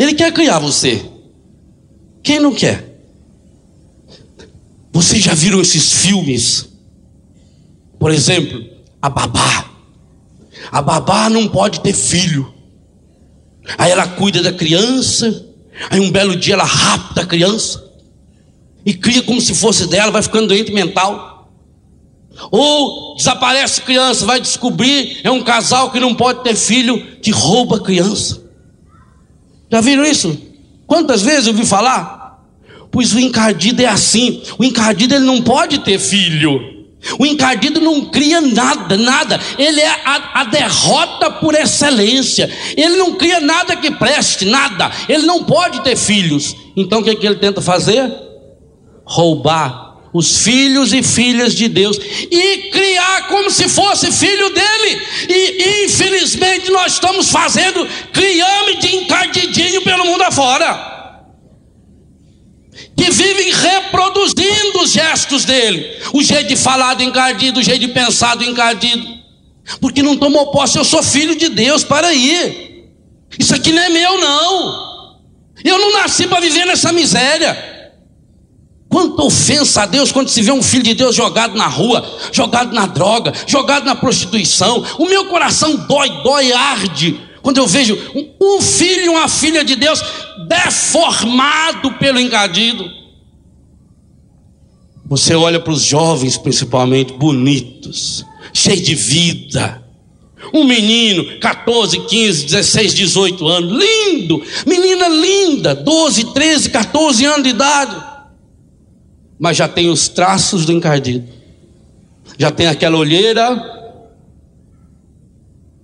Ele 0.00 0.14
quer 0.14 0.32
criar 0.32 0.58
você. 0.58 1.04
Quem 2.22 2.40
não 2.40 2.54
quer? 2.54 3.02
Vocês 4.90 5.22
já 5.22 5.34
viram 5.34 5.60
esses 5.60 6.00
filmes? 6.00 6.70
Por 7.98 8.10
exemplo, 8.10 8.64
a 9.02 9.10
babá. 9.10 9.70
A 10.72 10.80
babá 10.80 11.28
não 11.28 11.46
pode 11.46 11.80
ter 11.80 11.92
filho. 11.92 12.50
Aí 13.76 13.90
ela 13.90 14.08
cuida 14.08 14.42
da 14.42 14.54
criança. 14.54 15.46
Aí 15.90 16.00
um 16.00 16.10
belo 16.10 16.34
dia 16.34 16.54
ela 16.54 16.64
rapta 16.64 17.20
a 17.20 17.26
criança. 17.26 17.84
E 18.86 18.94
cria 18.94 19.22
como 19.22 19.38
se 19.38 19.54
fosse 19.54 19.86
dela, 19.86 20.10
vai 20.10 20.22
ficando 20.22 20.48
doente 20.48 20.72
mental. 20.72 21.52
Ou 22.50 23.16
desaparece 23.16 23.82
criança, 23.82 24.24
vai 24.24 24.40
descobrir, 24.40 25.20
é 25.22 25.30
um 25.30 25.44
casal 25.44 25.90
que 25.90 26.00
não 26.00 26.14
pode 26.14 26.42
ter 26.42 26.56
filho, 26.56 27.18
que 27.20 27.30
rouba 27.30 27.76
a 27.76 27.80
criança. 27.80 28.39
Já 29.70 29.80
viram 29.80 30.04
isso? 30.04 30.36
Quantas 30.86 31.22
vezes 31.22 31.46
eu 31.46 31.52
ouvi 31.52 31.64
falar? 31.64 32.44
Pois 32.90 33.14
o 33.14 33.20
encardido 33.20 33.82
é 33.82 33.86
assim. 33.86 34.42
O 34.58 34.64
encardido 34.64 35.14
ele 35.14 35.24
não 35.24 35.40
pode 35.40 35.78
ter 35.80 35.98
filho. 35.98 36.80
O 37.18 37.24
encardido 37.24 37.80
não 37.80 38.06
cria 38.06 38.40
nada, 38.40 38.96
nada. 38.96 39.40
Ele 39.56 39.80
é 39.80 39.88
a, 39.88 40.40
a, 40.40 40.44
derrota 40.44 41.30
por 41.30 41.54
excelência. 41.54 42.50
Ele 42.76 42.96
não 42.96 43.14
cria 43.14 43.40
nada 43.40 43.76
que 43.76 43.90
preste, 43.92 44.44
nada. 44.44 44.90
Ele 45.08 45.24
não 45.24 45.44
pode 45.44 45.82
ter 45.82 45.96
filhos. 45.96 46.54
Então 46.76 47.00
o 47.00 47.04
que, 47.04 47.10
é 47.10 47.14
que 47.14 47.26
ele 47.26 47.36
tenta 47.36 47.62
fazer? 47.62 48.12
Roubar 49.04 49.89
os 50.12 50.38
filhos 50.38 50.92
e 50.92 51.02
filhas 51.02 51.54
de 51.54 51.68
Deus 51.68 51.96
e 51.98 52.70
criar 52.70 53.28
como 53.28 53.50
se 53.50 53.68
fosse 53.68 54.10
filho 54.10 54.50
dele. 54.50 55.02
E 55.28 55.84
infelizmente 55.84 56.70
nós 56.70 56.94
estamos 56.94 57.30
fazendo 57.30 57.86
criame 58.12 58.76
de 58.76 58.96
encardidinho 58.96 59.82
pelo 59.82 60.04
mundo 60.04 60.22
afora. 60.22 60.88
Que 62.96 63.10
vivem 63.10 63.52
reproduzindo 63.52 64.82
os 64.82 64.92
gestos 64.92 65.44
dele, 65.44 65.98
o 66.12 66.22
jeito 66.22 66.48
de 66.48 66.56
falar 66.56 66.94
do 66.94 67.02
encardido, 67.02 67.60
o 67.60 67.62
jeito 67.62 67.80
de 67.80 67.88
pensar 67.88 68.34
do 68.34 68.44
encardido, 68.44 69.06
porque 69.80 70.02
não 70.02 70.16
tomou 70.16 70.50
posse. 70.50 70.76
Eu 70.76 70.84
sou 70.84 71.02
filho 71.02 71.34
de 71.34 71.48
Deus, 71.48 71.82
para 71.82 72.08
aí. 72.08 72.84
Isso 73.38 73.54
aqui 73.54 73.72
não 73.72 73.82
é 73.82 73.88
meu, 73.88 74.20
não. 74.20 74.90
Eu 75.64 75.78
não 75.78 75.92
nasci 75.92 76.26
para 76.26 76.40
viver 76.40 76.66
nessa 76.66 76.92
miséria. 76.92 77.69
Quanta 78.90 79.22
ofensa 79.22 79.82
a 79.82 79.86
Deus 79.86 80.10
quando 80.10 80.30
se 80.30 80.42
vê 80.42 80.50
um 80.50 80.60
filho 80.60 80.82
de 80.82 80.94
Deus 80.94 81.14
jogado 81.14 81.56
na 81.56 81.68
rua, 81.68 82.04
jogado 82.32 82.74
na 82.74 82.86
droga, 82.86 83.32
jogado 83.46 83.84
na 83.84 83.94
prostituição. 83.94 84.84
O 84.98 85.06
meu 85.06 85.26
coração 85.26 85.76
dói, 85.86 86.10
dói, 86.24 86.52
arde. 86.52 87.20
Quando 87.40 87.58
eu 87.58 87.68
vejo 87.68 87.96
um 88.40 88.60
filho 88.60 89.04
e 89.04 89.08
uma 89.08 89.28
filha 89.28 89.64
de 89.64 89.76
Deus 89.76 90.02
deformado 90.48 91.92
pelo 91.92 92.18
engadido. 92.18 92.84
Você 95.06 95.36
olha 95.36 95.60
para 95.60 95.72
os 95.72 95.82
jovens, 95.82 96.36
principalmente, 96.36 97.12
bonitos, 97.12 98.26
cheios 98.52 98.82
de 98.82 98.96
vida. 98.96 99.84
Um 100.52 100.64
menino, 100.64 101.38
14, 101.38 101.96
15, 101.96 102.44
16, 102.46 102.94
18 102.94 103.46
anos, 103.46 103.70
lindo, 103.70 104.42
menina 104.66 105.06
linda, 105.06 105.76
12, 105.76 106.32
13, 106.34 106.70
14 106.70 107.24
anos 107.24 107.44
de 107.44 107.50
idade 107.50 108.09
mas 109.40 109.56
já 109.56 109.66
tem 109.66 109.88
os 109.88 110.06
traços 110.06 110.66
do 110.66 110.72
encardido. 110.72 111.26
Já 112.36 112.50
tem 112.50 112.66
aquela 112.66 112.98
olheira 112.98 113.78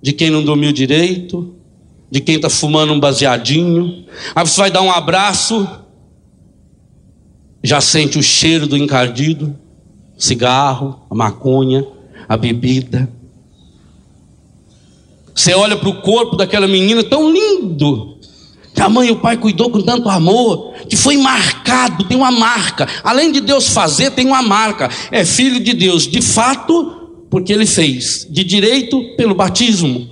de 0.02 0.12
quem 0.12 0.28
não 0.28 0.44
dormiu 0.44 0.72
direito, 0.72 1.56
de 2.10 2.20
quem 2.20 2.36
está 2.36 2.50
fumando 2.50 2.92
um 2.92 3.00
baseadinho. 3.00 4.04
Aí 4.34 4.46
você 4.46 4.60
vai 4.60 4.70
dar 4.70 4.82
um 4.82 4.90
abraço, 4.90 5.66
já 7.64 7.80
sente 7.80 8.18
o 8.18 8.22
cheiro 8.22 8.66
do 8.66 8.76
encardido, 8.76 9.58
cigarro, 10.18 11.00
a 11.10 11.14
maconha, 11.14 11.84
a 12.28 12.36
bebida. 12.36 13.10
Você 15.34 15.54
olha 15.54 15.76
para 15.76 15.88
o 15.88 16.02
corpo 16.02 16.36
daquela 16.36 16.68
menina 16.68 17.02
tão 17.02 17.32
lindo, 17.32 18.15
que 18.76 18.82
a 18.82 18.90
mãe 18.90 19.08
e 19.08 19.10
o 19.10 19.16
pai 19.16 19.38
cuidou 19.38 19.70
com 19.70 19.80
tanto 19.80 20.06
amor, 20.06 20.74
que 20.86 20.96
foi 20.96 21.16
marcado, 21.16 22.04
tem 22.04 22.14
uma 22.14 22.30
marca. 22.30 22.86
Além 23.02 23.32
de 23.32 23.40
Deus 23.40 23.68
fazer, 23.68 24.10
tem 24.10 24.26
uma 24.26 24.42
marca. 24.42 24.90
É 25.10 25.24
filho 25.24 25.58
de 25.58 25.72
Deus, 25.72 26.06
de 26.06 26.20
fato, 26.20 27.24
porque 27.30 27.54
ele 27.54 27.64
fez, 27.64 28.26
de 28.28 28.44
direito 28.44 29.16
pelo 29.16 29.34
batismo. 29.34 30.10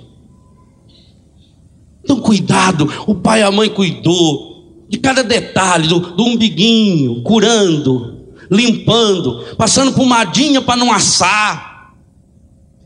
Então, 2.03 2.19
cuidado, 2.19 2.91
o 3.05 3.13
pai 3.13 3.41
e 3.41 3.43
a 3.43 3.51
mãe 3.51 3.69
cuidou 3.69 4.83
de 4.89 4.97
cada 4.97 5.23
detalhe, 5.23 5.87
do, 5.87 5.99
do 5.99 6.23
umbiguinho, 6.23 7.21
curando, 7.21 8.17
limpando, 8.49 9.45
passando 9.57 9.93
pomadinha 9.93 10.59
para 10.59 10.75
não 10.75 10.91
assar. 10.91 11.93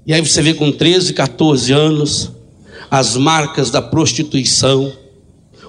E 0.05 0.13
aí 0.13 0.19
você 0.19 0.41
vê 0.41 0.53
com 0.53 0.73
13, 0.73 1.13
14 1.13 1.71
anos 1.71 2.31
as 2.91 3.15
marcas 3.15 3.71
da 3.71 3.81
prostituição 3.81 4.91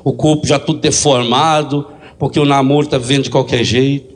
o 0.05 0.12
corpo 0.12 0.46
já 0.46 0.59
tudo 0.59 0.80
deformado, 0.80 1.86
porque 2.18 2.38
o 2.38 2.44
namoro 2.44 2.86
está 2.86 2.98
vivendo 2.98 3.24
de 3.24 3.30
qualquer 3.30 3.64
jeito. 3.64 4.14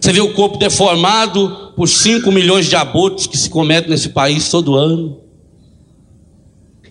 Você 0.00 0.12
vê 0.12 0.20
o 0.20 0.34
corpo 0.34 0.58
deformado 0.58 1.72
por 1.74 1.88
5 1.88 2.30
milhões 2.30 2.66
de 2.66 2.76
abortos 2.76 3.26
que 3.26 3.38
se 3.38 3.48
cometem 3.48 3.90
nesse 3.90 4.10
país 4.10 4.48
todo 4.50 4.76
ano. 4.76 5.18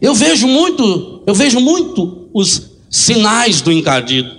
Eu 0.02 0.14
vejo 0.14 0.48
muito, 0.48 1.24
eu 1.26 1.34
vejo 1.34 1.60
muito 1.60 2.30
os 2.34 2.72
sinais 2.90 3.62
do 3.62 3.72
encardido. 3.72 4.32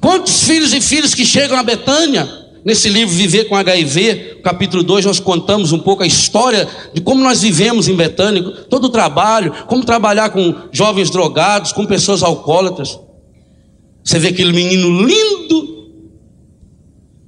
Quantos 0.00 0.44
filhos 0.44 0.72
e 0.72 0.80
filhas 0.80 1.14
que 1.14 1.24
chegam 1.26 1.58
a 1.58 1.62
Betânia 1.62 2.39
Nesse 2.64 2.88
livro 2.88 3.14
Viver 3.14 3.44
com 3.44 3.56
HIV, 3.56 4.40
capítulo 4.42 4.82
2, 4.82 5.06
nós 5.06 5.18
contamos 5.18 5.72
um 5.72 5.78
pouco 5.78 6.02
a 6.02 6.06
história 6.06 6.68
de 6.92 7.00
como 7.00 7.22
nós 7.22 7.42
vivemos 7.42 7.88
em 7.88 7.96
Betânia, 7.96 8.42
todo 8.68 8.84
o 8.84 8.90
trabalho, 8.90 9.52
como 9.66 9.84
trabalhar 9.84 10.30
com 10.30 10.54
jovens 10.70 11.10
drogados, 11.10 11.72
com 11.72 11.86
pessoas 11.86 12.22
alcoólatras. 12.22 12.98
Você 14.04 14.18
vê 14.18 14.28
aquele 14.28 14.52
menino 14.52 15.06
lindo, 15.06 15.88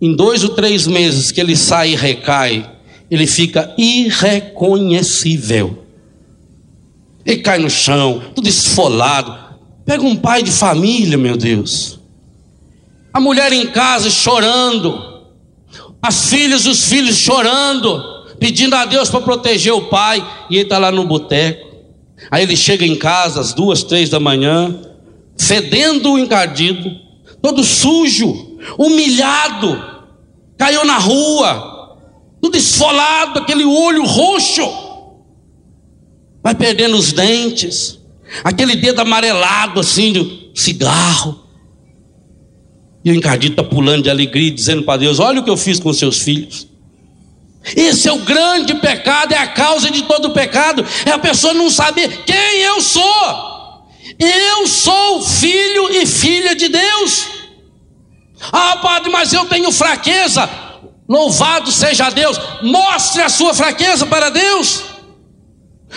em 0.01 0.15
dois 0.15 0.43
ou 0.43 0.51
três 0.51 0.87
meses 0.87 1.31
que 1.31 1.41
ele 1.41 1.57
sai 1.57 1.93
e 1.93 1.97
recai, 1.97 2.71
ele 3.11 3.27
fica 3.27 3.75
irreconhecível. 3.79 5.79
Ele 7.25 7.41
cai 7.41 7.59
no 7.59 7.71
chão, 7.71 8.23
tudo 8.35 8.49
esfolado. 8.49 9.39
Pega 9.85 10.03
um 10.03 10.17
pai 10.17 10.43
de 10.43 10.51
família, 10.51 11.17
meu 11.17 11.37
Deus. 11.37 12.01
A 13.13 13.21
mulher 13.21 13.53
em 13.53 13.69
casa 13.69 14.11
chorando. 14.11 15.12
As 16.03 16.29
filhas, 16.29 16.67
os 16.67 16.85
filhos 16.89 17.17
chorando, 17.17 18.03
pedindo 18.41 18.75
a 18.75 18.85
Deus 18.85 19.09
para 19.09 19.21
proteger 19.21 19.73
o 19.73 19.89
pai. 19.89 20.19
E 20.51 20.57
ele 20.57 20.65
está 20.65 20.79
lá 20.79 20.91
no 20.91 21.07
boteco. 21.07 21.73
Aí 22.31 22.43
ele 22.43 22.57
chega 22.57 22.85
em 22.85 22.97
casa 22.97 23.41
às 23.41 23.53
duas, 23.53 23.83
três 23.83 24.11
da 24.11 24.21
manhã, 24.21 24.81
fedendo 25.37 26.13
o 26.13 26.19
encardido, 26.19 26.91
todo 27.41 27.65
sujo, 27.65 28.59
humilhado, 28.79 29.83
caiu 30.57 30.85
na 30.85 30.99
rua, 30.99 31.99
tudo 32.41 32.57
esfolado, 32.57 33.41
aquele 33.41 33.65
olho 33.65 34.05
roxo, 34.05 34.63
vai 36.43 36.55
perdendo 36.55 36.97
os 36.97 37.13
dentes, 37.13 37.99
aquele 38.45 38.77
dedo 38.77 39.01
amarelado 39.01 39.81
assim 39.81 40.13
de 40.13 40.51
cigarro. 40.55 41.42
E 43.05 43.11
o 43.11 43.15
encardido 43.15 43.55
está 43.55 43.65
pulando 43.65 44.05
de 44.05 44.11
alegria, 44.11 44.51
dizendo 44.51 44.83
para 44.83 44.99
Deus: 44.99 45.19
Olha 45.19 45.41
o 45.41 45.45
que 45.45 45.51
eu 45.51 45.57
fiz 45.57 45.81
com 45.81 45.93
seus 45.93 46.19
filhos. 46.19 46.69
Esse 47.77 48.09
é 48.09 48.13
o 48.13 48.19
grande 48.19 48.75
pecado, 48.75 49.33
é 49.33 49.39
a 49.39 49.47
causa 49.47 49.91
de 49.91 50.03
todo 50.03 50.31
pecado, 50.31 50.85
é 51.07 51.11
a 51.11 51.19
pessoa 51.19 51.55
não 51.55 51.71
saber 51.71 52.25
quem 52.25 52.61
eu 52.63 52.81
sou. 52.81 53.83
Eu 54.19 54.67
sou 54.67 55.23
filho 55.23 55.91
e 55.91 56.07
filha 56.07 56.55
de 56.55 56.69
Deus. 56.69 57.27
Ah, 58.53 58.77
padre, 58.77 59.11
mas 59.11 59.33
eu 59.33 59.45
tenho 59.47 59.71
fraqueza. 59.71 60.49
Louvado 61.09 61.71
seja 61.71 62.11
Deus. 62.11 62.39
Mostre 62.63 63.23
a 63.23 63.29
sua 63.29 63.55
fraqueza 63.55 64.07
para 64.07 64.31
Deus. 64.31 64.83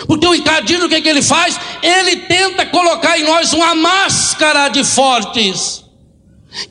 Porque 0.06 0.26
o 0.26 0.34
encardido, 0.34 0.86
o 0.86 0.88
que, 0.88 0.96
é 0.96 1.00
que 1.00 1.08
ele 1.08 1.22
faz? 1.22 1.58
Ele 1.82 2.16
tenta 2.16 2.66
colocar 2.66 3.18
em 3.18 3.24
nós 3.24 3.52
uma 3.52 3.74
máscara 3.74 4.68
de 4.68 4.84
fortes. 4.84 5.85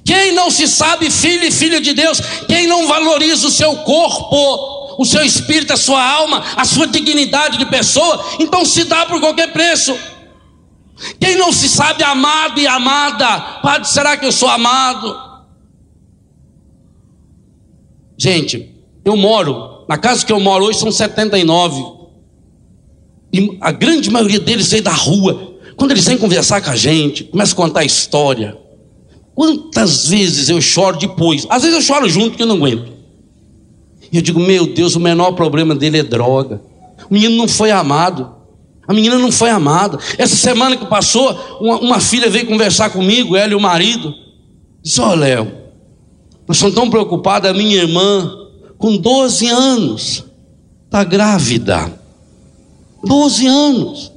Quem 0.04 0.34
não 0.34 0.50
se 0.50 0.68
sabe 0.68 1.12
filho 1.12 1.46
e 1.46 1.52
filha 1.52 1.80
de 1.80 1.94
Deus, 1.94 2.20
quem 2.48 2.68
não 2.68 2.88
valoriza 2.88 3.48
o 3.48 3.52
seu 3.52 3.76
corpo, 3.78 4.96
o 4.98 5.06
seu 5.06 5.24
espírito, 5.24 5.74
a 5.74 5.78
sua 5.78 6.04
alma, 6.04 6.44
a 6.56 6.66
sua 6.66 6.88
dignidade 6.88 7.58
de 7.58 7.66
pessoa, 7.66 8.24
então 8.40 8.66
se 8.66 8.86
dá 8.86 9.06
por 9.06 9.20
qualquer 9.20 9.52
preço. 9.52 9.98
Quem 11.20 11.36
não 11.36 11.52
se 11.52 11.68
sabe 11.68 12.04
amado 12.04 12.60
e 12.60 12.68
amada, 12.68 13.40
Padre, 13.62 13.88
será 13.88 14.16
que 14.18 14.26
eu 14.26 14.32
sou 14.32 14.48
amado? 14.48 15.24
Gente, 18.18 18.74
eu 19.04 19.18
moro, 19.18 19.86
na 19.90 19.98
casa 19.98 20.26
que 20.26 20.32
eu 20.32 20.40
moro 20.40 20.66
hoje 20.66 20.80
são 20.80 20.92
79. 20.92 21.96
E 23.34 23.58
a 23.60 23.72
grande 23.72 24.10
maioria 24.10 24.40
deles 24.40 24.70
veio 24.72 24.84
da 24.84 24.94
rua. 24.94 25.58
Quando 25.76 25.92
eles 25.92 26.06
vêm 26.06 26.18
conversar 26.18 26.62
com 26.62 26.70
a 26.70 26.76
gente, 26.76 27.26
começa 27.26 27.52
a 27.52 27.56
contar 27.56 27.84
história. 27.84 28.58
Quantas 29.36 30.08
vezes 30.08 30.48
eu 30.48 30.62
choro 30.62 30.98
depois? 30.98 31.46
Às 31.50 31.64
vezes 31.64 31.76
eu 31.76 31.82
choro 31.82 32.08
junto 32.08 32.30
porque 32.30 32.44
eu 32.44 32.48
não 32.48 32.56
aguento. 32.56 32.94
E 34.12 34.16
eu 34.16 34.22
digo, 34.22 34.40
meu 34.40 34.66
Deus, 34.66 34.96
o 34.96 35.00
menor 35.00 35.34
problema 35.34 35.76
dele 35.76 36.00
é 36.00 36.04
droga. 36.04 36.62
O 37.10 37.14
menino 37.14 37.36
não 37.36 37.48
foi 37.48 37.70
amado. 37.70 38.34
A 38.88 38.94
menina 38.94 39.20
não 39.20 39.32
foi 39.32 39.50
amada. 39.50 40.00
Essa 40.18 40.38
semana 40.38 40.78
que 40.78 40.86
passou, 40.86 41.38
uma, 41.60 41.80
uma 41.80 42.00
filha 42.00 42.30
veio 42.30 42.46
conversar 42.46 42.92
comigo, 42.92 43.36
ela 43.36 43.52
e 43.52 43.56
o 43.56 43.60
marido. 43.60 44.14
Disse: 44.82 45.02
Ó, 45.02 45.12
oh, 45.12 45.16
Léo, 45.16 45.52
nós 46.48 46.56
estamos 46.56 46.76
tão 46.76 46.90
preocupados. 46.90 47.50
A 47.50 47.54
minha 47.54 47.76
irmã, 47.76 48.32
com 48.78 48.96
12 48.96 49.48
anos, 49.48 50.24
está 50.86 51.04
grávida. 51.04 52.00
12 53.04 53.48
anos. 53.48 54.12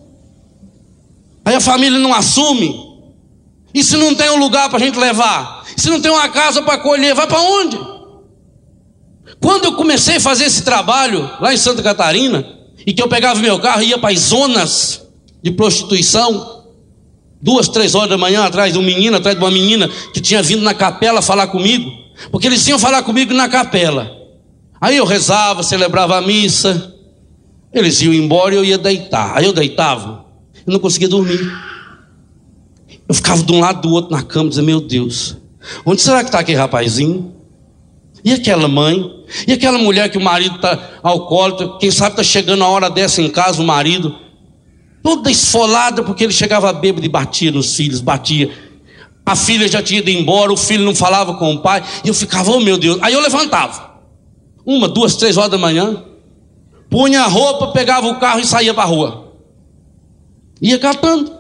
Aí 1.45 1.57
a 1.57 1.61
família 1.61 1.99
não 1.99 2.14
assume. 2.14 2.88
E 3.79 3.85
se 3.85 3.97
não 3.97 4.12
tem 4.12 4.29
um 4.29 4.41
lugar 4.41 4.68
para 4.68 4.76
a 4.76 4.81
gente 4.81 4.99
levar? 4.99 5.64
Se 5.76 5.89
não 5.89 6.01
tem 6.01 6.11
uma 6.11 6.29
casa 6.31 6.61
para 6.61 6.74
acolher, 6.74 7.14
vai 7.14 7.29
para 7.29 7.41
onde? 7.41 7.79
Quando 9.41 9.66
eu 9.66 9.74
comecei 9.74 10.16
a 10.16 10.20
fazer 10.20 10.47
esse 10.47 10.62
trabalho 10.62 11.31
lá 11.41 11.55
em 11.55 11.57
Santa 11.57 11.81
Catarina, 11.81 12.45
e 12.85 12.93
que 12.93 13.01
eu 13.01 13.07
pegava 13.07 13.39
meu 13.39 13.61
carro 13.61 13.81
e 13.83 13.91
ia 13.91 13.99
para 13.99 14.12
as 14.12 14.18
zonas 14.18 15.07
de 15.41 15.53
prostituição, 15.53 16.64
duas, 17.41 17.68
três 17.68 17.95
horas 17.95 18.11
da 18.11 18.18
manhã 18.18 18.43
atrás 18.43 18.72
de 18.72 18.81
um 18.81 18.83
menino, 18.83 19.16
atrás 19.16 19.39
de 19.39 19.45
uma 19.45 19.51
menina 19.51 19.89
que 20.12 20.20
tinha 20.20 20.43
vindo 20.43 20.62
na 20.62 20.74
capela 20.74 21.22
falar 21.22 21.47
comigo, 21.47 21.89
porque 22.33 22.49
eles 22.49 22.66
iam 22.66 22.81
falar 22.81 23.05
comigo 23.05 23.33
na 23.33 23.49
capela. 23.49 24.11
Aí 24.81 24.97
eu 24.97 25.05
rezava, 25.05 25.62
celebrava 25.62 26.18
a 26.18 26.20
missa, 26.20 26.97
eles 27.72 28.03
iam 28.03 28.12
embora 28.12 28.57
e 28.57 28.59
eu 28.59 28.64
ia 28.64 28.76
deitar. 28.76 29.39
Aí 29.39 29.45
eu 29.45 29.53
deitava, 29.53 30.24
eu 30.66 30.72
não 30.72 30.81
conseguia 30.81 31.09
dormir. 31.09 31.39
Eu 33.09 33.15
ficava 33.15 33.43
de 33.43 33.53
um 33.53 33.61
lado 33.61 33.81
do 33.81 33.95
outro 33.95 34.11
na 34.15 34.23
cama, 34.23 34.51
dizendo: 34.51 34.67
Meu 34.67 34.81
Deus, 34.81 35.37
onde 35.85 36.03
será 36.03 36.19
que 36.19 36.29
está 36.29 36.41
aquele 36.41 36.59
rapazinho? 36.59 37.35
E 38.23 38.33
aquela 38.33 38.69
mãe? 38.69 39.25
E 39.47 39.53
aquela 39.53 39.79
mulher 39.79 40.11
que 40.11 40.19
o 40.19 40.21
marido 40.21 40.57
está 40.57 40.99
alcoólatra, 41.03 41.79
quem 41.79 41.91
sabe 41.91 42.13
está 42.13 42.23
chegando 42.23 42.63
a 42.65 42.69
hora 42.69 42.91
dessa 42.91 43.23
em 43.23 43.31
casa, 43.31 43.63
o 43.63 43.65
marido, 43.65 44.15
toda 45.03 45.31
esfolada, 45.31 46.03
porque 46.03 46.25
ele 46.25 46.33
chegava 46.33 46.73
bêbado 46.73 47.05
e 47.05 47.09
batia 47.09 47.51
nos 47.51 47.75
filhos, 47.75 48.01
batia. 48.01 48.51
A 49.25 49.37
filha 49.37 49.69
já 49.69 49.83
tinha 49.83 50.01
ido 50.01 50.11
embora, 50.11 50.53
o 50.53 50.57
filho 50.57 50.85
não 50.85 50.95
falava 50.95 51.35
com 51.35 51.55
o 51.55 51.61
pai, 51.61 51.83
e 52.05 52.09
eu 52.09 52.15
ficava, 52.15 52.51
oh 52.51 52.61
meu 52.61 52.79
Deus. 52.79 52.99
Aí 53.03 53.13
eu 53.13 53.21
levantava, 53.21 54.01
uma, 54.65 54.89
duas, 54.89 55.17
três 55.17 55.37
horas 55.37 55.51
da 55.51 55.59
manhã, 55.59 56.03
punha 56.89 57.23
a 57.23 57.27
roupa, 57.27 57.69
pegava 57.69 58.07
o 58.07 58.19
carro 58.19 58.41
e 58.41 58.47
saía 58.47 58.73
para 58.73 58.85
a 58.85 58.87
rua. 58.87 59.35
Ia 60.61 60.79
catando, 60.79 61.31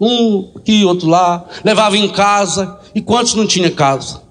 um 0.00 0.50
aqui, 0.56 0.84
outro 0.84 1.08
lá, 1.08 1.44
levava 1.64 1.96
em 1.96 2.08
casa, 2.08 2.78
e 2.94 3.00
quantos 3.00 3.34
não 3.34 3.46
tinha 3.46 3.70
casa? 3.70 4.22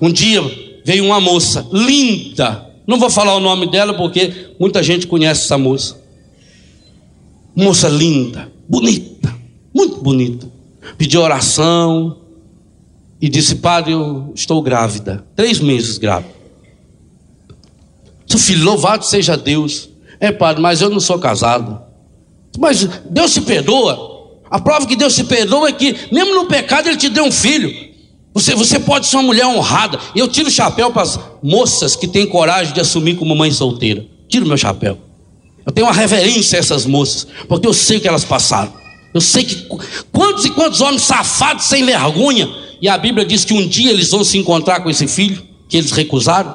Um 0.00 0.10
dia 0.10 0.42
veio 0.84 1.04
uma 1.04 1.20
moça 1.20 1.66
linda, 1.72 2.64
não 2.86 2.98
vou 2.98 3.08
falar 3.08 3.34
o 3.34 3.40
nome 3.40 3.70
dela 3.70 3.94
porque 3.94 4.54
muita 4.60 4.82
gente 4.82 5.06
conhece 5.06 5.44
essa 5.44 5.56
moça. 5.56 6.02
Moça 7.56 7.88
linda, 7.88 8.52
bonita, 8.68 9.34
muito 9.74 9.96
bonita. 10.02 10.46
Pediu 10.98 11.22
oração 11.22 12.18
e 13.20 13.28
disse: 13.28 13.56
Padre, 13.56 13.92
eu 13.92 14.32
estou 14.34 14.60
grávida, 14.60 15.24
três 15.34 15.60
meses 15.60 15.96
grávida. 15.96 16.34
Seu 18.26 18.38
filho, 18.38 18.64
louvado 18.64 19.04
seja 19.04 19.36
Deus. 19.36 19.88
É, 20.20 20.32
padre, 20.32 20.60
mas 20.60 20.80
eu 20.80 20.90
não 20.90 21.00
sou 21.00 21.18
casado. 21.18 21.80
Mas 22.58 22.84
Deus 23.08 23.30
se 23.30 23.40
perdoa. 23.42 24.13
A 24.54 24.60
prova 24.60 24.86
que 24.86 24.94
Deus 24.94 25.14
se 25.14 25.24
perdoa 25.24 25.68
é 25.68 25.72
que, 25.72 25.96
mesmo 26.12 26.32
no 26.32 26.46
pecado, 26.46 26.86
Ele 26.86 26.96
te 26.96 27.08
deu 27.08 27.24
um 27.24 27.32
filho. 27.32 27.74
Você, 28.32 28.54
você 28.54 28.78
pode 28.78 29.04
ser 29.04 29.16
uma 29.16 29.24
mulher 29.24 29.46
honrada. 29.46 29.98
Eu 30.14 30.28
tiro 30.28 30.46
o 30.46 30.52
chapéu 30.52 30.92
para 30.92 31.02
as 31.02 31.18
moças 31.42 31.96
que 31.96 32.06
têm 32.06 32.24
coragem 32.24 32.72
de 32.72 32.80
assumir 32.80 33.16
como 33.16 33.34
mãe 33.34 33.50
solteira. 33.50 34.06
Tiro 34.28 34.46
meu 34.46 34.56
chapéu. 34.56 34.96
Eu 35.66 35.72
tenho 35.72 35.88
uma 35.88 35.92
reverência 35.92 36.56
a 36.56 36.60
essas 36.60 36.86
moças, 36.86 37.26
porque 37.48 37.66
eu 37.66 37.72
sei 37.72 37.98
que 37.98 38.06
elas 38.06 38.24
passaram. 38.24 38.72
Eu 39.12 39.20
sei 39.20 39.42
que 39.42 39.66
quantos 40.12 40.44
e 40.44 40.50
quantos 40.50 40.80
homens 40.80 41.02
safados 41.02 41.64
sem 41.64 41.84
vergonha. 41.84 42.48
E 42.80 42.88
a 42.88 42.96
Bíblia 42.96 43.26
diz 43.26 43.44
que 43.44 43.54
um 43.54 43.66
dia 43.66 43.90
eles 43.90 44.12
vão 44.12 44.22
se 44.22 44.38
encontrar 44.38 44.84
com 44.84 44.88
esse 44.88 45.08
filho 45.08 45.42
que 45.68 45.76
eles 45.76 45.90
recusaram. 45.90 46.54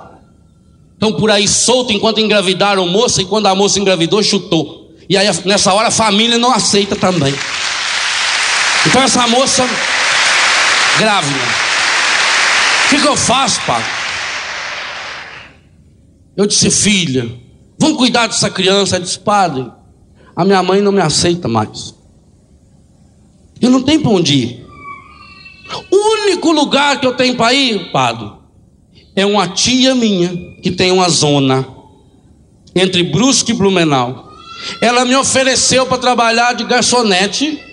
Estão 0.94 1.12
por 1.12 1.30
aí 1.30 1.50
solto 1.50 1.92
enquanto 1.92 2.22
engravidaram 2.22 2.88
moça, 2.88 3.22
e 3.22 3.26
quando 3.26 3.48
a 3.48 3.56
moça 3.56 3.78
engravidou, 3.78 4.24
chutou. 4.24 4.96
E 5.10 5.18
aí 5.18 5.28
nessa 5.44 5.74
hora 5.74 5.90
a 5.90 5.92
família 5.92 6.38
não 6.38 6.54
aceita 6.54 6.96
também. 6.96 7.36
Então 8.86 9.04
essa 9.04 9.28
moça 9.28 9.68
grávida 10.98 11.70
o 12.90 12.92
que, 12.92 13.02
que 13.04 13.08
eu 13.08 13.16
faço, 13.16 13.62
pai? 13.68 13.86
Eu 16.36 16.48
disse, 16.48 16.72
filha, 16.72 17.30
vamos 17.78 17.98
cuidar 18.00 18.26
dessa 18.26 18.50
criança. 18.50 18.96
Ela 18.96 19.06
disse, 19.06 19.20
padre, 19.20 19.72
a 20.36 20.44
minha 20.44 20.64
mãe 20.64 20.82
não 20.82 20.92
me 20.92 21.00
aceita 21.00 21.48
mais. 21.48 21.94
Eu 23.62 23.70
não 23.70 23.84
tenho 23.84 24.02
para 24.02 24.10
onde 24.10 24.34
ir. 24.34 24.66
O 25.92 26.14
único 26.24 26.52
lugar 26.52 27.00
que 27.00 27.06
eu 27.06 27.14
tenho 27.14 27.36
para 27.36 27.54
ir, 27.54 27.92
padre, 27.92 28.32
é 29.16 29.24
uma 29.24 29.48
tia 29.48 29.94
minha 29.94 30.56
que 30.64 30.72
tem 30.72 30.92
uma 30.92 31.10
zona 31.10 31.68
entre 32.76 33.04
Brusque 33.04 33.52
e 33.52 33.56
Blumenau. 33.56 34.34
Ela 34.82 35.06
me 35.06 35.16
ofereceu 35.16 35.86
para 35.86 36.00
trabalhar 36.00 36.54
de 36.54 36.64
garçonete 36.64 37.64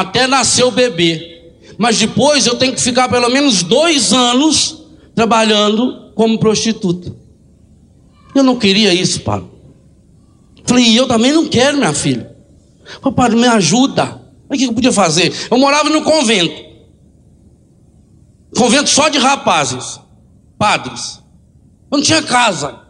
até 0.00 0.26
nascer 0.26 0.64
o 0.64 0.70
bebê 0.70 1.38
mas 1.78 1.96
depois 1.96 2.44
eu 2.44 2.56
tenho 2.56 2.74
que 2.74 2.80
ficar 2.80 3.08
pelo 3.08 3.30
menos 3.30 3.62
dois 3.62 4.12
anos 4.12 4.82
trabalhando 5.14 6.10
como 6.16 6.36
prostituta. 6.36 7.14
Eu 8.34 8.42
não 8.42 8.58
queria 8.58 8.92
isso, 8.92 9.20
pai. 9.20 9.44
Falei, 10.64 10.98
eu 10.98 11.06
também 11.06 11.32
não 11.32 11.46
quero, 11.46 11.78
minha 11.78 11.94
filha. 11.94 12.36
Falei, 13.00 13.14
padre, 13.14 13.36
me 13.38 13.46
ajuda. 13.46 14.20
O 14.50 14.56
que 14.56 14.64
eu 14.64 14.72
podia 14.72 14.90
fazer? 14.90 15.32
Eu 15.48 15.56
morava 15.56 15.88
no 15.88 16.02
convento. 16.02 16.66
Convento 18.56 18.90
só 18.90 19.08
de 19.08 19.18
rapazes, 19.18 20.00
padres. 20.58 21.22
Eu 21.90 21.98
não 21.98 22.02
tinha 22.02 22.22
casa. 22.22 22.80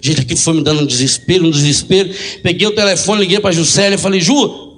Gente, 0.00 0.22
aqui 0.22 0.34
foi 0.34 0.54
me 0.54 0.62
dando 0.62 0.80
um 0.80 0.86
desespero, 0.86 1.46
um 1.46 1.50
desespero. 1.50 2.10
Peguei 2.42 2.66
o 2.66 2.74
telefone, 2.74 3.20
liguei 3.20 3.38
para 3.38 3.50
a 3.50 3.52
Juscelia 3.52 3.96
e 3.96 3.98
falei, 3.98 4.20
Ju, 4.20 4.73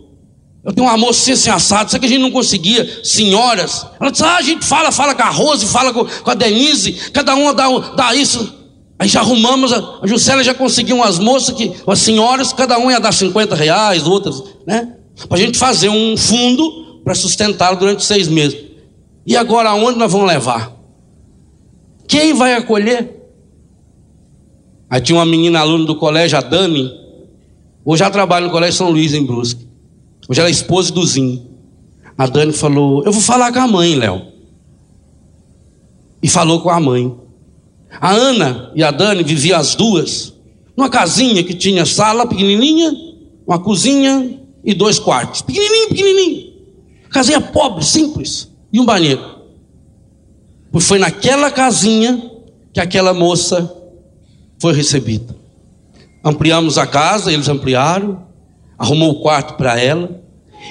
Eu 0.66 0.72
tenho 0.72 0.88
uma 0.88 0.96
moça 0.96 1.20
assim, 1.20 1.32
assim 1.32 1.48
assado, 1.50 1.92
só 1.92 1.96
que 1.96 2.06
a 2.06 2.08
gente 2.08 2.20
não 2.20 2.32
conseguia, 2.32 3.00
senhoras. 3.04 3.86
Ela 4.00 4.10
disse: 4.10 4.24
Ah, 4.24 4.36
a 4.36 4.42
gente 4.42 4.66
fala, 4.66 4.90
fala 4.90 5.14
com 5.14 5.22
a 5.22 5.30
Rose, 5.30 5.64
fala 5.64 5.92
com, 5.92 6.04
com 6.04 6.30
a 6.30 6.34
Denise, 6.34 6.92
cada 7.12 7.36
uma 7.36 7.54
dá, 7.54 7.68
dá 7.94 8.12
isso. 8.16 8.52
Aí 8.98 9.06
já 9.06 9.20
arrumamos, 9.20 9.72
a, 9.72 9.78
a 10.02 10.42
já 10.42 10.54
conseguiu 10.54 10.96
umas 10.96 11.20
moças, 11.20 11.54
que, 11.54 11.72
as 11.86 12.00
senhoras, 12.00 12.52
cada 12.52 12.78
uma 12.78 12.90
ia 12.90 12.98
dar 12.98 13.12
50 13.12 13.54
reais, 13.54 14.08
outras, 14.08 14.42
né? 14.66 14.94
Para 15.28 15.38
a 15.38 15.40
gente 15.40 15.56
fazer 15.56 15.88
um 15.88 16.16
fundo 16.16 17.00
para 17.04 17.14
sustentá-lo 17.14 17.78
durante 17.78 18.04
seis 18.04 18.26
meses. 18.26 18.58
E 19.24 19.36
agora 19.36 19.70
aonde 19.70 19.96
nós 19.96 20.10
vamos 20.10 20.26
levar? 20.26 20.72
Quem 22.08 22.34
vai 22.34 22.54
acolher? 22.54 23.14
Aí 24.90 25.00
tinha 25.00 25.16
uma 25.16 25.26
menina 25.26 25.60
aluna 25.60 25.84
do 25.84 25.94
colégio, 25.94 26.36
a 26.36 26.40
Dani. 26.40 26.90
Hoje 27.84 28.02
ela 28.02 28.10
trabalha 28.10 28.46
no 28.46 28.52
colégio 28.52 28.78
São 28.78 28.90
Luís, 28.90 29.14
em 29.14 29.24
Brusque. 29.24 29.66
Hoje 30.28 30.40
ela 30.40 30.48
é 30.48 30.52
esposa 30.52 30.92
do 30.92 31.04
Zinho. 31.04 31.46
A 32.16 32.26
Dani 32.26 32.52
falou: 32.52 33.04
Eu 33.04 33.12
vou 33.12 33.22
falar 33.22 33.52
com 33.52 33.60
a 33.60 33.66
mãe, 33.66 33.94
Léo. 33.94 34.22
E 36.22 36.28
falou 36.28 36.60
com 36.60 36.70
a 36.70 36.80
mãe. 36.80 37.14
A 38.00 38.10
Ana 38.10 38.72
e 38.74 38.82
a 38.82 38.90
Dani 38.90 39.22
viviam 39.22 39.58
as 39.58 39.74
duas 39.74 40.32
numa 40.76 40.90
casinha 40.90 41.42
que 41.42 41.54
tinha 41.54 41.86
sala 41.86 42.26
pequenininha, 42.26 42.92
uma 43.46 43.58
cozinha 43.58 44.38
e 44.64 44.74
dois 44.74 44.98
quartos. 44.98 45.42
Pequenininho, 45.42 45.88
pequenininho. 45.88 46.52
Casinha 47.10 47.40
pobre, 47.40 47.84
simples. 47.84 48.50
E 48.72 48.80
um 48.80 48.84
banheiro. 48.84 49.36
Pois 50.70 50.86
foi 50.86 50.98
naquela 50.98 51.50
casinha 51.50 52.30
que 52.72 52.80
aquela 52.80 53.14
moça 53.14 53.72
foi 54.58 54.74
recebida. 54.74 55.34
Ampliamos 56.22 56.76
a 56.76 56.86
casa, 56.86 57.32
eles 57.32 57.48
ampliaram, 57.48 58.25
arrumou 58.78 59.10
o 59.12 59.20
quarto 59.20 59.54
para 59.54 59.80
ela. 59.80 60.22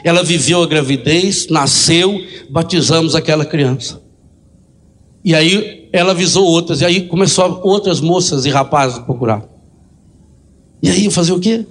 Ela 0.04 0.24
viveu 0.24 0.62
a 0.62 0.68
gravidez, 0.68 1.48
nasceu, 1.48 2.22
batizamos 2.50 3.16
aquela 3.16 3.46
criança. 3.46 4.02
E 5.24 5.34
aí 5.34 5.90
ela 5.92 6.12
avisou 6.12 6.46
outras, 6.46 6.82
e 6.82 6.86
aí 6.86 7.08
começou 7.08 7.62
outras 7.64 8.02
moças 8.02 8.46
e 8.46 8.50
rapazes 8.50 8.98
a 8.98 9.02
procurar. 9.02 9.44
E 10.84 10.90
aí 10.90 11.10
fazer 11.10 11.32
o 11.32 11.40
quê? 11.40 11.66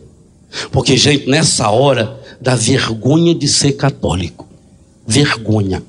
Porque, 0.70 0.96
gente, 0.96 1.28
nessa 1.28 1.70
hora 1.70 2.20
dá 2.40 2.54
vergonha 2.54 3.34
de 3.34 3.46
ser 3.46 3.72
católico. 3.72 4.48
Vergonha. 5.06 5.82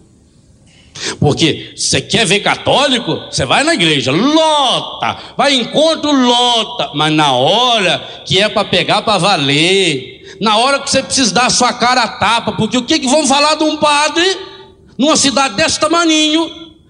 Porque 1.19 1.73
você 1.75 1.99
quer 1.99 2.25
ver 2.25 2.39
católico, 2.39 3.19
você 3.29 3.45
vai 3.45 3.63
na 3.63 3.73
igreja, 3.73 4.11
lota, 4.11 5.17
vai 5.37 5.53
encontro, 5.53 6.11
lota, 6.11 6.91
mas 6.95 7.13
na 7.13 7.33
hora 7.33 7.99
que 8.25 8.39
é 8.39 8.47
para 8.47 8.63
pegar 8.63 9.01
para 9.01 9.17
valer, 9.17 10.14
na 10.39 10.57
hora 10.57 10.79
que 10.79 10.89
você 10.89 11.01
precisa 11.01 11.33
dar 11.33 11.45
a 11.45 11.49
sua 11.49 11.73
cara 11.73 12.03
a 12.03 12.07
tapa, 12.07 12.53
porque 12.53 12.77
o 12.77 12.83
que, 12.83 12.99
que 12.99 13.07
vão 13.07 13.25
falar 13.27 13.55
de 13.55 13.63
um 13.63 13.77
padre 13.77 14.25
numa 14.97 15.15
cidade 15.15 15.55
desse 15.55 15.79
tamaninho, 15.79 16.49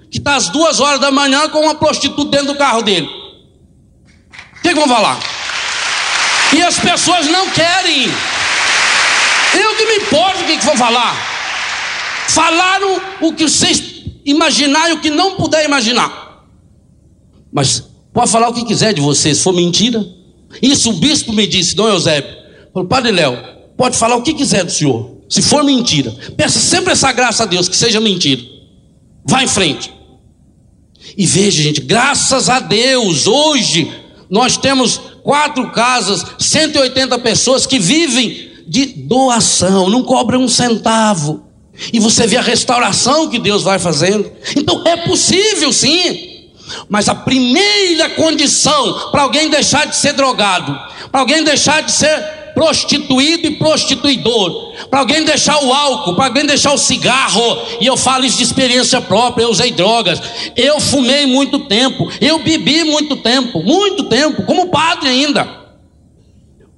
que 0.09 0.17
está 0.17 0.35
às 0.35 0.49
duas 0.49 0.79
horas 0.79 0.99
da 0.99 1.11
manhã 1.11 1.49
com 1.49 1.59
uma 1.59 1.75
prostituta 1.75 2.31
dentro 2.31 2.47
do 2.47 2.55
carro 2.55 2.81
dele? 2.81 3.07
O 4.57 4.61
que, 4.61 4.69
que 4.69 4.75
vão 4.75 4.87
falar? 4.87 5.19
E 6.53 6.61
as 6.61 6.79
pessoas 6.79 7.27
não 7.27 7.49
querem. 7.49 8.07
Eu 9.53 9.75
que 9.75 9.85
me 9.85 9.95
importo 9.97 10.41
o 10.41 10.45
que, 10.45 10.57
que 10.57 10.65
vão 10.65 10.77
falar. 10.77 11.15
Falaram 12.27 13.01
o 13.21 13.33
que 13.33 13.47
vocês 13.47 13.95
imaginar 14.25 14.91
o 14.91 14.99
que 14.99 15.09
não 15.09 15.35
puder 15.35 15.65
imaginar. 15.65 16.43
Mas 17.51 17.83
pode 18.13 18.31
falar 18.31 18.49
o 18.49 18.53
que 18.53 18.65
quiser 18.65 18.93
de 18.93 19.01
você, 19.01 19.35
se 19.35 19.43
for 19.43 19.53
mentira. 19.53 20.05
Isso 20.61 20.89
o 20.89 20.93
bispo 20.93 21.31
me 21.31 21.45
disse, 21.45 21.75
Dom 21.75 21.87
Eusébio. 21.87 22.44
Falou, 22.75 22.89
Padre 22.89 23.13
Léo, 23.13 23.41
pode 23.77 23.97
falar 23.97 24.17
o 24.17 24.21
que 24.21 24.33
quiser 24.33 24.65
do 24.65 24.71
senhor, 24.71 25.21
se 25.29 25.41
for 25.41 25.63
mentira. 25.63 26.13
Peça 26.35 26.59
sempre 26.59 26.91
essa 26.91 27.09
graça 27.13 27.43
a 27.43 27.45
Deus, 27.45 27.69
que 27.69 27.77
seja 27.77 28.01
mentira. 28.01 28.41
Vá 29.23 29.41
em 29.41 29.47
frente. 29.47 29.93
E 31.17 31.25
veja, 31.25 31.63
gente, 31.63 31.79
graças 31.79 32.49
a 32.49 32.59
Deus, 32.59 33.27
hoje 33.27 33.89
nós 34.29 34.57
temos 34.57 34.99
quatro 35.23 35.71
casas, 35.71 36.25
180 36.37 37.17
pessoas 37.19 37.65
que 37.65 37.79
vivem 37.79 38.51
de 38.67 38.87
doação, 38.87 39.89
não 39.89 40.03
cobram 40.03 40.41
um 40.41 40.49
centavo. 40.49 41.45
E 41.93 41.99
você 42.01 42.27
vê 42.27 42.35
a 42.35 42.41
restauração 42.41 43.29
que 43.29 43.39
Deus 43.39 43.63
vai 43.63 43.79
fazendo. 43.79 44.29
Então 44.53 44.85
é 44.85 44.97
possível 44.97 45.71
sim. 45.71 46.49
Mas 46.89 47.07
a 47.07 47.15
primeira 47.15 48.09
condição 48.09 49.11
para 49.11 49.21
alguém 49.21 49.49
deixar 49.49 49.87
de 49.87 49.95
ser 49.95 50.11
drogado, 50.11 50.77
para 51.09 51.21
alguém 51.21 51.41
deixar 51.41 51.81
de 51.81 51.93
ser 51.93 52.34
prostituído 52.55 53.45
e 53.45 53.57
prostituidor, 53.57 54.73
para 54.89 55.01
alguém 55.01 55.23
deixar 55.23 55.61
o 55.61 55.73
álcool, 55.73 56.15
para 56.15 56.27
alguém 56.27 56.45
deixar 56.45 56.73
o 56.73 56.77
cigarro, 56.77 57.59
e 57.81 57.85
eu 57.85 57.97
falo 57.97 58.25
isso 58.25 58.37
de 58.37 58.43
experiência 58.43 59.01
própria, 59.01 59.43
eu 59.43 59.49
usei 59.49 59.71
drogas, 59.71 60.19
eu 60.55 60.79
fumei 60.79 61.25
muito 61.25 61.59
tempo, 61.59 62.09
eu 62.21 62.39
bebi 62.39 62.85
muito 62.85 63.17
tempo, 63.17 63.61
muito 63.61 64.05
tempo, 64.05 64.43
como 64.43 64.69
padre 64.69 65.09
ainda. 65.09 65.65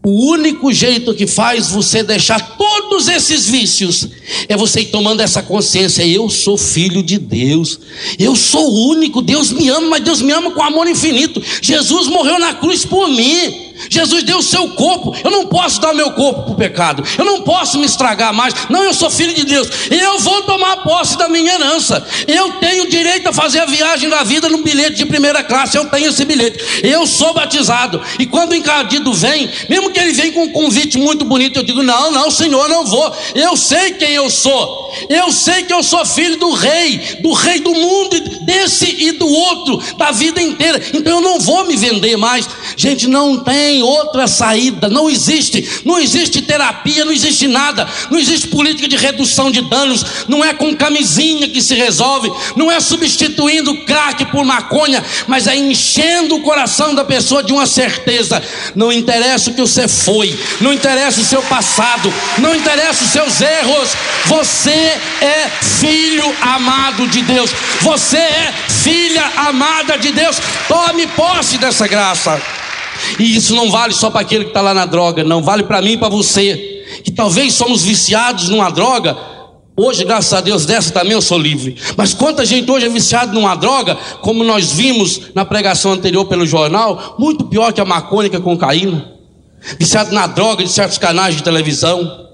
O 0.04 0.32
único 0.32 0.72
jeito 0.72 1.14
que 1.14 1.28
faz 1.28 1.70
você 1.70 2.02
deixar 2.02 2.56
todos 2.56 3.10
esses 3.10 3.46
vícios 3.46 4.08
é 4.48 4.56
você 4.56 4.80
ir 4.80 4.86
tomando 4.86 5.20
essa 5.20 5.44
consciência: 5.44 6.08
eu 6.08 6.30
sou 6.30 6.58
filho 6.58 7.04
de 7.04 7.18
Deus, 7.18 7.78
eu 8.18 8.34
sou 8.34 8.88
único, 8.88 9.22
Deus 9.22 9.52
me 9.52 9.68
ama, 9.68 9.88
mas 9.90 10.04
Deus 10.04 10.22
me 10.22 10.32
ama 10.32 10.52
com 10.52 10.64
amor 10.64 10.88
infinito. 10.88 11.44
Jesus 11.62 12.08
morreu 12.08 12.40
na 12.40 12.54
cruz 12.54 12.86
por 12.86 13.10
mim. 13.10 13.67
Jesus 13.90 14.24
deu 14.24 14.40
o 14.40 14.44
seu 14.44 14.70
corpo. 14.70 15.16
Eu 15.24 15.32
não 15.32 15.48
posso 15.48 15.80
dar 15.80 15.94
meu 15.94 16.12
corpo 16.12 16.44
para 16.44 16.54
o 16.54 16.56
pecado. 16.56 17.04
Eu 17.18 17.26
não 17.26 17.42
posso 17.42 17.78
me 17.78 17.86
estragar 17.86 18.34
mais. 18.34 18.54
Não, 18.70 18.84
eu 18.84 18.94
sou 18.94 19.10
filho 19.10 19.34
de 19.34 19.46
Deus. 19.46 19.68
Eu 19.90 20.20
vou 20.20 20.42
tomar 20.44 20.78
posse 20.78 21.18
da 21.18 21.30
minha 21.30 21.54
herança. 21.54 22.06
Eu 22.28 22.54
tenho 22.54 22.90
direito 22.90 23.30
a 23.30 23.34
fazer 23.34 23.60
a 23.60 23.66
viagem 23.66 24.10
da 24.10 24.24
vida 24.24 24.50
num 24.50 24.64
bilhete 24.64 24.96
de 24.98 25.06
primeira 25.06 25.44
classe. 25.44 25.78
Eu 25.78 25.86
tenho 25.86 26.10
esse 26.10 26.26
bilhete. 26.26 26.84
Eu 26.84 27.06
sou 27.06 27.34
batizado. 27.34 28.02
E 28.20 28.26
quando 28.26 28.52
o 28.52 28.56
encardido 28.56 29.14
vem, 29.14 29.50
mesmo 29.70 29.92
que 29.92 30.00
ele 30.00 30.14
venha 30.14 30.32
com 30.32 30.44
um 30.44 30.52
convite 30.52 30.98
muito 30.98 31.26
bonito, 31.26 31.60
eu 31.60 31.64
digo: 31.64 31.84
Não, 31.84 32.12
não, 32.12 32.32
Senhor, 32.32 32.68
não 32.68 32.86
vou. 32.86 33.16
Eu 33.36 33.56
sei 33.56 33.92
quem 33.92 34.12
eu 34.12 34.30
sou. 34.30 34.92
Eu 35.10 35.32
sei 35.32 35.64
que 35.64 35.74
eu 35.74 35.84
sou 35.84 36.06
filho 36.06 36.38
do 36.38 36.54
rei, 36.54 37.18
do 37.22 37.34
rei 37.34 37.60
do 37.60 37.74
mundo, 37.74 38.20
desse 38.42 38.86
e 38.86 39.12
do 39.14 39.28
outro, 39.28 39.82
da 39.98 40.12
vida 40.12 40.42
inteira. 40.42 40.82
Então 40.94 41.16
eu 41.18 41.22
não 41.22 41.40
vou 41.40 41.66
me 41.66 41.76
vender 41.76 42.18
mais. 42.18 42.48
Gente, 42.76 43.08
não 43.08 43.38
tem 43.44 43.67
tem 43.68 43.84
outra 43.84 44.28
saída, 44.28 44.88
não 44.88 45.10
existe, 45.10 45.82
não 45.84 46.00
existe 46.00 46.42
terapia, 46.42 47.04
não 47.04 47.12
existe 47.12 47.50
nada, 47.50 47.86
não 48.10 48.18
existe 48.18 48.48
política 48.48 48.88
de 48.88 48.96
redução 48.96 49.52
de 49.52 49.60
danos, 49.60 50.06
não 50.26 50.42
é 50.42 50.54
com 50.54 50.74
camisinha 50.74 51.50
que 51.50 51.62
se 51.62 51.76
resolve, 51.76 52.32
não 52.56 52.72
é 52.72 52.80
substituindo 52.80 53.84
crack 53.84 54.24
por 54.28 54.46
maconha, 54.46 55.04
mas 55.28 55.48
é 55.48 55.56
enchendo 55.58 56.36
o 56.36 56.42
coração 56.42 56.96
da 56.96 57.04
pessoa 57.04 57.44
de 57.44 57.52
uma 57.52 57.66
certeza. 57.66 58.42
Não 58.74 58.90
interessa 58.90 59.50
o 59.50 59.54
que 59.54 59.60
você 59.60 59.86
foi, 59.86 60.40
não 60.62 60.72
interessa 60.72 61.20
o 61.20 61.26
seu 61.26 61.42
passado, 61.42 62.14
não 62.38 62.56
interessa 62.56 63.04
os 63.04 63.10
seus 63.10 63.42
erros, 63.42 63.90
você 64.28 64.98
é 65.20 65.52
filho 65.62 66.34
amado 66.40 67.06
de 67.08 67.22
Deus, 67.22 67.52
você 67.82 68.16
é 68.16 68.54
filha 68.70 69.30
amada 69.36 69.98
de 69.98 70.14
Deus. 70.14 70.38
Tome 70.70 71.06
posse 71.08 71.58
dessa 71.58 71.86
graça. 71.86 72.42
E 73.20 73.36
isso 73.36 73.56
não 73.56 73.70
vale 73.70 73.94
só 73.94 74.10
para 74.10 74.22
aquele 74.22 74.46
que 74.46 74.50
está 74.52 74.62
lá 74.62 74.74
na 74.74 74.86
droga, 74.86 75.24
não 75.24 75.42
vale 75.42 75.64
para 75.64 75.82
mim 75.82 75.94
e 75.94 75.98
para 75.98 76.10
você, 76.10 76.84
que 77.04 77.12
talvez 77.12 77.54
somos 77.54 77.84
viciados 77.84 78.50
numa 78.50 78.70
droga. 78.70 79.18
Hoje, 79.76 80.04
graças 80.04 80.34
a 80.34 80.42
Deus, 80.42 80.66
dessa 80.66 80.92
também 80.92 81.12
eu 81.12 81.22
sou 81.22 81.38
livre. 81.38 81.76
Mas 81.96 82.14
quanta 82.14 82.44
gente 82.44 82.70
hoje 82.70 82.88
é 82.88 82.90
viciado 82.90 83.34
numa 83.34 83.54
droga, 83.54 83.96
como 84.22 84.44
nós 84.44 84.72
vimos 84.72 85.22
na 85.36 85.46
pregação 85.46 85.92
anterior 85.92 86.26
pelo 86.26 86.48
jornal, 86.48 87.16
muito 87.20 87.46
pior 87.46 87.72
que 87.72 87.80
a 87.80 87.86
maconha, 87.86 88.30
que 88.30 88.36
a 88.36 88.42
cocaína. 88.42 89.14
Viciado 89.78 90.12
na 90.14 90.26
droga 90.26 90.64
de 90.64 90.72
certos 90.72 90.98
canais 90.98 91.36
de 91.36 91.44
televisão. 91.44 92.28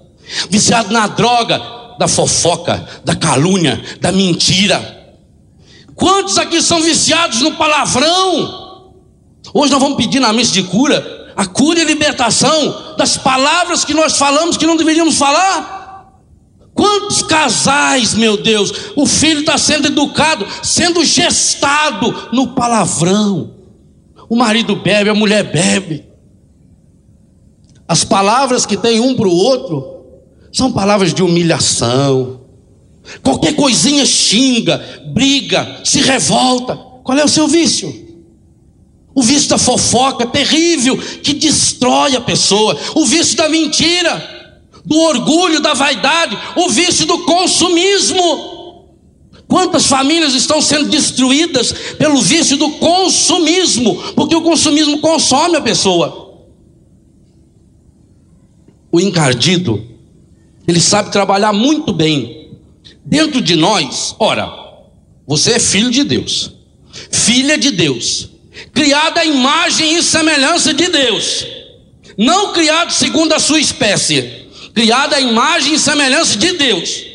Viciado 0.50 0.94
na 0.94 1.08
droga 1.08 1.62
da 2.00 2.08
fofoca, 2.08 2.88
da 3.04 3.16
calúnia, 3.16 3.82
da 4.00 4.12
mentira. 4.12 5.04
Quantos 5.96 6.38
aqui 6.38 6.62
são 6.62 6.82
viciados 6.82 7.42
no 7.42 7.54
palavrão? 7.54 8.63
Hoje 9.54 9.72
nós 9.72 9.82
vamos 9.82 9.98
pedir 9.98 10.20
na 10.20 10.34
missa 10.34 10.54
de 10.54 10.64
cura 10.64 11.24
a 11.36 11.46
cura 11.46 11.82
e 11.82 11.86
libertação 11.86 12.96
das 12.98 13.18
palavras 13.18 13.84
que 13.84 13.94
nós 13.94 14.18
falamos 14.18 14.58
que 14.58 14.66
não 14.66 14.78
deveríamos 14.78 15.18
falar. 15.18 15.82
Quantos 16.74 17.22
casais, 17.22 18.16
meu 18.16 18.36
Deus, 18.38 18.72
o 18.96 19.06
filho 19.06 19.42
está 19.42 19.58
sendo 19.58 19.88
educado, 19.88 20.46
sendo 20.64 21.04
gestado 21.04 22.30
no 22.32 22.50
palavrão. 22.50 23.56
O 24.28 24.36
marido 24.36 24.76
bebe, 24.76 25.10
a 25.10 25.16
mulher 25.16 25.52
bebe. 25.52 26.06
As 27.88 28.04
palavras 28.04 28.66
que 28.66 28.78
tem 28.78 29.00
um 29.00 29.16
para 29.16 29.28
o 29.28 29.36
outro 29.36 30.04
são 30.52 30.72
palavras 30.72 31.14
de 31.14 31.22
humilhação. 31.22 32.42
Qualquer 33.22 33.56
coisinha 33.56 34.06
xinga, 34.06 35.04
briga, 35.14 35.82
se 35.84 36.00
revolta. 36.02 36.76
Qual 37.04 37.18
é 37.18 37.24
o 37.24 37.30
seu 37.30 37.48
vício? 37.48 38.03
O 39.16 39.22
vício 39.22 39.50
da 39.50 39.58
fofoca 39.58 40.26
terrível 40.26 40.98
que 40.98 41.34
destrói 41.34 42.16
a 42.16 42.22
pessoa. 42.22 42.78
O 42.96 43.06
vício 43.06 43.38
da 43.38 43.48
mentira. 43.50 44.32
do 44.86 44.98
orgulho, 45.00 45.62
da 45.62 45.74
vaidade, 45.74 46.38
o 46.56 46.70
vício 46.70 47.06
do 47.06 47.20
consumismo. 47.20 48.84
Quantas 49.48 49.86
famílias 49.86 50.34
estão 50.34 50.62
sendo 50.62 50.90
destruídas 50.90 51.72
pelo 51.98 52.22
vício 52.22 52.58
do 52.58 52.72
consumismo, 52.72 53.96
porque 54.14 54.36
o 54.36 54.42
consumismo 54.42 55.00
consome 55.00 55.56
a 55.56 55.62
pessoa. 55.62 56.42
O 58.92 59.00
encardido, 59.00 59.84
ele 60.68 60.80
sabe 60.80 61.12
trabalhar 61.12 61.54
muito 61.54 61.94
bem. 61.94 62.52
Dentro 63.06 63.42
de 63.42 63.56
nós, 63.56 64.16
ora, 64.20 64.50
você 65.28 65.54
é 65.54 65.60
filho 65.60 65.92
de 65.92 66.04
Deus, 66.04 66.52
filha 67.12 67.58
de 67.58 67.72
Deus, 67.72 68.30
criada 68.74 69.22
à 69.22 69.26
imagem 69.26 69.96
e 69.96 70.04
semelhança 70.04 70.74
de 70.74 70.88
Deus, 70.88 71.46
não 72.18 72.54
criado 72.54 72.92
segundo 72.92 73.34
a 73.34 73.40
sua 73.40 73.60
espécie 73.60 74.44
criada 74.74 75.16
à 75.16 75.22
imagem 75.22 75.76
e 75.76 75.80
semelhança 75.80 76.38
de 76.38 76.54
Deus. 76.54 77.06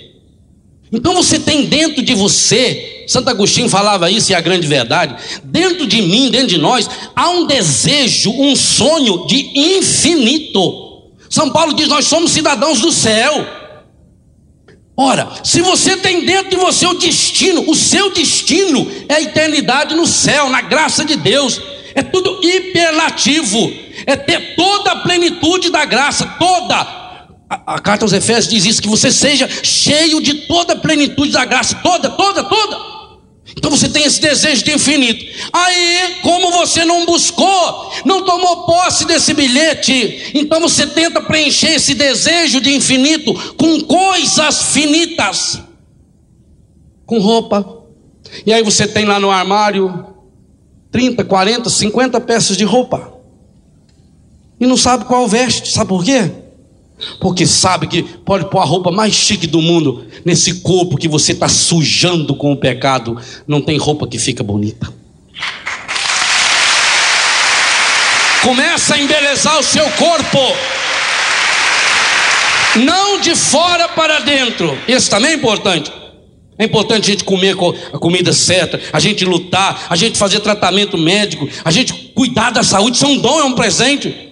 Então 0.93 1.15
você 1.15 1.39
tem 1.39 1.67
dentro 1.67 2.03
de 2.03 2.15
você, 2.15 3.05
Santo 3.07 3.29
Agostinho 3.29 3.69
falava 3.69 4.11
isso 4.11 4.31
e 4.31 4.35
é 4.35 4.39
a 4.39 4.41
grande 4.41 4.67
verdade, 4.67 5.17
dentro 5.45 5.87
de 5.87 6.01
mim, 6.01 6.31
dentro 6.31 6.49
de 6.49 6.59
nós, 6.59 6.89
há 7.15 7.29
um 7.29 7.47
desejo, 7.47 8.31
um 8.31 8.57
sonho 8.57 9.27
de 9.27 9.51
infinito. 9.55 11.03
São 11.29 11.51
Paulo 11.51 11.75
diz: 11.75 11.89
nós 11.89 12.07
somos 12.07 12.31
cidadãos 12.31 12.81
do 12.81 12.91
céu. 12.91 13.47
Ora, 15.01 15.29
se 15.45 15.61
você 15.61 15.97
tem 15.97 16.27
dentro 16.27 16.51
de 16.51 16.57
você 16.57 16.85
o 16.85 16.95
destino, 16.95 17.63
o 17.71 17.75
seu 17.77 18.11
destino 18.11 18.91
é 19.09 19.15
a 19.15 19.21
eternidade 19.21 19.95
no 19.95 20.05
céu, 20.05 20.51
na 20.51 20.61
graça 20.61 21.05
de 21.05 21.15
Deus. 21.15 21.63
É 21.95 22.03
tudo 22.03 22.41
hiperlativo, 22.43 23.73
é 24.05 24.17
ter 24.17 24.57
toda 24.57 24.91
a 24.91 24.97
plenitude 24.97 25.71
da 25.71 25.85
graça, 25.85 26.27
toda 26.37 26.75
a, 27.49 27.75
a, 27.75 27.79
carta 27.79 28.05
aos 28.05 28.13
Efésios 28.13 28.49
diz 28.49 28.65
isso: 28.67 28.83
que 28.83 28.89
você 28.89 29.13
seja 29.13 29.49
cheio 29.63 30.21
de 30.21 30.35
toda 30.49 30.73
a 30.73 30.77
plenitude 30.77 31.31
da 31.31 31.45
graça, 31.45 31.77
toda, 31.77 32.11
toda, 32.11 32.43
toda. 32.43 32.98
Então 33.59 33.73
você 33.73 33.89
tem 33.89 34.05
esse 34.05 34.21
desejo 34.21 34.65
de 34.65 34.73
infinito. 34.73 35.25
Aí, 35.53 36.21
como 36.23 36.53
você 36.53 36.85
não 36.85 37.05
buscou, 37.05 37.93
não 38.05 38.25
tomou 38.25 38.65
posse 38.65 39.05
desse 39.05 39.35
bilhete, 39.35 40.31
então 40.33 40.61
você 40.61 40.87
tenta 40.87 41.21
preencher 41.21 41.75
esse 41.75 41.93
desejo 41.95 42.61
de 42.61 42.73
infinito 42.75 43.35
com 43.57 43.81
coisas 43.81 44.63
finitas, 44.73 45.61
com 47.05 47.19
roupa. 47.19 47.83
E 48.47 48.53
aí 48.53 48.63
você 48.63 48.87
tem 48.87 49.05
lá 49.05 49.19
no 49.19 49.31
armário 49.31 50.07
30, 50.93 51.25
40, 51.25 51.69
50 51.69 52.21
peças 52.21 52.57
de 52.57 52.65
roupa. 52.65 53.13
E 54.61 54.67
não 54.67 54.77
sabe 54.77 55.05
qual 55.05 55.27
veste, 55.27 55.73
sabe 55.73 55.89
por 55.89 56.05
quê? 56.05 56.31
Porque 57.21 57.47
sabe 57.47 57.87
que 57.87 58.03
pode 58.03 58.51
pôr 58.51 58.59
a 58.61 58.65
roupa 58.65 58.91
mais 58.91 59.15
chique 59.15 59.47
do 59.47 59.63
mundo 59.63 60.07
nesse 60.25 60.61
corpo 60.61 60.97
que 60.97 61.09
você 61.09 61.33
está 61.33 61.49
sujando 61.49 62.35
com 62.35 62.53
o 62.53 62.57
pecado. 62.57 63.17
Não 63.47 63.61
tem 63.61 63.79
roupa 63.79 64.07
que 64.07 64.19
fica 64.19 64.43
bonita. 64.43 64.93
Começa 68.43 68.95
a 68.95 68.99
embelezar 68.99 69.59
o 69.59 69.63
seu 69.63 69.89
corpo. 69.91 70.39
Não 72.77 73.21
de 73.21 73.35
fora 73.35 73.89
para 73.89 74.21
dentro. 74.21 74.77
Isso 74.87 75.11
também 75.11 75.33
é 75.33 75.35
importante. 75.35 75.93
É 76.59 76.65
importante 76.65 77.05
a 77.05 77.13
gente 77.13 77.25
comer 77.25 77.57
a 77.93 77.99
comida 77.99 78.33
certa, 78.33 78.81
a 78.93 78.99
gente 78.99 79.25
lutar, 79.25 79.87
a 79.89 79.95
gente 79.95 80.19
fazer 80.19 80.41
tratamento 80.41 80.99
médico, 80.99 81.49
a 81.65 81.71
gente 81.71 81.93
cuidar 82.15 82.51
da 82.51 82.65
saúde. 82.65 82.97
Isso 82.97 83.07
é 83.07 83.09
um 83.09 83.19
dom, 83.19 83.41
é 83.41 83.45
um 83.45 83.55
presente 83.55 84.28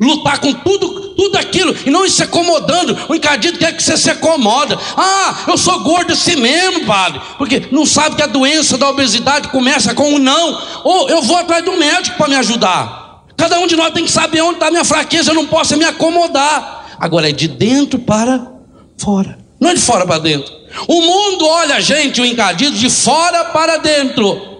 lutar 0.00 0.38
com 0.38 0.52
tudo, 0.52 1.14
tudo 1.14 1.36
aquilo 1.36 1.74
e 1.84 1.90
não 1.90 2.06
ir 2.06 2.10
se 2.10 2.22
acomodando. 2.22 2.96
O 3.08 3.14
encardido 3.14 3.58
quer 3.58 3.76
que 3.76 3.82
você 3.82 3.96
se 3.96 4.10
acomoda. 4.10 4.78
Ah, 4.96 5.44
eu 5.48 5.58
sou 5.58 5.80
gordo 5.80 6.12
assim 6.12 6.36
mesmo, 6.36 6.86
padre, 6.86 7.20
porque 7.36 7.68
não 7.72 7.84
sabe 7.84 8.16
que 8.16 8.22
a 8.22 8.26
doença 8.26 8.78
da 8.78 8.88
obesidade 8.88 9.48
começa 9.48 9.94
com 9.94 10.14
um 10.14 10.18
não. 10.18 10.62
Ou 10.84 11.08
eu 11.08 11.22
vou 11.22 11.36
atrás 11.36 11.64
do 11.64 11.72
médico 11.72 12.16
para 12.16 12.28
me 12.28 12.36
ajudar. 12.36 13.24
Cada 13.36 13.58
um 13.60 13.66
de 13.66 13.76
nós 13.76 13.92
tem 13.92 14.04
que 14.04 14.10
saber 14.10 14.40
onde 14.42 14.54
está 14.54 14.68
a 14.68 14.70
minha 14.70 14.84
fraqueza. 14.84 15.30
Eu 15.30 15.34
não 15.34 15.46
posso 15.46 15.76
me 15.76 15.84
acomodar. 15.84 16.96
Agora 16.98 17.28
é 17.28 17.32
de 17.32 17.46
dentro 17.46 17.98
para 17.98 18.52
fora, 18.96 19.38
não 19.60 19.70
é 19.70 19.74
de 19.74 19.80
fora 19.80 20.04
para 20.04 20.18
dentro. 20.18 20.52
O 20.86 21.00
mundo 21.00 21.46
olha 21.46 21.76
a 21.76 21.80
gente, 21.80 22.20
o 22.20 22.26
encardido, 22.26 22.76
de 22.76 22.90
fora 22.90 23.46
para 23.46 23.78
dentro. 23.78 24.58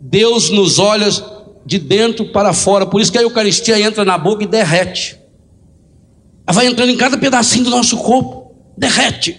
Deus 0.00 0.50
nos 0.50 0.78
olha 0.78 1.08
de 1.68 1.78
dentro 1.78 2.24
para 2.24 2.54
fora. 2.54 2.86
Por 2.86 2.98
isso 2.98 3.12
que 3.12 3.18
a 3.18 3.22
Eucaristia 3.22 3.78
entra 3.78 4.02
na 4.02 4.16
boca 4.16 4.42
e 4.42 4.46
derrete. 4.46 5.18
Ela 6.46 6.54
vai 6.54 6.66
entrando 6.66 6.88
em 6.88 6.96
cada 6.96 7.18
pedacinho 7.18 7.64
do 7.64 7.70
nosso 7.70 7.98
corpo, 7.98 8.54
derrete, 8.74 9.36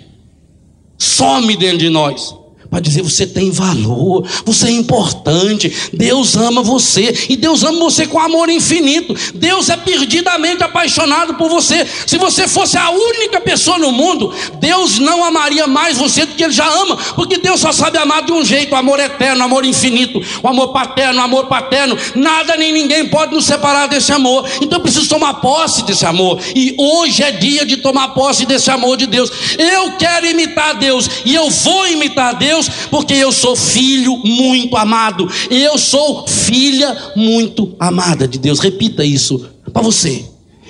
some 0.96 1.58
dentro 1.58 1.80
de 1.80 1.90
nós 1.90 2.36
para 2.70 2.80
dizer 2.80 3.02
você 3.02 3.26
tem 3.26 3.50
valor, 3.50 4.26
você 4.46 4.68
é 4.68 4.72
importante, 4.72 5.90
Deus 5.92 6.36
ama 6.36 6.62
você 6.62 7.26
e 7.28 7.36
Deus 7.36 7.64
ama 7.64 7.80
você 7.80 8.06
com 8.06 8.20
amor 8.20 8.48
infinito. 8.50 9.16
Deus 9.34 9.70
é 9.70 9.78
perdidamente 9.78 10.64
apaixonado 10.64 11.34
por 11.34 11.50
você. 11.50 11.86
Se 12.06 12.18
você 12.18 12.48
fosse 12.48 12.78
a 12.78 12.92
única 12.92 13.42
pessoa 13.42 13.80
no 13.80 13.92
mundo, 13.92 14.32
Deus 14.60 15.00
não 15.00 15.24
amaria 15.24 15.66
mais 15.66 15.98
você 15.98 16.26
do 16.26 16.36
que 16.36 16.44
ele 16.44 16.54
já 16.54 16.68
ama, 16.68 16.96
porque 17.16 17.40
Deus 17.40 17.60
só 17.60 17.72
sabe 17.72 17.98
amar 17.98 18.24
de 18.24 18.32
um 18.32 18.46
jeito, 18.46 18.76
amor 18.76 19.00
eterno, 19.00 19.44
amor 19.44 19.66
infinito, 19.66 20.22
o 20.44 20.48
amor 20.48 20.68
paterno, 20.68 21.22
amor 21.22 21.48
paterno. 21.48 21.98
Nada 22.14 22.56
nem 22.56 22.72
ninguém 22.72 23.08
pode 23.08 23.34
nos 23.34 23.46
separar 23.46 23.88
desse 23.88 24.12
amor. 24.12 24.48
Então 24.62 24.78
eu 24.78 24.84
preciso 24.84 25.10
tomar 25.10 25.36
posse 25.36 25.84
desse 25.84 26.06
amor. 26.06 26.40
E 26.56 26.76
hoje 26.78 27.24
é 27.24 27.32
dia 27.32 27.66
de 27.66 27.78
tomar 27.78 28.10
posse 28.10 28.46
desse 28.46 28.70
amor 28.70 28.96
de 28.96 29.08
Deus. 29.08 29.32
Eu 29.58 29.94
quero 29.94 30.28
imitar 30.28 30.76
Deus 30.76 31.10
e 31.26 31.34
eu 31.34 31.50
vou 31.50 31.88
imitar 31.88 32.36
Deus 32.36 32.59
Deus, 32.60 32.70
porque 32.92 33.14
eu 33.14 33.32
sou 33.32 33.56
filho 33.56 34.18
muito 34.18 34.76
amado. 34.76 35.30
Eu 35.50 35.78
sou 35.78 36.28
filha 36.28 36.96
muito 37.16 37.74
amada 37.80 38.28
de 38.28 38.38
Deus. 38.38 38.60
Repita 38.60 39.04
isso 39.06 39.46
para 39.72 39.82
você. 39.82 40.26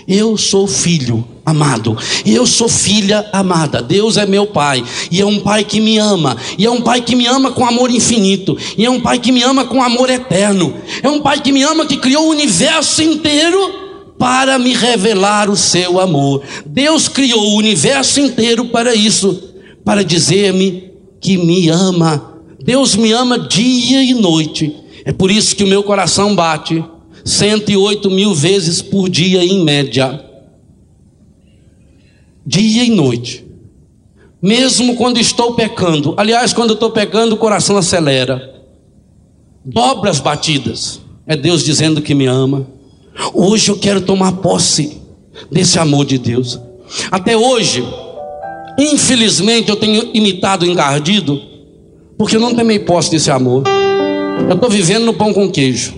Eu 0.07 0.37
sou 0.37 0.67
filho 0.67 1.23
amado, 1.45 1.95
eu 2.25 2.43
sou 2.47 2.67
filha 2.67 3.29
amada. 3.31 3.79
Deus 3.79 4.17
é 4.17 4.25
meu 4.25 4.47
pai, 4.47 4.83
e 5.11 5.21
é 5.21 5.25
um 5.25 5.39
pai 5.39 5.63
que 5.63 5.79
me 5.79 5.99
ama, 5.99 6.35
e 6.57 6.65
é 6.65 6.71
um 6.71 6.81
pai 6.81 7.01
que 7.01 7.15
me 7.15 7.27
ama 7.27 7.51
com 7.51 7.63
amor 7.63 7.91
infinito, 7.91 8.57
e 8.75 8.85
é 8.85 8.89
um 8.89 8.99
pai 8.99 9.19
que 9.19 9.31
me 9.31 9.43
ama 9.43 9.65
com 9.65 9.83
amor 9.83 10.09
eterno. 10.09 10.73
É 11.03 11.09
um 11.09 11.21
pai 11.21 11.41
que 11.41 11.51
me 11.51 11.61
ama 11.61 11.85
que 11.85 11.97
criou 11.97 12.25
o 12.25 12.31
universo 12.31 13.03
inteiro 13.03 14.15
para 14.17 14.57
me 14.57 14.73
revelar 14.73 15.47
o 15.47 15.55
seu 15.55 15.99
amor. 15.99 16.41
Deus 16.65 17.07
criou 17.07 17.47
o 17.47 17.57
universo 17.57 18.19
inteiro 18.19 18.65
para 18.65 18.95
isso, 18.95 19.39
para 19.85 20.03
dizer-me 20.03 20.88
que 21.19 21.37
me 21.37 21.69
ama. 21.69 22.41
Deus 22.63 22.95
me 22.95 23.11
ama 23.11 23.39
dia 23.39 24.03
e 24.03 24.13
noite. 24.13 24.75
É 25.05 25.11
por 25.11 25.31
isso 25.31 25.55
que 25.55 25.63
o 25.63 25.67
meu 25.67 25.83
coração 25.83 26.35
bate 26.35 26.83
108 27.23 28.09
mil 28.09 28.33
vezes 28.33 28.81
por 28.81 29.09
dia 29.09 29.43
em 29.43 29.63
média. 29.63 30.23
Dia 32.45 32.83
e 32.83 32.89
noite. 32.89 33.45
Mesmo 34.41 34.95
quando 34.95 35.19
estou 35.19 35.53
pecando. 35.53 36.13
Aliás, 36.17 36.53
quando 36.53 36.73
estou 36.73 36.91
pecando, 36.91 37.35
o 37.35 37.37
coração 37.37 37.77
acelera. 37.77 38.63
Dobra 39.63 40.09
as 40.09 40.19
batidas. 40.19 41.01
É 41.27 41.35
Deus 41.35 41.63
dizendo 41.63 42.01
que 42.01 42.15
me 42.15 42.25
ama. 42.25 42.65
Hoje 43.33 43.69
eu 43.69 43.77
quero 43.77 44.01
tomar 44.01 44.31
posse 44.33 44.97
desse 45.51 45.77
amor 45.77 46.05
de 46.05 46.17
Deus. 46.17 46.59
Até 47.11 47.37
hoje, 47.37 47.83
Infelizmente 48.79 49.69
eu 49.69 49.75
tenho 49.75 50.09
imitado 50.13 50.65
engardido, 50.65 51.41
porque 52.17 52.37
eu 52.37 52.39
não 52.39 52.55
tomei 52.55 52.79
posse 52.79 53.11
desse 53.11 53.29
amor. 53.29 53.63
Eu 54.47 54.55
estou 54.55 54.69
vivendo 54.69 55.03
no 55.03 55.13
pão 55.13 55.33
com 55.33 55.51
queijo. 55.51 55.93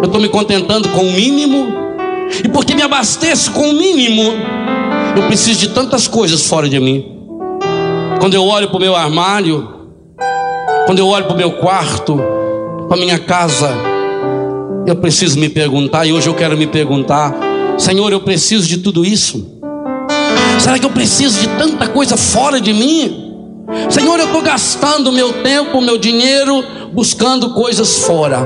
Eu 0.00 0.06
estou 0.06 0.20
me 0.20 0.28
contentando 0.28 0.88
com 0.88 1.02
o 1.02 1.12
mínimo. 1.12 1.82
E 2.42 2.48
porque 2.48 2.74
me 2.74 2.82
abasteço 2.82 3.52
com 3.52 3.68
o 3.68 3.74
mínimo, 3.74 4.22
eu 5.14 5.24
preciso 5.26 5.60
de 5.60 5.68
tantas 5.68 6.08
coisas 6.08 6.46
fora 6.46 6.66
de 6.66 6.80
mim. 6.80 7.04
Quando 8.18 8.32
eu 8.32 8.44
olho 8.46 8.68
para 8.68 8.76
o 8.78 8.80
meu 8.80 8.96
armário, 8.96 9.68
quando 10.86 10.98
eu 10.98 11.06
olho 11.08 11.26
para 11.26 11.34
o 11.34 11.36
meu 11.36 11.52
quarto, 11.52 12.18
para 12.88 12.96
a 12.96 13.00
minha 13.00 13.18
casa, 13.18 13.70
eu 14.86 14.96
preciso 14.96 15.38
me 15.38 15.50
perguntar, 15.50 16.06
e 16.06 16.12
hoje 16.12 16.26
eu 16.26 16.34
quero 16.34 16.56
me 16.56 16.66
perguntar: 16.66 17.34
Senhor, 17.76 18.10
eu 18.10 18.20
preciso 18.20 18.66
de 18.66 18.78
tudo 18.78 19.04
isso? 19.04 19.60
Será 20.58 20.78
que 20.78 20.86
eu 20.86 20.90
preciso 20.90 21.40
de 21.40 21.48
tanta 21.58 21.88
coisa 21.88 22.16
fora 22.16 22.60
de 22.60 22.72
mim? 22.72 23.32
Senhor, 23.88 24.18
eu 24.18 24.26
estou 24.26 24.42
gastando 24.42 25.12
meu 25.12 25.32
tempo, 25.42 25.80
meu 25.80 25.98
dinheiro, 25.98 26.64
buscando 26.92 27.50
coisas 27.50 27.98
fora. 27.98 28.38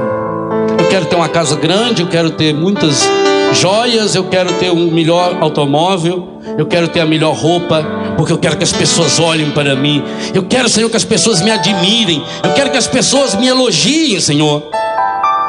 Eu 0.78 0.88
quero 0.88 1.06
ter 1.06 1.16
uma 1.16 1.28
casa 1.28 1.56
grande, 1.56 2.02
eu 2.02 2.08
quero 2.08 2.30
ter 2.30 2.54
muitas 2.54 3.08
joias, 3.52 4.14
eu 4.14 4.24
quero 4.24 4.52
ter 4.54 4.70
um 4.70 4.90
melhor 4.90 5.38
automóvel, 5.40 6.40
eu 6.58 6.66
quero 6.66 6.88
ter 6.88 7.00
a 7.00 7.06
melhor 7.06 7.34
roupa, 7.34 7.84
porque 8.16 8.32
eu 8.32 8.38
quero 8.38 8.56
que 8.56 8.64
as 8.64 8.72
pessoas 8.72 9.18
olhem 9.18 9.50
para 9.50 9.74
mim. 9.74 10.02
Eu 10.34 10.44
quero, 10.44 10.68
Senhor, 10.68 10.88
que 10.88 10.96
as 10.96 11.04
pessoas 11.04 11.40
me 11.40 11.50
admirem. 11.50 12.22
Eu 12.42 12.52
quero 12.52 12.70
que 12.70 12.78
as 12.78 12.86
pessoas 12.86 13.34
me 13.34 13.46
elogiem, 13.46 14.20
Senhor. 14.20 14.62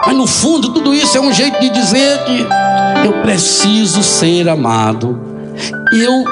Mas 0.06 0.16
no 0.16 0.26
fundo, 0.26 0.70
tudo 0.70 0.94
isso 0.94 1.18
é 1.18 1.22
um 1.22 1.34
jeito 1.34 1.60
de 1.60 1.70
dizer 1.70 2.24
que 2.24 2.46
eu 3.06 3.14
preciso 3.22 4.02
ser 4.02 4.48
amado. 4.48 5.27
Eu 5.94 6.24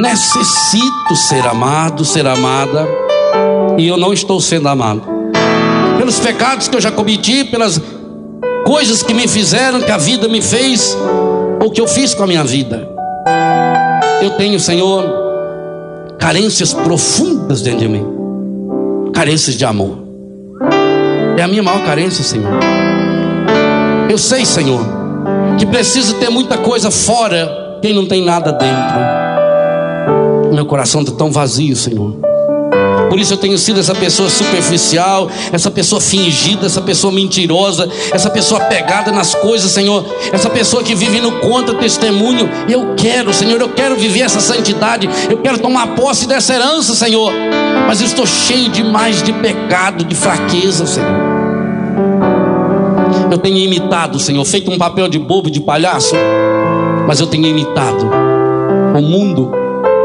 necessito 0.00 1.16
ser 1.28 1.46
amado, 1.46 2.04
ser 2.04 2.26
amada, 2.26 2.86
e 3.78 3.86
eu 3.86 3.96
não 3.96 4.12
estou 4.12 4.40
sendo 4.40 4.68
amado. 4.68 5.02
Pelos 5.98 6.18
pecados 6.18 6.68
que 6.68 6.76
eu 6.76 6.80
já 6.80 6.90
cometi, 6.90 7.44
pelas 7.44 7.80
coisas 8.64 9.02
que 9.02 9.14
me 9.14 9.28
fizeram, 9.28 9.80
que 9.80 9.90
a 9.90 9.98
vida 9.98 10.28
me 10.28 10.42
fez, 10.42 10.96
ou 11.62 11.70
que 11.70 11.80
eu 11.80 11.86
fiz 11.86 12.14
com 12.14 12.24
a 12.24 12.26
minha 12.26 12.44
vida. 12.44 12.88
Eu 14.22 14.30
tenho, 14.30 14.58
Senhor, 14.58 15.04
carências 16.18 16.72
profundas 16.72 17.60
dentro 17.62 17.80
de 17.80 17.88
mim, 17.88 18.04
carências 19.12 19.56
de 19.56 19.64
amor. 19.64 19.98
É 21.36 21.42
a 21.42 21.48
minha 21.48 21.62
maior 21.62 21.84
carência, 21.84 22.24
Senhor. 22.24 22.50
Eu 24.08 24.18
sei, 24.18 24.44
Senhor, 24.44 24.80
que 25.58 25.66
preciso 25.66 26.14
ter 26.14 26.30
muita 26.30 26.56
coisa 26.58 26.90
fora, 26.90 27.63
quem 27.84 27.92
não 27.92 28.06
tem 28.06 28.22
nada 28.22 28.50
dentro. 28.50 28.96
Meu 30.54 30.64
coração 30.64 31.02
está 31.02 31.12
tão 31.12 31.30
vazio, 31.30 31.76
Senhor. 31.76 32.16
Por 33.10 33.20
isso 33.20 33.34
eu 33.34 33.36
tenho 33.36 33.58
sido 33.58 33.78
essa 33.78 33.94
pessoa 33.94 34.30
superficial, 34.30 35.28
essa 35.52 35.70
pessoa 35.70 36.00
fingida, 36.00 36.64
essa 36.64 36.80
pessoa 36.80 37.12
mentirosa, 37.12 37.86
essa 38.10 38.30
pessoa 38.30 38.58
pegada 38.62 39.12
nas 39.12 39.34
coisas, 39.34 39.70
Senhor. 39.70 40.02
Essa 40.32 40.48
pessoa 40.48 40.82
que 40.82 40.94
vive 40.94 41.20
no 41.20 41.40
contra-testemunho. 41.40 42.48
Eu 42.66 42.94
quero, 42.96 43.34
Senhor, 43.34 43.60
eu 43.60 43.68
quero 43.68 43.96
viver 43.96 44.22
essa 44.22 44.40
santidade. 44.40 45.06
Eu 45.28 45.36
quero 45.36 45.58
tomar 45.58 45.88
posse 45.88 46.26
dessa 46.26 46.54
herança, 46.54 46.94
Senhor. 46.94 47.34
Mas 47.86 48.00
eu 48.00 48.06
estou 48.06 48.24
cheio 48.24 48.70
demais 48.70 49.22
de 49.22 49.30
pecado, 49.34 50.04
de 50.04 50.14
fraqueza, 50.14 50.86
Senhor. 50.86 51.34
Eu 53.30 53.36
tenho 53.36 53.58
imitado, 53.58 54.18
Senhor, 54.18 54.42
feito 54.46 54.70
um 54.70 54.78
papel 54.78 55.06
de 55.06 55.18
bobo, 55.18 55.50
de 55.50 55.60
palhaço, 55.60 56.14
mas 57.06 57.20
eu 57.20 57.26
tenho 57.26 57.46
imitado 57.46 58.08
o 58.96 59.02
mundo, 59.02 59.50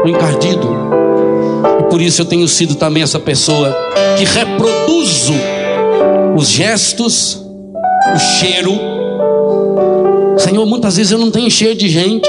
o 0.04 0.08
encardido, 0.08 0.90
por 1.90 2.00
isso 2.00 2.22
eu 2.22 2.24
tenho 2.24 2.46
sido 2.46 2.76
também 2.76 3.02
essa 3.02 3.18
pessoa 3.18 3.76
que 4.16 4.24
reproduzo 4.24 5.34
os 6.36 6.48
gestos, 6.48 7.44
o 8.14 8.18
cheiro. 8.18 8.72
Senhor, 10.38 10.64
muitas 10.64 10.96
vezes 10.96 11.10
eu 11.10 11.18
não 11.18 11.30
tenho 11.30 11.50
cheiro 11.50 11.74
de 11.74 11.88
gente. 11.88 12.28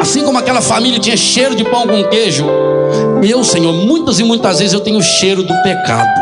Assim 0.00 0.24
como 0.24 0.38
aquela 0.38 0.62
família 0.62 0.98
tinha 0.98 1.16
cheiro 1.16 1.54
de 1.54 1.64
pão 1.64 1.86
com 1.86 2.04
queijo, 2.04 2.46
eu, 3.22 3.44
Senhor, 3.44 3.72
muitas 3.72 4.18
e 4.18 4.24
muitas 4.24 4.58
vezes 4.58 4.72
eu 4.72 4.80
tenho 4.80 5.02
cheiro 5.02 5.42
do 5.42 5.54
pecado. 5.62 6.20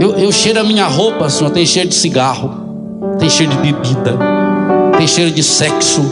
Eu, 0.00 0.12
eu 0.16 0.32
cheiro 0.32 0.60
a 0.60 0.64
minha 0.64 0.86
roupa, 0.86 1.28
Senhor, 1.28 1.50
tem 1.50 1.66
cheiro 1.66 1.88
de 1.88 1.94
cigarro, 1.94 3.16
tem 3.18 3.28
cheiro 3.28 3.52
de 3.52 3.58
bebida, 3.58 4.16
tem 4.96 5.06
cheiro 5.06 5.30
de 5.30 5.42
sexo, 5.42 6.02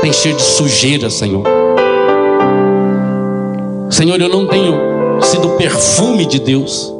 tem 0.00 0.12
cheiro 0.12 0.38
de 0.38 0.44
sujeira, 0.44 1.10
Senhor. 1.10 1.44
Senhor, 3.90 4.20
eu 4.20 4.28
não 4.28 4.46
tenho 4.46 4.74
sido 5.20 5.50
perfume 5.50 6.26
de 6.26 6.40
Deus, 6.40 6.92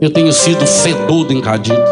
eu 0.00 0.10
tenho 0.10 0.32
sido 0.32 0.66
fedor 0.66 1.24
do 1.24 1.32
encadido. 1.32 1.82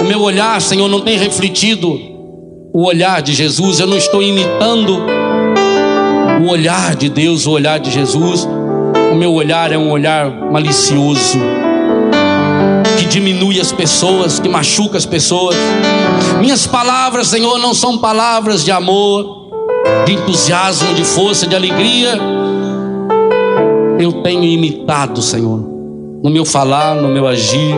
O 0.00 0.04
meu 0.04 0.20
olhar, 0.20 0.60
Senhor, 0.60 0.88
não 0.88 1.00
tem 1.00 1.16
refletido 1.16 1.98
o 2.72 2.84
olhar 2.84 3.22
de 3.22 3.34
Jesus, 3.34 3.80
eu 3.80 3.86
não 3.86 3.96
estou 3.96 4.22
imitando 4.22 5.00
o 6.40 6.50
olhar 6.50 6.94
de 6.94 7.08
Deus, 7.08 7.46
o 7.46 7.52
olhar 7.52 7.78
de 7.78 7.90
Jesus. 7.90 8.46
O 9.10 9.14
meu 9.14 9.32
olhar 9.32 9.72
é 9.72 9.78
um 9.78 9.90
olhar 9.90 10.30
malicioso, 10.50 11.38
que 12.98 13.06
diminui 13.06 13.60
as 13.60 13.72
pessoas, 13.72 14.38
que 14.38 14.48
machuca 14.48 14.98
as 14.98 15.06
pessoas. 15.06 15.56
Minhas 16.40 16.66
palavras, 16.66 17.28
Senhor, 17.28 17.58
não 17.58 17.72
são 17.72 17.98
palavras 17.98 18.64
de 18.64 18.72
amor, 18.72 19.48
de 20.04 20.14
entusiasmo, 20.14 20.94
de 20.94 21.04
força, 21.04 21.46
de 21.46 21.54
alegria, 21.54 22.18
eu 23.98 24.22
tenho 24.22 24.44
imitado, 24.44 25.20
Senhor, 25.20 25.58
no 26.22 26.30
meu 26.30 26.44
falar, 26.44 26.94
no 26.94 27.08
meu 27.08 27.26
agir, 27.26 27.74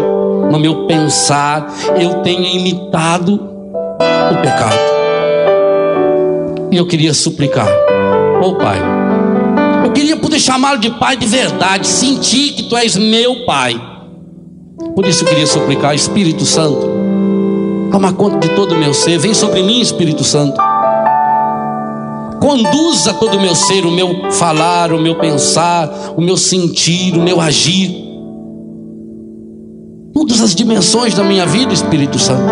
no 0.50 0.58
meu 0.58 0.86
pensar, 0.86 1.72
eu 1.98 2.22
tenho 2.22 2.44
imitado 2.44 3.34
o 3.34 4.42
pecado. 4.42 4.78
E 6.70 6.76
eu 6.76 6.86
queria 6.86 7.14
suplicar, 7.14 7.68
ô 8.42 8.48
oh, 8.48 8.54
Pai, 8.56 8.78
eu 9.84 9.92
queria 9.92 10.16
poder 10.16 10.38
chamá-lo 10.38 10.78
de 10.78 10.90
Pai 10.90 11.16
de 11.16 11.26
verdade, 11.26 11.86
sentir 11.86 12.52
que 12.52 12.62
Tu 12.64 12.76
és 12.76 12.96
meu 12.96 13.44
Pai. 13.46 13.80
Por 15.01 15.09
isso 15.09 15.24
eu 15.24 15.28
queria 15.28 15.46
suplicar, 15.46 15.94
Espírito 15.94 16.44
Santo, 16.44 16.86
toma 17.90 18.12
conta 18.12 18.46
de 18.46 18.55
todo 18.55 18.74
o 18.74 18.78
meu 18.78 18.92
ser, 18.92 19.18
vem 19.18 19.32
sobre 19.32 19.62
mim, 19.62 19.80
Espírito 19.80 20.22
Santo 20.22 20.61
conduza 22.40 23.14
todo 23.14 23.36
o 23.36 23.40
meu 23.40 23.55
ser, 23.55 23.86
o 23.86 23.90
meu 23.90 24.30
falar, 24.32 24.92
o 24.92 25.01
meu 25.01 25.14
pensar, 25.14 25.88
o 26.16 26.20
meu 26.20 26.36
sentir, 26.36 27.14
o 27.14 27.22
meu 27.22 27.40
agir. 27.40 27.94
Todas 30.12 30.40
as 30.40 30.55
dimensões 30.55 31.14
da 31.14 31.22
minha 31.22 31.46
vida, 31.46 31.72
Espírito 31.72 32.18
Santo. 32.18 32.42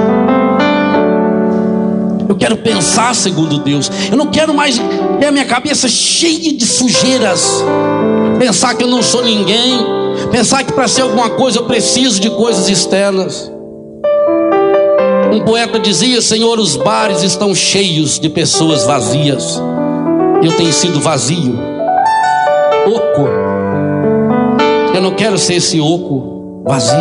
Eu 2.28 2.36
quero 2.36 2.58
pensar 2.58 3.14
segundo 3.14 3.58
Deus. 3.58 3.90
Eu 4.10 4.16
não 4.16 4.26
quero 4.26 4.54
mais 4.54 4.78
ter 5.18 5.26
a 5.26 5.32
minha 5.32 5.46
cabeça 5.46 5.88
cheia 5.88 6.52
de 6.52 6.64
sujeiras. 6.66 7.64
Pensar 8.38 8.74
que 8.74 8.84
eu 8.84 8.88
não 8.88 9.02
sou 9.02 9.24
ninguém. 9.24 10.07
Pensar 10.30 10.64
que 10.64 10.72
para 10.72 10.88
ser 10.88 11.02
alguma 11.02 11.30
coisa 11.30 11.58
eu 11.58 11.64
preciso 11.64 12.20
de 12.20 12.30
coisas 12.30 12.68
externas. 12.68 13.50
Um 15.32 15.40
poeta 15.44 15.78
dizia: 15.78 16.20
Senhor, 16.20 16.58
os 16.58 16.76
bares 16.76 17.22
estão 17.22 17.54
cheios 17.54 18.18
de 18.18 18.28
pessoas 18.28 18.84
vazias 18.84 19.60
eu 20.42 20.56
tenho 20.56 20.72
sido 20.72 21.00
vazio, 21.00 21.58
oco. 22.86 23.28
Eu 24.94 25.02
não 25.02 25.14
quero 25.14 25.36
ser 25.36 25.54
esse 25.54 25.80
oco 25.80 26.62
vazio. 26.64 26.96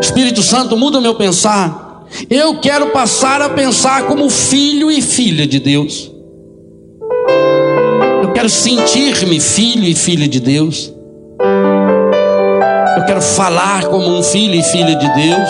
Espírito 0.00 0.42
Santo, 0.42 0.76
muda 0.76 0.98
o 0.98 1.02
meu 1.02 1.14
pensar. 1.14 2.04
Eu 2.28 2.58
quero 2.58 2.88
passar 2.88 3.40
a 3.40 3.50
pensar 3.50 4.04
como 4.06 4.28
filho 4.28 4.90
e 4.90 5.00
filha 5.00 5.46
de 5.46 5.60
Deus. 5.60 6.10
Eu 8.22 8.32
quero 8.32 8.48
sentir-me 8.48 9.40
filho 9.40 9.84
e 9.84 9.94
filha 9.94 10.28
de 10.28 10.40
Deus. 10.40 10.92
Quero 13.06 13.22
falar 13.22 13.86
como 13.86 14.08
um 14.18 14.22
filho 14.22 14.54
e 14.54 14.62
filha 14.62 14.96
de 14.96 15.08
Deus. 15.14 15.48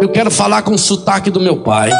Eu 0.00 0.08
quero 0.08 0.30
falar 0.30 0.62
com 0.62 0.74
o 0.74 0.78
sotaque 0.78 1.30
do 1.30 1.40
meu 1.40 1.58
pai. 1.58 1.90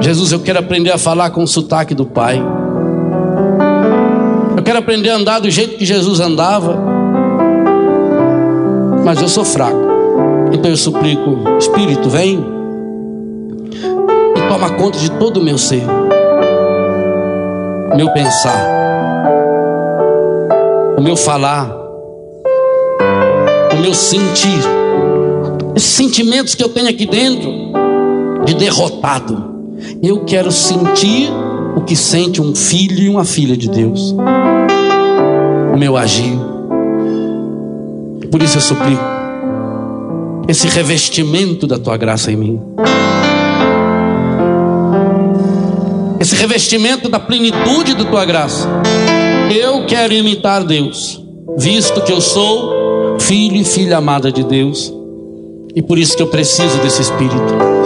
Jesus, 0.00 0.32
eu 0.32 0.40
quero 0.40 0.58
aprender 0.58 0.90
a 0.90 0.98
falar 0.98 1.30
com 1.30 1.42
o 1.42 1.46
sotaque 1.46 1.94
do 1.94 2.06
Pai. 2.06 2.42
Eu 4.56 4.62
quero 4.62 4.78
aprender 4.78 5.10
a 5.10 5.16
andar 5.16 5.40
do 5.40 5.50
jeito 5.50 5.76
que 5.76 5.84
Jesus 5.84 6.20
andava. 6.20 6.76
Mas 9.04 9.20
eu 9.20 9.28
sou 9.28 9.44
fraco. 9.44 9.90
Então 10.52 10.70
eu 10.70 10.76
suplico, 10.76 11.44
Espírito, 11.58 12.08
vem 12.08 12.44
e 14.36 14.48
toma 14.48 14.70
conta 14.70 14.98
de 14.98 15.10
todo 15.12 15.38
o 15.38 15.42
meu 15.44 15.56
ser, 15.56 15.84
meu 17.94 18.10
pensar, 18.12 18.58
o 21.00 21.02
meu 21.02 21.16
falar, 21.16 21.74
o 23.72 23.80
meu 23.80 23.94
sentir, 23.94 24.60
esses 25.74 25.88
sentimentos 25.88 26.54
que 26.54 26.62
eu 26.62 26.68
tenho 26.68 26.90
aqui 26.90 27.06
dentro 27.06 27.50
de 28.44 28.52
derrotado 28.52 29.48
eu 30.02 30.26
quero 30.26 30.52
sentir 30.52 31.30
o 31.74 31.80
que 31.80 31.96
sente 31.96 32.42
um 32.42 32.54
filho 32.54 32.98
e 32.98 33.08
uma 33.08 33.24
filha 33.24 33.56
de 33.56 33.70
Deus. 33.70 34.14
O 35.72 35.78
meu 35.78 35.96
agir. 35.96 36.38
Por 38.30 38.42
isso 38.42 38.58
eu 38.58 38.60
suplico 38.60 39.02
esse 40.46 40.68
revestimento 40.68 41.66
da 41.66 41.78
tua 41.78 41.96
graça 41.96 42.30
em 42.30 42.36
mim. 42.36 42.60
Esse 46.18 46.34
revestimento 46.34 47.08
da 47.08 47.18
plenitude 47.18 47.94
da 47.94 48.04
tua 48.04 48.26
graça. 48.26 48.68
Eu 49.50 49.84
quero 49.86 50.14
imitar 50.14 50.64
Deus, 50.64 51.20
visto 51.58 52.00
que 52.02 52.12
eu 52.12 52.20
sou 52.20 53.18
filho 53.18 53.56
e 53.56 53.64
filha 53.64 53.98
amada 53.98 54.30
de 54.30 54.42
Deus. 54.44 54.92
E 55.74 55.82
por 55.82 55.98
isso 55.98 56.16
que 56.16 56.22
eu 56.22 56.28
preciso 56.28 56.78
desse 56.78 57.02
espírito. 57.02 57.80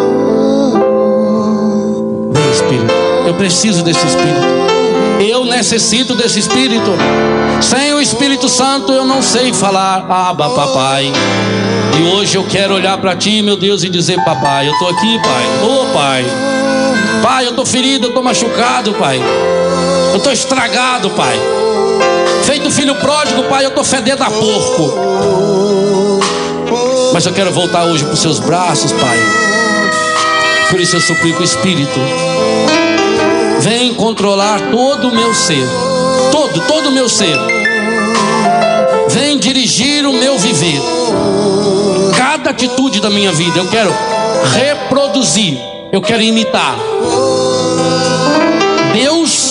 Eu 3.26 3.34
preciso 3.34 3.82
desse 3.82 4.06
Espírito. 4.06 4.46
Eu 5.18 5.44
necessito 5.44 6.14
desse 6.14 6.38
Espírito. 6.38 6.90
Sem 7.60 7.92
o 7.94 8.00
Espírito 8.00 8.48
Santo 8.48 8.92
eu 8.92 9.04
não 9.04 9.22
sei 9.22 9.52
falar, 9.52 10.06
Abba, 10.08 10.50
papai. 10.50 11.10
E 11.98 12.02
hoje 12.14 12.36
eu 12.36 12.44
quero 12.44 12.74
olhar 12.74 12.96
para 12.98 13.16
ti, 13.16 13.42
meu 13.42 13.56
Deus, 13.56 13.82
e 13.82 13.88
dizer, 13.88 14.22
papai, 14.24 14.68
eu 14.68 14.72
estou 14.72 14.88
aqui, 14.88 15.18
pai. 15.18 15.44
Ô 15.64 15.82
oh, 15.82 15.86
pai. 15.92 16.24
Pai, 17.22 17.46
eu 17.46 17.50
estou 17.50 17.64
ferido, 17.64 18.06
eu 18.06 18.08
estou 18.10 18.22
machucado, 18.22 18.92
pai. 18.94 19.18
Eu 20.14 20.18
estou 20.18 20.32
estragado, 20.32 21.10
pai. 21.10 21.36
Feito 22.44 22.70
filho 22.70 22.94
pródigo, 22.94 23.42
pai, 23.48 23.64
eu 23.64 23.70
estou 23.70 23.82
fedendo 23.82 24.22
a 24.22 24.30
porco. 24.30 24.94
Mas 27.12 27.26
eu 27.26 27.32
quero 27.32 27.50
voltar 27.50 27.84
hoje 27.86 28.04
para 28.04 28.14
os 28.14 28.20
seus 28.20 28.38
braços, 28.38 28.92
pai. 28.92 29.18
Por 30.70 30.78
isso 30.80 30.94
eu 30.94 31.00
suplico 31.00 31.40
o 31.40 31.44
Espírito. 31.44 31.98
Vem 33.58 33.92
controlar 33.94 34.60
todo 34.70 35.08
o 35.08 35.12
meu 35.12 35.34
ser. 35.34 35.66
Todo, 36.30 36.60
todo 36.60 36.90
o 36.90 36.92
meu 36.92 37.08
ser. 37.08 37.36
Vem 39.08 39.36
dirigir 39.36 40.06
o 40.06 40.12
meu 40.12 40.38
viver. 40.38 40.80
Cada 42.16 42.50
atitude 42.50 43.00
da 43.00 43.10
minha 43.10 43.32
vida 43.32 43.58
eu 43.58 43.66
quero 43.66 43.92
reproduzir. 44.52 45.58
Eu 45.90 46.00
quero 46.00 46.22
imitar. 46.22 46.76
Deus, 48.94 49.43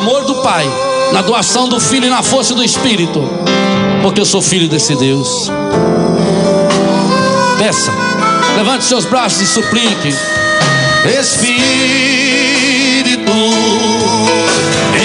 amor 0.00 0.24
do 0.24 0.36
Pai, 0.36 0.64
na 1.12 1.20
doação 1.20 1.68
do 1.68 1.78
Filho 1.78 2.06
e 2.06 2.10
na 2.10 2.22
força 2.22 2.54
do 2.54 2.64
Espírito, 2.64 3.22
porque 4.02 4.18
eu 4.18 4.24
sou 4.24 4.40
filho 4.40 4.66
desse 4.66 4.96
Deus. 4.96 5.50
Peça, 7.58 7.92
levante 8.56 8.84
seus 8.84 9.04
braços 9.04 9.42
e 9.42 9.46
suplique. 9.46 10.08
Espírito, 11.20 11.60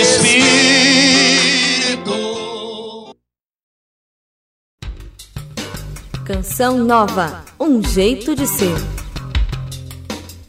Espírito. 0.01 0.55
Canção 6.23 6.77
nova, 6.77 7.43
um 7.59 7.83
jeito 7.83 8.33
de 8.33 8.47
ser. 8.47 8.77